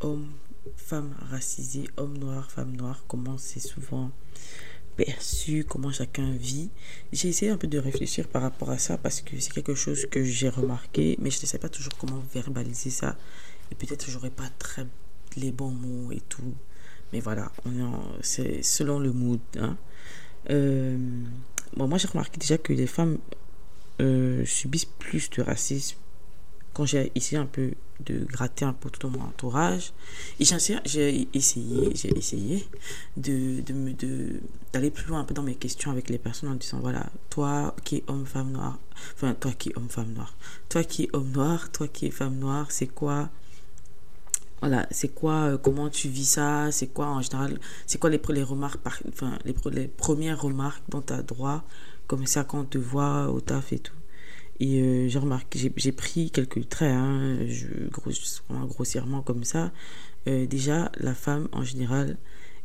homme, 0.00 0.28
femme 0.76 1.14
racisée, 1.30 1.88
homme 1.96 2.18
noir, 2.18 2.50
femme 2.50 2.76
noire, 2.76 3.04
comment 3.08 3.38
c'est 3.38 3.60
souvent 3.60 4.10
perçu, 4.96 5.64
comment 5.64 5.90
chacun 5.90 6.32
vit. 6.32 6.68
J'ai 7.12 7.28
essayé 7.28 7.50
un 7.50 7.56
peu 7.56 7.66
de 7.66 7.78
réfléchir 7.78 8.28
par 8.28 8.42
rapport 8.42 8.70
à 8.70 8.76
ça 8.76 8.98
parce 8.98 9.22
que 9.22 9.40
c'est 9.40 9.52
quelque 9.52 9.74
chose 9.74 10.06
que 10.10 10.22
j'ai 10.22 10.50
remarqué, 10.50 11.16
mais 11.18 11.30
je 11.30 11.40
ne 11.40 11.46
sais 11.46 11.58
pas 11.58 11.70
toujours 11.70 11.96
comment 11.96 12.22
verbaliser 12.34 12.90
ça. 12.90 13.16
Et 13.70 13.74
peut-être 13.74 14.10
j'aurais 14.10 14.30
pas 14.30 14.50
très 14.58 14.86
les 15.36 15.50
bons 15.50 15.70
mots 15.70 16.12
et 16.12 16.20
tout. 16.28 16.54
Mais 17.12 17.20
voilà, 17.20 17.50
c'est 18.20 18.62
selon 18.62 18.98
le 18.98 19.12
mood. 19.12 19.40
Hein. 19.58 19.76
Euh, 20.50 20.96
bon, 21.76 21.86
moi, 21.88 21.98
j'ai 21.98 22.08
remarqué 22.08 22.38
déjà 22.38 22.58
que 22.58 22.72
les 22.72 22.86
femmes 22.86 23.18
euh, 24.00 24.44
subissent 24.44 24.84
plus 24.86 25.30
de 25.30 25.42
racisme 25.42 25.96
quand 26.72 26.86
j'ai 26.86 27.12
essayé 27.14 27.38
un 27.38 27.46
peu 27.46 27.72
de 28.04 28.24
gratter 28.24 28.64
un 28.64 28.72
peu 28.72 28.90
tout 28.90 29.08
mon 29.08 29.20
entourage, 29.20 29.92
et 30.40 30.44
j'ai 30.44 31.28
essayé, 31.34 31.90
j'ai 31.94 32.16
essayé 32.16 32.66
de, 33.16 33.60
de, 33.60 33.92
de, 33.92 34.40
d'aller 34.72 34.90
plus 34.90 35.06
loin 35.06 35.20
un 35.20 35.24
peu 35.24 35.34
dans 35.34 35.42
mes 35.42 35.54
questions 35.54 35.90
avec 35.90 36.08
les 36.08 36.18
personnes 36.18 36.50
en 36.50 36.54
disant, 36.54 36.80
voilà, 36.80 37.06
toi 37.30 37.74
qui 37.84 37.96
es 37.96 38.04
homme, 38.08 38.26
femme 38.26 38.50
noire, 38.52 38.78
enfin, 39.14 39.34
toi 39.34 39.52
qui 39.52 39.68
es 39.68 39.78
homme, 39.78 39.88
femme 39.88 40.12
noire, 40.14 40.34
toi 40.68 40.82
qui 40.82 41.04
es 41.04 41.08
homme 41.12 41.30
noir, 41.30 41.70
toi 41.70 41.86
qui 41.88 42.06
es 42.06 42.10
femme 42.10 42.38
noire, 42.38 42.70
c'est 42.70 42.88
quoi 42.88 43.30
voilà, 44.60 44.86
c'est 44.92 45.08
quoi, 45.08 45.34
euh, 45.48 45.58
comment 45.58 45.90
tu 45.90 46.08
vis 46.08 46.24
ça, 46.24 46.70
c'est 46.70 46.86
quoi 46.86 47.06
en 47.06 47.20
général, 47.20 47.58
c'est 47.84 47.98
quoi 47.98 48.10
les, 48.10 48.20
les 48.28 48.42
remarques, 48.44 48.80
enfin, 49.08 49.36
les, 49.44 49.56
les 49.72 49.88
premières 49.88 50.40
remarques 50.40 50.84
dont 50.88 51.02
tu 51.02 51.12
as 51.12 51.22
droit, 51.22 51.64
comme 52.12 52.26
ça 52.26 52.44
quand 52.44 52.60
on 52.60 52.64
te 52.66 52.76
voit 52.76 53.30
au 53.30 53.40
taf 53.40 53.72
et 53.72 53.78
tout. 53.78 53.96
Et 54.60 54.82
euh, 54.82 55.08
j'ai 55.08 55.18
remarqué, 55.18 55.72
j'ai 55.74 55.92
pris 55.92 56.30
quelques 56.30 56.68
traits, 56.68 56.92
hein, 56.92 57.38
je, 57.48 57.68
grossièrement 58.66 59.22
comme 59.22 59.44
ça. 59.44 59.72
Euh, 60.28 60.44
déjà, 60.44 60.92
la 60.98 61.14
femme, 61.14 61.48
en 61.52 61.64
général, 61.64 62.18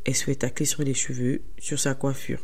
elle 0.03 0.15
se 0.15 0.25
fait 0.25 0.65
sur 0.65 0.83
les 0.83 0.93
cheveux, 0.93 1.39
sur 1.59 1.79
sa 1.79 1.95
coiffure, 1.95 2.43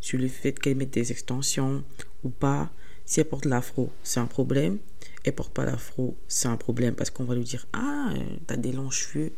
sur 0.00 0.20
le 0.20 0.28
fait 0.28 0.56
qu'elle 0.56 0.76
mette 0.76 0.92
des 0.92 1.10
extensions 1.10 1.82
ou 2.22 2.28
pas. 2.28 2.70
Si 3.04 3.18
elle 3.18 3.26
porte 3.26 3.46
l'afro, 3.46 3.90
c'est 4.04 4.20
un 4.20 4.26
problème. 4.26 4.78
elle 5.24 5.34
porte 5.34 5.52
pas 5.52 5.64
l'afro, 5.64 6.16
c'est 6.28 6.46
un 6.46 6.56
problème 6.56 6.94
parce 6.94 7.10
qu'on 7.10 7.24
va 7.24 7.34
lui 7.34 7.42
dire 7.42 7.66
Ah, 7.72 8.14
t'as 8.46 8.56
des 8.56 8.70
longs 8.70 8.90
cheveux. 8.90 9.32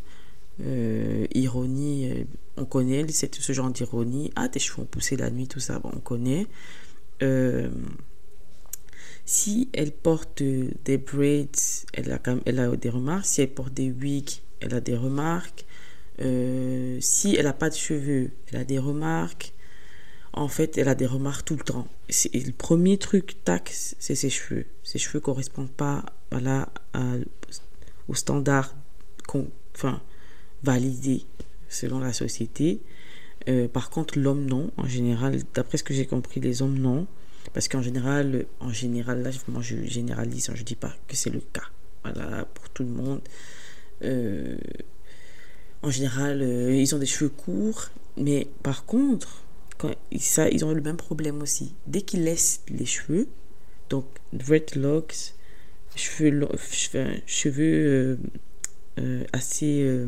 Euh, 0.62 1.26
ironie, 1.34 2.10
euh, 2.10 2.24
on 2.56 2.64
connaît 2.64 3.06
c'est 3.08 3.34
ce 3.34 3.52
genre 3.52 3.70
d'ironie. 3.70 4.32
Ah, 4.36 4.48
tes 4.48 4.58
cheveux 4.58 4.82
ont 4.82 4.86
poussé 4.86 5.16
la 5.16 5.30
nuit, 5.30 5.46
tout 5.46 5.60
ça, 5.60 5.78
bon, 5.78 5.90
on 5.94 6.00
connaît. 6.00 6.46
Euh, 7.22 7.70
si 9.24 9.68
elle 9.72 9.92
porte 9.92 10.42
des 10.42 10.98
braids, 10.98 11.48
elle 11.92 12.12
a, 12.12 12.76
des 12.76 12.90
remarques. 12.90 13.26
Si 13.26 13.42
elle 13.42 13.52
porte 13.52 13.74
des 13.74 13.90
wigs, 13.90 14.42
elle 14.60 14.74
a 14.74 14.80
des 14.80 14.96
remarques. 14.96 15.64
si 16.18 17.34
elle 17.36 17.44
n'a 17.44 17.52
pas 17.52 17.70
de 17.70 17.74
cheveux, 17.74 18.30
elle 18.48 18.60
a 18.60 18.64
des 18.64 18.78
remarques. 18.78 19.52
En 20.32 20.48
fait, 20.48 20.76
elle 20.78 20.88
a 20.88 20.94
des 20.94 21.06
remarques 21.06 21.46
tout 21.46 21.56
le 21.56 21.64
temps. 21.64 21.88
le 22.08 22.52
premier 22.52 22.98
truc, 22.98 23.42
tac, 23.44 23.70
c'est 23.72 24.14
ses 24.14 24.30
cheveux. 24.30 24.66
Ses 24.82 24.98
cheveux 24.98 25.20
correspondent 25.20 25.70
pas 25.70 26.04
voilà, 26.30 26.68
au 28.08 28.14
standard 28.14 28.74
enfin, 29.74 30.00
validé 30.62 31.24
selon 31.68 31.98
la 31.98 32.12
société. 32.12 32.80
Euh, 33.48 33.68
par 33.68 33.90
contre, 33.90 34.18
l'homme, 34.18 34.46
non. 34.46 34.70
En 34.76 34.86
général, 34.86 35.40
d'après 35.54 35.78
ce 35.78 35.84
que 35.84 35.94
j'ai 35.94 36.06
compris, 36.06 36.40
les 36.40 36.62
hommes, 36.62 36.78
non. 36.78 37.06
Parce 37.52 37.68
qu'en 37.68 37.82
général, 37.82 38.46
en 38.60 38.72
général, 38.72 39.22
là, 39.22 39.30
moi, 39.48 39.62
je 39.62 39.76
généralise, 39.84 40.50
hein, 40.50 40.54
je 40.54 40.62
ne 40.62 40.66
dis 40.66 40.74
pas 40.74 40.94
que 41.06 41.16
c'est 41.16 41.30
le 41.30 41.40
cas. 41.40 41.62
Voilà, 42.04 42.44
pour 42.44 42.68
tout 42.70 42.82
le 42.82 42.90
monde. 42.90 43.20
Euh, 44.02 44.56
en 45.82 45.90
général, 45.90 46.42
euh, 46.42 46.74
ils 46.74 46.94
ont 46.94 46.98
des 46.98 47.06
cheveux 47.06 47.30
courts. 47.30 47.90
Mais 48.16 48.48
par 48.62 48.84
contre, 48.84 49.42
ça, 50.18 50.48
ils 50.48 50.64
ont 50.64 50.72
le 50.72 50.80
même 50.80 50.96
problème 50.96 51.42
aussi. 51.42 51.74
Dès 51.86 52.02
qu'ils 52.02 52.24
laissent 52.24 52.62
les 52.68 52.86
cheveux, 52.86 53.28
donc 53.90 54.06
dreadlocks, 54.32 55.34
cheveux, 55.94 56.48
cheveux 57.26 58.18
assez 59.32 60.04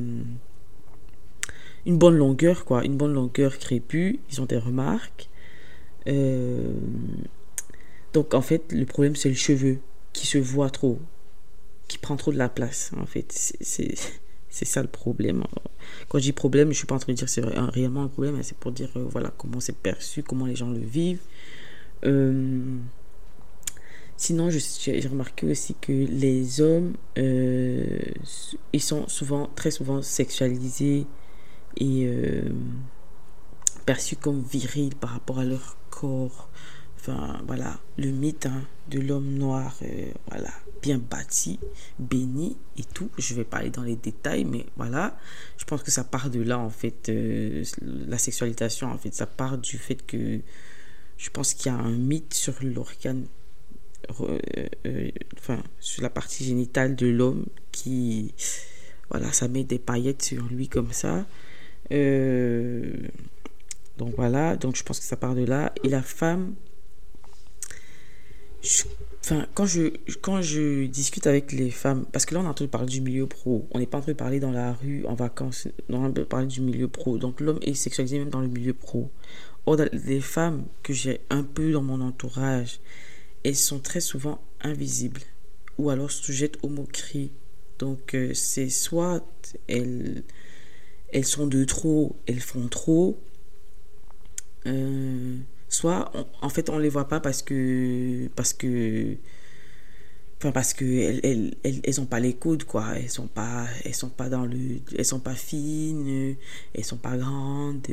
une 1.89 1.97
bonne 1.97 2.19
longueur, 2.19 2.67
quoi, 2.67 2.85
une 2.85 2.99
bonne 2.99 3.15
longueur 3.15 3.59
crépue. 3.59 4.21
Ils 4.31 4.43
ont 4.43 4.45
des 4.45 4.59
remarques. 4.59 5.31
Euh, 6.07 6.75
donc, 8.13 8.35
en 8.35 8.43
fait, 8.43 8.71
le 8.73 8.85
problème, 8.85 9.17
c'est 9.17 9.31
le 9.31 9.35
cheveu 9.35 9.79
qui 10.13 10.27
se 10.27 10.37
voit 10.37 10.69
trop, 10.69 10.99
qui 11.89 11.97
prend 11.97 12.17
trop 12.17 12.31
de 12.31 12.37
la 12.37 12.51
place, 12.51 12.93
en 13.01 13.07
fait. 13.07 13.33
C'est 14.51 14.65
ça 14.65 14.83
le 14.83 14.89
problème. 14.89 15.45
Quand 16.09 16.19
je 16.19 16.25
dis 16.25 16.33
problème, 16.33 16.73
je 16.73 16.79
suis 16.79 16.87
pas 16.87 16.95
en 16.95 16.99
train 16.99 17.13
de 17.13 17.19
dire 17.19 17.29
c'est 17.29 17.45
réellement 17.45 18.05
un 18.05 18.09
problème, 18.09 18.43
c'est 18.43 18.57
pour 18.57 18.73
dire, 18.73 18.89
euh, 18.97 19.05
voilà, 19.09 19.31
comment 19.37 19.61
c'est 19.61 19.77
perçu, 19.77 20.23
comment 20.23 20.47
les 20.47 20.57
gens 20.57 20.71
le 20.71 20.81
vivent. 20.81 21.21
Euh, 22.05 22.79
sinon, 24.17 24.49
j'ai 24.51 25.07
remarqué 25.07 25.47
aussi 25.47 25.77
que 25.81 25.93
les 25.93 26.61
hommes, 26.63 26.95
ils 27.17 28.81
sont 28.81 29.07
souvent, 29.07 29.49
très 29.55 29.71
souvent 29.71 30.01
sexualisés 30.03 31.07
et 31.79 32.07
euh, 32.07 32.43
perçus 33.87 34.17
comme 34.17 34.43
virils 34.43 34.95
par 34.95 35.11
rapport 35.11 35.39
à 35.39 35.45
leur 35.45 35.77
corps. 35.91 36.51
Enfin, 36.97 37.41
voilà, 37.47 37.79
le 37.97 38.11
mythe 38.11 38.47
hein, 38.47 38.63
de 38.89 38.99
l'homme 38.99 39.35
noir, 39.35 39.77
euh, 39.83 40.11
voilà, 40.29 40.51
bien 40.83 40.99
bâti, 40.99 41.61
béni 41.99 42.57
et 42.77 42.83
tout. 42.83 43.09
Je 43.17 43.35
vais 43.35 43.45
pas 43.45 43.59
aller 43.59 43.71
dans 43.71 43.85
les 43.85 43.95
détails, 43.95 44.45
mais 44.45 44.67
voilà, 44.77 45.17
je 45.57 45.65
pense 45.65 45.83
que 45.85 45.93
ça 45.93 46.03
part 46.03 46.29
de 46.29 46.43
là, 46.43 46.59
en 46.59 46.71
fait, 46.71 47.09
euh, 47.09 47.63
la 47.81 48.19
sexualisation, 48.19 48.89
en 48.91 48.99
fait, 48.99 49.15
ça 49.15 49.27
part 49.27 49.59
du 49.59 49.79
fait 49.79 50.05
que 50.05 50.41
je 51.17 51.31
pense 51.31 51.55
qu'il 51.55 51.73
y 51.73 51.75
a 51.75 51.79
un 51.79 51.93
mythe 51.93 52.35
sur 52.35 52.55
l'organe, 52.63 53.27
enfin, 55.39 55.63
sur 55.79 56.03
la 56.03 56.11
partie 56.11 56.45
génitale 56.45 56.97
de 56.97 57.07
l'homme 57.07 57.47
qui, 57.71 58.35
voilà, 59.11 59.33
ça 59.33 59.47
met 59.47 59.63
des 59.65 59.79
paillettes 59.79 60.23
sur 60.23 60.45
lui 60.47 60.69
comme 60.69 60.93
ça. 60.93 61.25
Euh, 61.93 62.93
donc 63.97 64.15
voilà, 64.17 64.57
donc 64.57 64.77
je 64.77 64.83
pense 64.83 64.99
que 65.01 65.05
ça 65.05 65.17
part 65.17 65.35
de 65.35 65.45
là. 65.45 65.73
Et 65.83 65.89
la 65.89 66.03
femme, 66.03 66.55
enfin, 69.21 69.47
quand 69.55 69.67
je, 69.67 69.91
quand 70.21 70.41
je 70.43 70.87
discute 70.87 71.27
avec 71.27 71.53
les 71.53 71.71
femmes, 71.71 72.05
parce 72.13 72.25
que 72.25 72.35
là 72.35 72.41
on 72.41 72.45
est 72.45 72.49
en 72.49 72.55
train 72.55 72.65
de 72.65 72.71
parler 72.71 72.89
du 72.89 73.01
milieu 73.01 73.27
pro, 73.27 73.67
on 73.73 73.79
n'est 73.79 73.87
pas 73.87 73.99
en 73.99 74.03
train 74.03 74.13
de 74.13 74.17
parler 74.17 74.41
dans 74.41 74.53
la 74.53 74.73
rue, 74.73 75.05
en 75.07 75.15
vacances, 75.15 75.69
on 75.89 75.95
est 75.95 75.97
en 75.97 76.01
train 76.01 76.11
de 76.11 76.25
parler 76.25 76.47
du 76.47 76.61
milieu 76.61 76.89
pro. 76.89 77.19
Donc 77.19 77.41
l'homme 77.41 77.59
est 77.63 77.75
sexualisé 77.75 78.19
même 78.19 78.31
dans 78.31 78.41
le 78.41 78.49
milieu 78.49 78.75
pro. 78.75 79.11
Or, 79.67 79.77
les 79.93 80.21
femmes 80.21 80.65
que 80.83 80.93
j'ai 80.93 81.21
un 81.29 81.43
peu 81.43 81.73
dans 81.73 81.83
mon 81.83 82.01
entourage, 82.01 82.81
elles 83.45 83.57
sont 83.57 83.81
très 83.81 84.01
souvent 84.01 84.41
invisibles 84.63 85.21
ou 85.77 85.91
alors 85.91 86.11
sujettes 86.11 86.59
aux 86.63 86.69
moqueries. 86.69 87.31
Donc 87.79 88.15
euh, 88.15 88.33
c'est 88.35 88.71
soit 88.71 89.25
elles 89.69 90.25
elles 91.13 91.25
sont 91.25 91.47
de 91.47 91.65
trop, 91.65 92.17
elles 92.27 92.41
font 92.41 92.69
trop. 92.69 93.19
Euh, 94.67 95.37
soit 95.69 96.11
en 96.43 96.49
fait 96.49 96.71
on 96.71 96.79
les 96.79 96.89
voit 96.89 97.09
pas 97.09 97.21
parce 97.21 97.43
que 97.43 98.29
parce 98.35 98.53
que 98.53 99.17
enfin 100.39 100.53
parce 100.53 100.73
que 100.73 100.85
elles, 100.85 101.21
elles, 101.23 101.55
elles, 101.63 101.81
elles 101.85 102.07
pas 102.07 102.21
les 102.21 102.35
coudes 102.35 102.65
quoi 102.65 102.97
elles 102.97 103.11
sont 103.11 103.27
pas 103.27 103.67
elles 103.85 103.95
sont 103.95 104.09
pas 104.09 104.29
dans 104.29 104.47
le 104.47 104.81
elles 104.97 105.05
sont 105.05 105.21
pas 105.21 105.35
fines 105.35 106.37
elles 106.75 106.85
sont 106.85 106.97
pas 106.97 107.17
grandes 107.17 107.87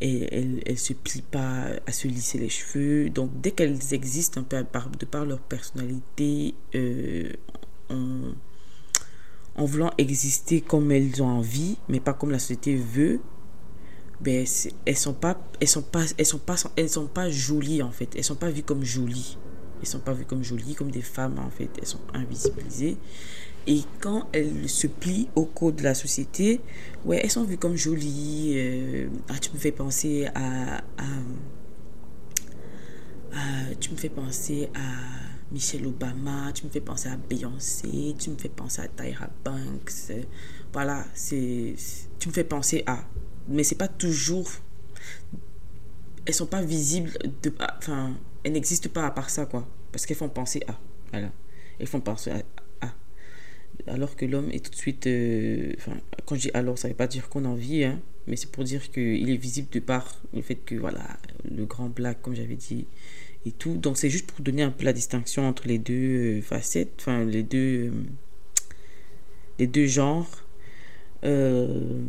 et 0.00 0.34
elles, 0.34 0.62
elles 0.66 0.78
se 0.78 0.92
plient 0.92 1.22
pas 1.22 1.66
à 1.86 1.92
se 1.92 2.08
lisser 2.08 2.38
les 2.38 2.48
cheveux 2.48 3.10
donc 3.10 3.30
dès 3.40 3.50
qu'elles 3.50 3.94
existent 3.94 4.40
un 4.40 4.44
peu 4.44 4.64
de 4.98 5.06
par 5.06 5.24
leur 5.24 5.40
personnalité 5.40 6.54
euh, 6.74 7.32
on 7.90 8.34
en 9.58 9.64
voulant 9.64 9.90
exister 9.98 10.60
comme 10.60 10.92
elles 10.92 11.20
ont 11.22 11.26
envie, 11.26 11.76
mais 11.88 12.00
pas 12.00 12.14
comme 12.14 12.30
la 12.30 12.38
société 12.38 12.76
veut, 12.76 13.20
ben, 14.20 14.46
elles 14.86 14.96
sont 14.96 15.14
pas 15.14 15.38
elles 15.60 15.68
sont 15.68 15.82
pas 15.82 16.04
elles 16.16 16.26
sont 16.26 16.38
pas 16.38 16.56
elles 16.76 16.88
sont 16.88 17.06
pas 17.06 17.28
jolies 17.28 17.82
en 17.82 17.90
fait. 17.90 18.14
Elles 18.16 18.24
sont 18.24 18.36
pas 18.36 18.50
vues 18.50 18.62
comme 18.62 18.84
jolies. 18.84 19.36
Elles 19.80 19.88
sont 19.88 20.00
pas 20.00 20.12
vues 20.12 20.24
comme 20.24 20.42
jolies 20.42 20.74
comme 20.74 20.90
des 20.90 21.02
femmes 21.02 21.38
en 21.38 21.50
fait. 21.50 21.70
Elles 21.78 21.86
sont 21.86 22.00
invisibilisées. 22.14 22.96
Et 23.66 23.80
quand 24.00 24.28
elles 24.32 24.68
se 24.68 24.86
plient 24.86 25.28
au 25.34 25.44
code 25.44 25.76
de 25.76 25.82
la 25.82 25.94
société 25.94 26.60
ouais 27.04 27.20
elles 27.22 27.30
sont 27.30 27.44
vues 27.44 27.58
comme 27.58 27.76
jolies 27.76 28.54
euh, 28.56 29.08
ah, 29.28 29.38
tu 29.38 29.52
me 29.52 29.58
fais 29.58 29.72
penser 29.72 30.26
à, 30.34 30.78
à 30.78 31.04
tu 33.78 33.90
me 33.90 33.96
fais 33.96 34.08
penser 34.08 34.70
à 34.74 35.27
Michelle 35.50 35.86
Obama, 35.86 36.52
tu 36.52 36.66
me 36.66 36.70
fais 36.70 36.80
penser 36.80 37.08
à 37.08 37.16
Beyoncé, 37.16 38.14
tu 38.18 38.30
me 38.30 38.36
fais 38.36 38.50
penser 38.50 38.82
à 38.82 38.88
Tyra 38.88 39.28
Banks. 39.44 40.12
Voilà, 40.72 41.06
tu 41.14 42.28
me 42.28 42.32
fais 42.32 42.44
penser 42.44 42.82
à 42.86 43.04
mais 43.48 43.64
c'est 43.64 43.76
pas 43.76 43.88
toujours 43.88 44.50
elles 46.26 46.34
sont 46.34 46.46
pas 46.46 46.62
visibles 46.62 47.12
de 47.42 47.50
enfin 47.78 48.14
elles 48.44 48.52
n'existent 48.52 48.90
pas 48.90 49.06
à 49.06 49.10
part 49.10 49.30
ça 49.30 49.46
quoi. 49.46 49.66
Parce 49.90 50.04
qu'elles 50.04 50.16
font 50.16 50.28
penser 50.28 50.60
à 50.68 50.78
voilà. 51.10 51.32
Elles 51.80 51.86
font 51.86 52.00
penser 52.00 52.30
à, 52.30 52.42
alors 53.86 54.16
que 54.16 54.26
l'homme 54.26 54.50
est 54.50 54.62
tout 54.64 54.70
de 54.70 54.76
suite 54.76 55.06
euh, 55.06 55.72
enfin 55.78 55.96
quand 56.26 56.34
je 56.34 56.42
dis 56.42 56.50
alors 56.52 56.76
ça 56.76 56.88
veut 56.88 56.94
pas 56.94 57.06
dire 57.06 57.28
qu'on 57.28 57.44
en 57.44 57.54
vit 57.54 57.84
hein, 57.84 58.00
mais 58.26 58.36
c'est 58.36 58.50
pour 58.50 58.64
dire 58.64 58.90
qu'il 58.90 59.30
est 59.30 59.36
visible 59.36 59.68
de 59.70 59.78
par 59.80 60.20
le 60.34 60.42
fait 60.42 60.56
que 60.56 60.74
voilà 60.74 61.18
le 61.50 61.64
grand 61.64 61.88
black 61.88 62.20
comme 62.20 62.34
j'avais 62.34 62.56
dit 62.56 62.86
et 63.46 63.52
tout. 63.52 63.76
Donc 63.76 63.96
c'est 63.96 64.10
juste 64.10 64.26
pour 64.30 64.40
donner 64.40 64.62
un 64.62 64.70
peu 64.70 64.84
la 64.84 64.92
distinction 64.92 65.48
entre 65.48 65.66
les 65.66 65.78
deux 65.78 66.38
euh, 66.38 66.42
facettes, 66.42 66.92
enfin 66.98 67.24
les 67.24 67.42
deux, 67.42 67.88
euh, 67.88 67.92
les 69.58 69.66
deux 69.66 69.86
genres. 69.86 70.44
Euh, 71.24 72.00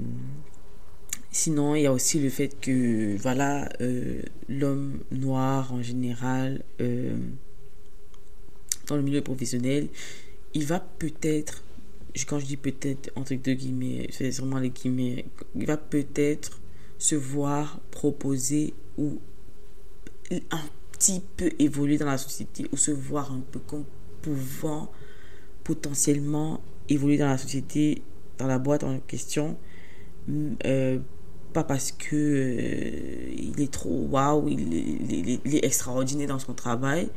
sinon, 1.32 1.76
il 1.76 1.84
y 1.84 1.86
a 1.88 1.94
aussi 1.94 2.20
le 2.20 2.30
fait 2.30 2.60
que, 2.60 3.16
voilà, 3.18 3.70
l'homme 4.48 5.00
noir 5.12 5.74
en 5.74 5.82
général, 5.82 6.64
dans 8.88 8.96
le 8.96 9.02
milieu 9.02 9.22
professionnel, 9.22 9.88
il 10.54 10.66
va 10.66 10.80
peut-être, 10.80 11.64
quand 12.28 12.40
je 12.40 12.46
dis 12.46 12.58
peut-être, 12.58 13.12
entre 13.16 13.34
deux 13.36 13.54
guillemets, 13.54 14.08
c'est 14.12 14.30
vraiment 14.30 14.60
les 14.60 14.70
guillemets, 14.70 15.26
il 15.56 15.66
va 15.66 15.78
peut-être 15.78 16.60
se 17.00 17.16
voir 17.16 17.80
proposer 17.92 18.74
ou 18.98 19.20
petit 21.00 21.24
peu 21.38 21.50
évoluer 21.60 21.97
dans 21.97 22.06
la 22.06 22.18
société 22.18 22.68
ou 22.72 22.78
se 22.78 22.91
voir 22.91 23.32
un 23.32 23.41
peu 23.52 23.60
comme 23.60 23.86
pouvant 24.22 24.91
potentiellement 25.64 26.62
évoluer 26.89 27.18
dans 27.18 27.28
la 27.28 27.38
société, 27.38 28.02
dans 28.38 28.47
la 28.47 28.60
boîte 28.60 28.84
en 28.84 29.00
question, 29.00 29.58
euh, 30.66 31.00
pas 31.54 31.64
parce 31.64 31.91
que 31.91 32.16
euh, 32.16 33.34
il 33.36 33.62
est 33.62 33.72
trop 33.72 34.08
waouh, 34.12 34.50
il, 34.50 35.39
il, 35.45 35.56
est 35.56 35.66
extraordinaire 35.66 36.28
dans 36.28 36.39
son 36.39 36.54
travail. 36.54 37.10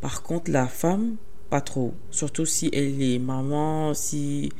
Par 0.00 0.22
contre, 0.22 0.50
la 0.50 0.66
femme, 0.66 1.16
pas 1.50 1.60
trop. 1.60 1.94
Surtout 2.10 2.46
si 2.46 2.70
elle 2.72 3.02
est 3.02 3.18
maman, 3.18 3.92
si 3.92 4.50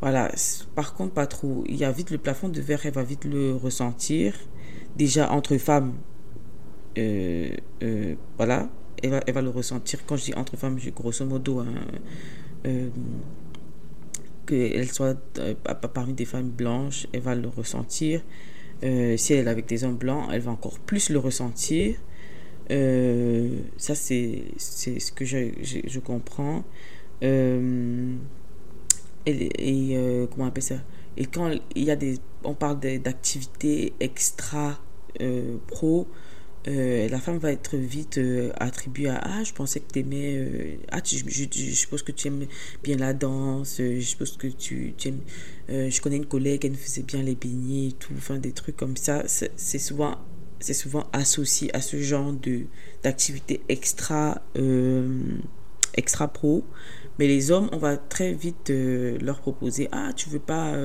voilà. 0.00 0.30
Par 0.74 0.94
contre, 0.94 1.14
pas 1.14 1.26
trop. 1.26 1.64
Il 1.68 1.76
y 1.76 1.84
a 1.84 1.92
vite 1.92 2.10
le 2.10 2.18
plafond 2.18 2.48
de 2.48 2.60
verre, 2.60 2.84
elle 2.84 2.92
va 2.92 3.04
vite 3.04 3.24
le 3.24 3.54
ressentir. 3.54 4.34
Déjà 4.96 5.30
entre 5.32 5.56
femmes, 5.56 5.94
euh, 6.98 7.50
euh, 7.82 8.14
voilà, 8.36 8.68
elle 9.02 9.10
va, 9.10 9.20
elle 9.26 9.34
va 9.34 9.42
le 9.42 9.50
ressentir. 9.50 10.00
Quand 10.06 10.16
je 10.16 10.26
dis 10.26 10.34
entre 10.34 10.56
femmes, 10.56 10.78
grosso 10.94 11.24
modo, 11.24 11.60
hein, 11.60 11.74
euh, 12.66 12.88
qu'elle 14.46 14.90
soit 14.90 15.18
parmi 15.94 16.14
des 16.14 16.24
femmes 16.24 16.50
blanches, 16.50 17.06
elle 17.12 17.20
va 17.20 17.34
le 17.34 17.48
ressentir. 17.48 18.22
Si 18.82 19.32
elle 19.32 19.46
est 19.46 19.50
avec 19.50 19.66
des 19.66 19.84
hommes 19.84 19.96
blancs, 19.96 20.28
elle 20.32 20.40
va 20.40 20.50
encore 20.50 20.78
plus 20.80 21.10
le 21.10 21.18
ressentir. 21.18 21.96
ça, 22.68 23.94
c'est 23.94 24.42
ce 24.58 25.12
que 25.12 25.24
je, 25.24 25.52
je, 25.62 26.00
comprends. 26.00 26.64
et, 27.22 28.16
et 29.26 30.26
comment 30.30 30.46
on 30.46 30.48
appelle 30.48 30.62
ça? 30.64 30.80
Et 31.16 31.26
quand 31.26 31.52
il 31.76 31.84
y 31.84 31.90
a 31.92 31.96
des. 31.96 32.18
On 32.42 32.54
parle 32.54 32.80
d'activités 32.80 33.92
extra 34.00 34.80
pro, 35.68 36.08
euh, 36.68 37.08
la 37.08 37.18
femme 37.18 37.38
va 37.38 37.50
être 37.50 37.76
vite 37.76 38.18
euh, 38.18 38.52
attribuée 38.56 39.08
à 39.08 39.20
Ah, 39.22 39.42
je 39.42 39.52
pensais 39.52 39.80
que 39.80 39.92
tu 39.92 40.00
aimais. 40.00 40.36
Euh, 40.36 40.76
ah, 40.92 41.00
je, 41.04 41.74
suppose 41.74 42.02
que 42.02 42.12
tu 42.12 42.28
aimes 42.28 42.46
bien 42.82 42.96
la 42.96 43.12
danse. 43.12 43.78
je 43.78 44.00
suppose 44.00 44.36
que 44.36 44.46
tu, 44.46 44.94
aimes. 45.04 45.20
je 45.68 46.00
connais 46.00 46.16
une 46.16 46.26
collègue, 46.26 46.64
elle 46.64 46.76
faisait 46.76 47.02
bien 47.02 47.22
les 47.22 47.34
beignets 47.34 47.88
et 47.88 47.92
tout. 47.92 48.12
Enfin, 48.16 48.38
des 48.38 48.52
trucs 48.52 48.76
comme 48.76 48.96
ça. 48.96 49.24
C'est 49.26 49.78
souvent, 49.78 50.18
souvent 50.60 51.06
associé 51.12 51.74
à 51.74 51.80
ce 51.80 52.00
genre 52.00 52.32
d'activité 53.02 53.60
extra, 53.68 54.42
extra 55.94 56.28
pro. 56.28 56.64
Mais 57.18 57.26
les 57.26 57.50
hommes, 57.50 57.68
on 57.72 57.78
va 57.78 57.96
très 57.96 58.32
vite 58.32 58.70
leur 58.70 59.40
proposer 59.40 59.88
Ah, 59.90 60.12
tu 60.14 60.28
veux 60.28 60.38
pas 60.38 60.76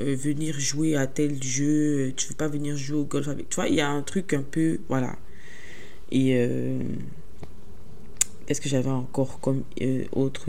euh, 0.00 0.14
venir 0.14 0.58
jouer 0.58 0.96
à 0.96 1.06
tel 1.06 1.42
jeu, 1.42 2.12
tu 2.16 2.28
veux 2.28 2.34
pas 2.34 2.48
venir 2.48 2.76
jouer 2.76 2.98
au 2.98 3.04
golf 3.04 3.28
avec. 3.28 3.48
toi 3.48 3.68
il 3.68 3.74
y 3.74 3.80
a 3.80 3.88
un 3.88 4.02
truc 4.02 4.32
un 4.32 4.42
peu. 4.42 4.78
Voilà. 4.88 5.16
Et. 6.10 6.36
Euh, 6.36 6.80
Qu'est-ce 8.46 8.60
que 8.60 8.68
j'avais 8.68 8.90
encore 8.90 9.40
comme 9.40 9.64
euh, 9.82 10.04
autre. 10.12 10.48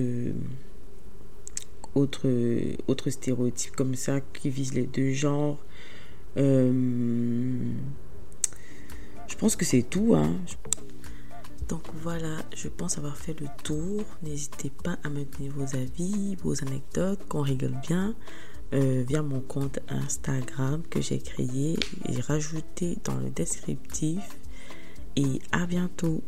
autre, 1.96 2.28
autre 2.88 3.10
stéréotype 3.10 3.76
comme 3.76 3.96
ça 3.96 4.22
qui 4.22 4.52
vise 4.52 4.76
les 4.76 4.86
deux 4.86 5.14
genres? 5.14 5.58
Je 9.28 9.36
pense 9.40 9.56
que 9.56 9.66
c'est 9.66 9.82
tout. 9.84 10.14
Hein. 10.16 10.36
Donc 11.70 11.82
voilà, 12.02 12.38
je 12.56 12.70
pense 12.70 12.98
avoir 12.98 13.18
fait 13.18 13.38
le 13.40 13.48
tour. 13.64 14.04
N'hésitez 14.24 14.72
pas 14.84 14.98
à 15.04 15.10
me 15.10 15.26
donner 15.26 15.50
vos 15.50 15.76
avis, 15.76 16.36
vos 16.36 16.64
anecdotes, 16.64 17.28
qu'on 17.28 17.42
rigole 17.42 17.76
bien. 17.88 18.16
Euh, 18.74 19.06
via 19.08 19.22
mon 19.22 19.40
compte 19.40 19.80
Instagram 19.88 20.82
que 20.90 21.00
j'ai 21.00 21.20
créé 21.20 21.78
et 22.06 22.20
rajouté 22.20 22.98
dans 23.06 23.16
le 23.16 23.30
descriptif. 23.30 24.38
Et 25.16 25.42
à 25.52 25.66
bientôt. 25.66 26.22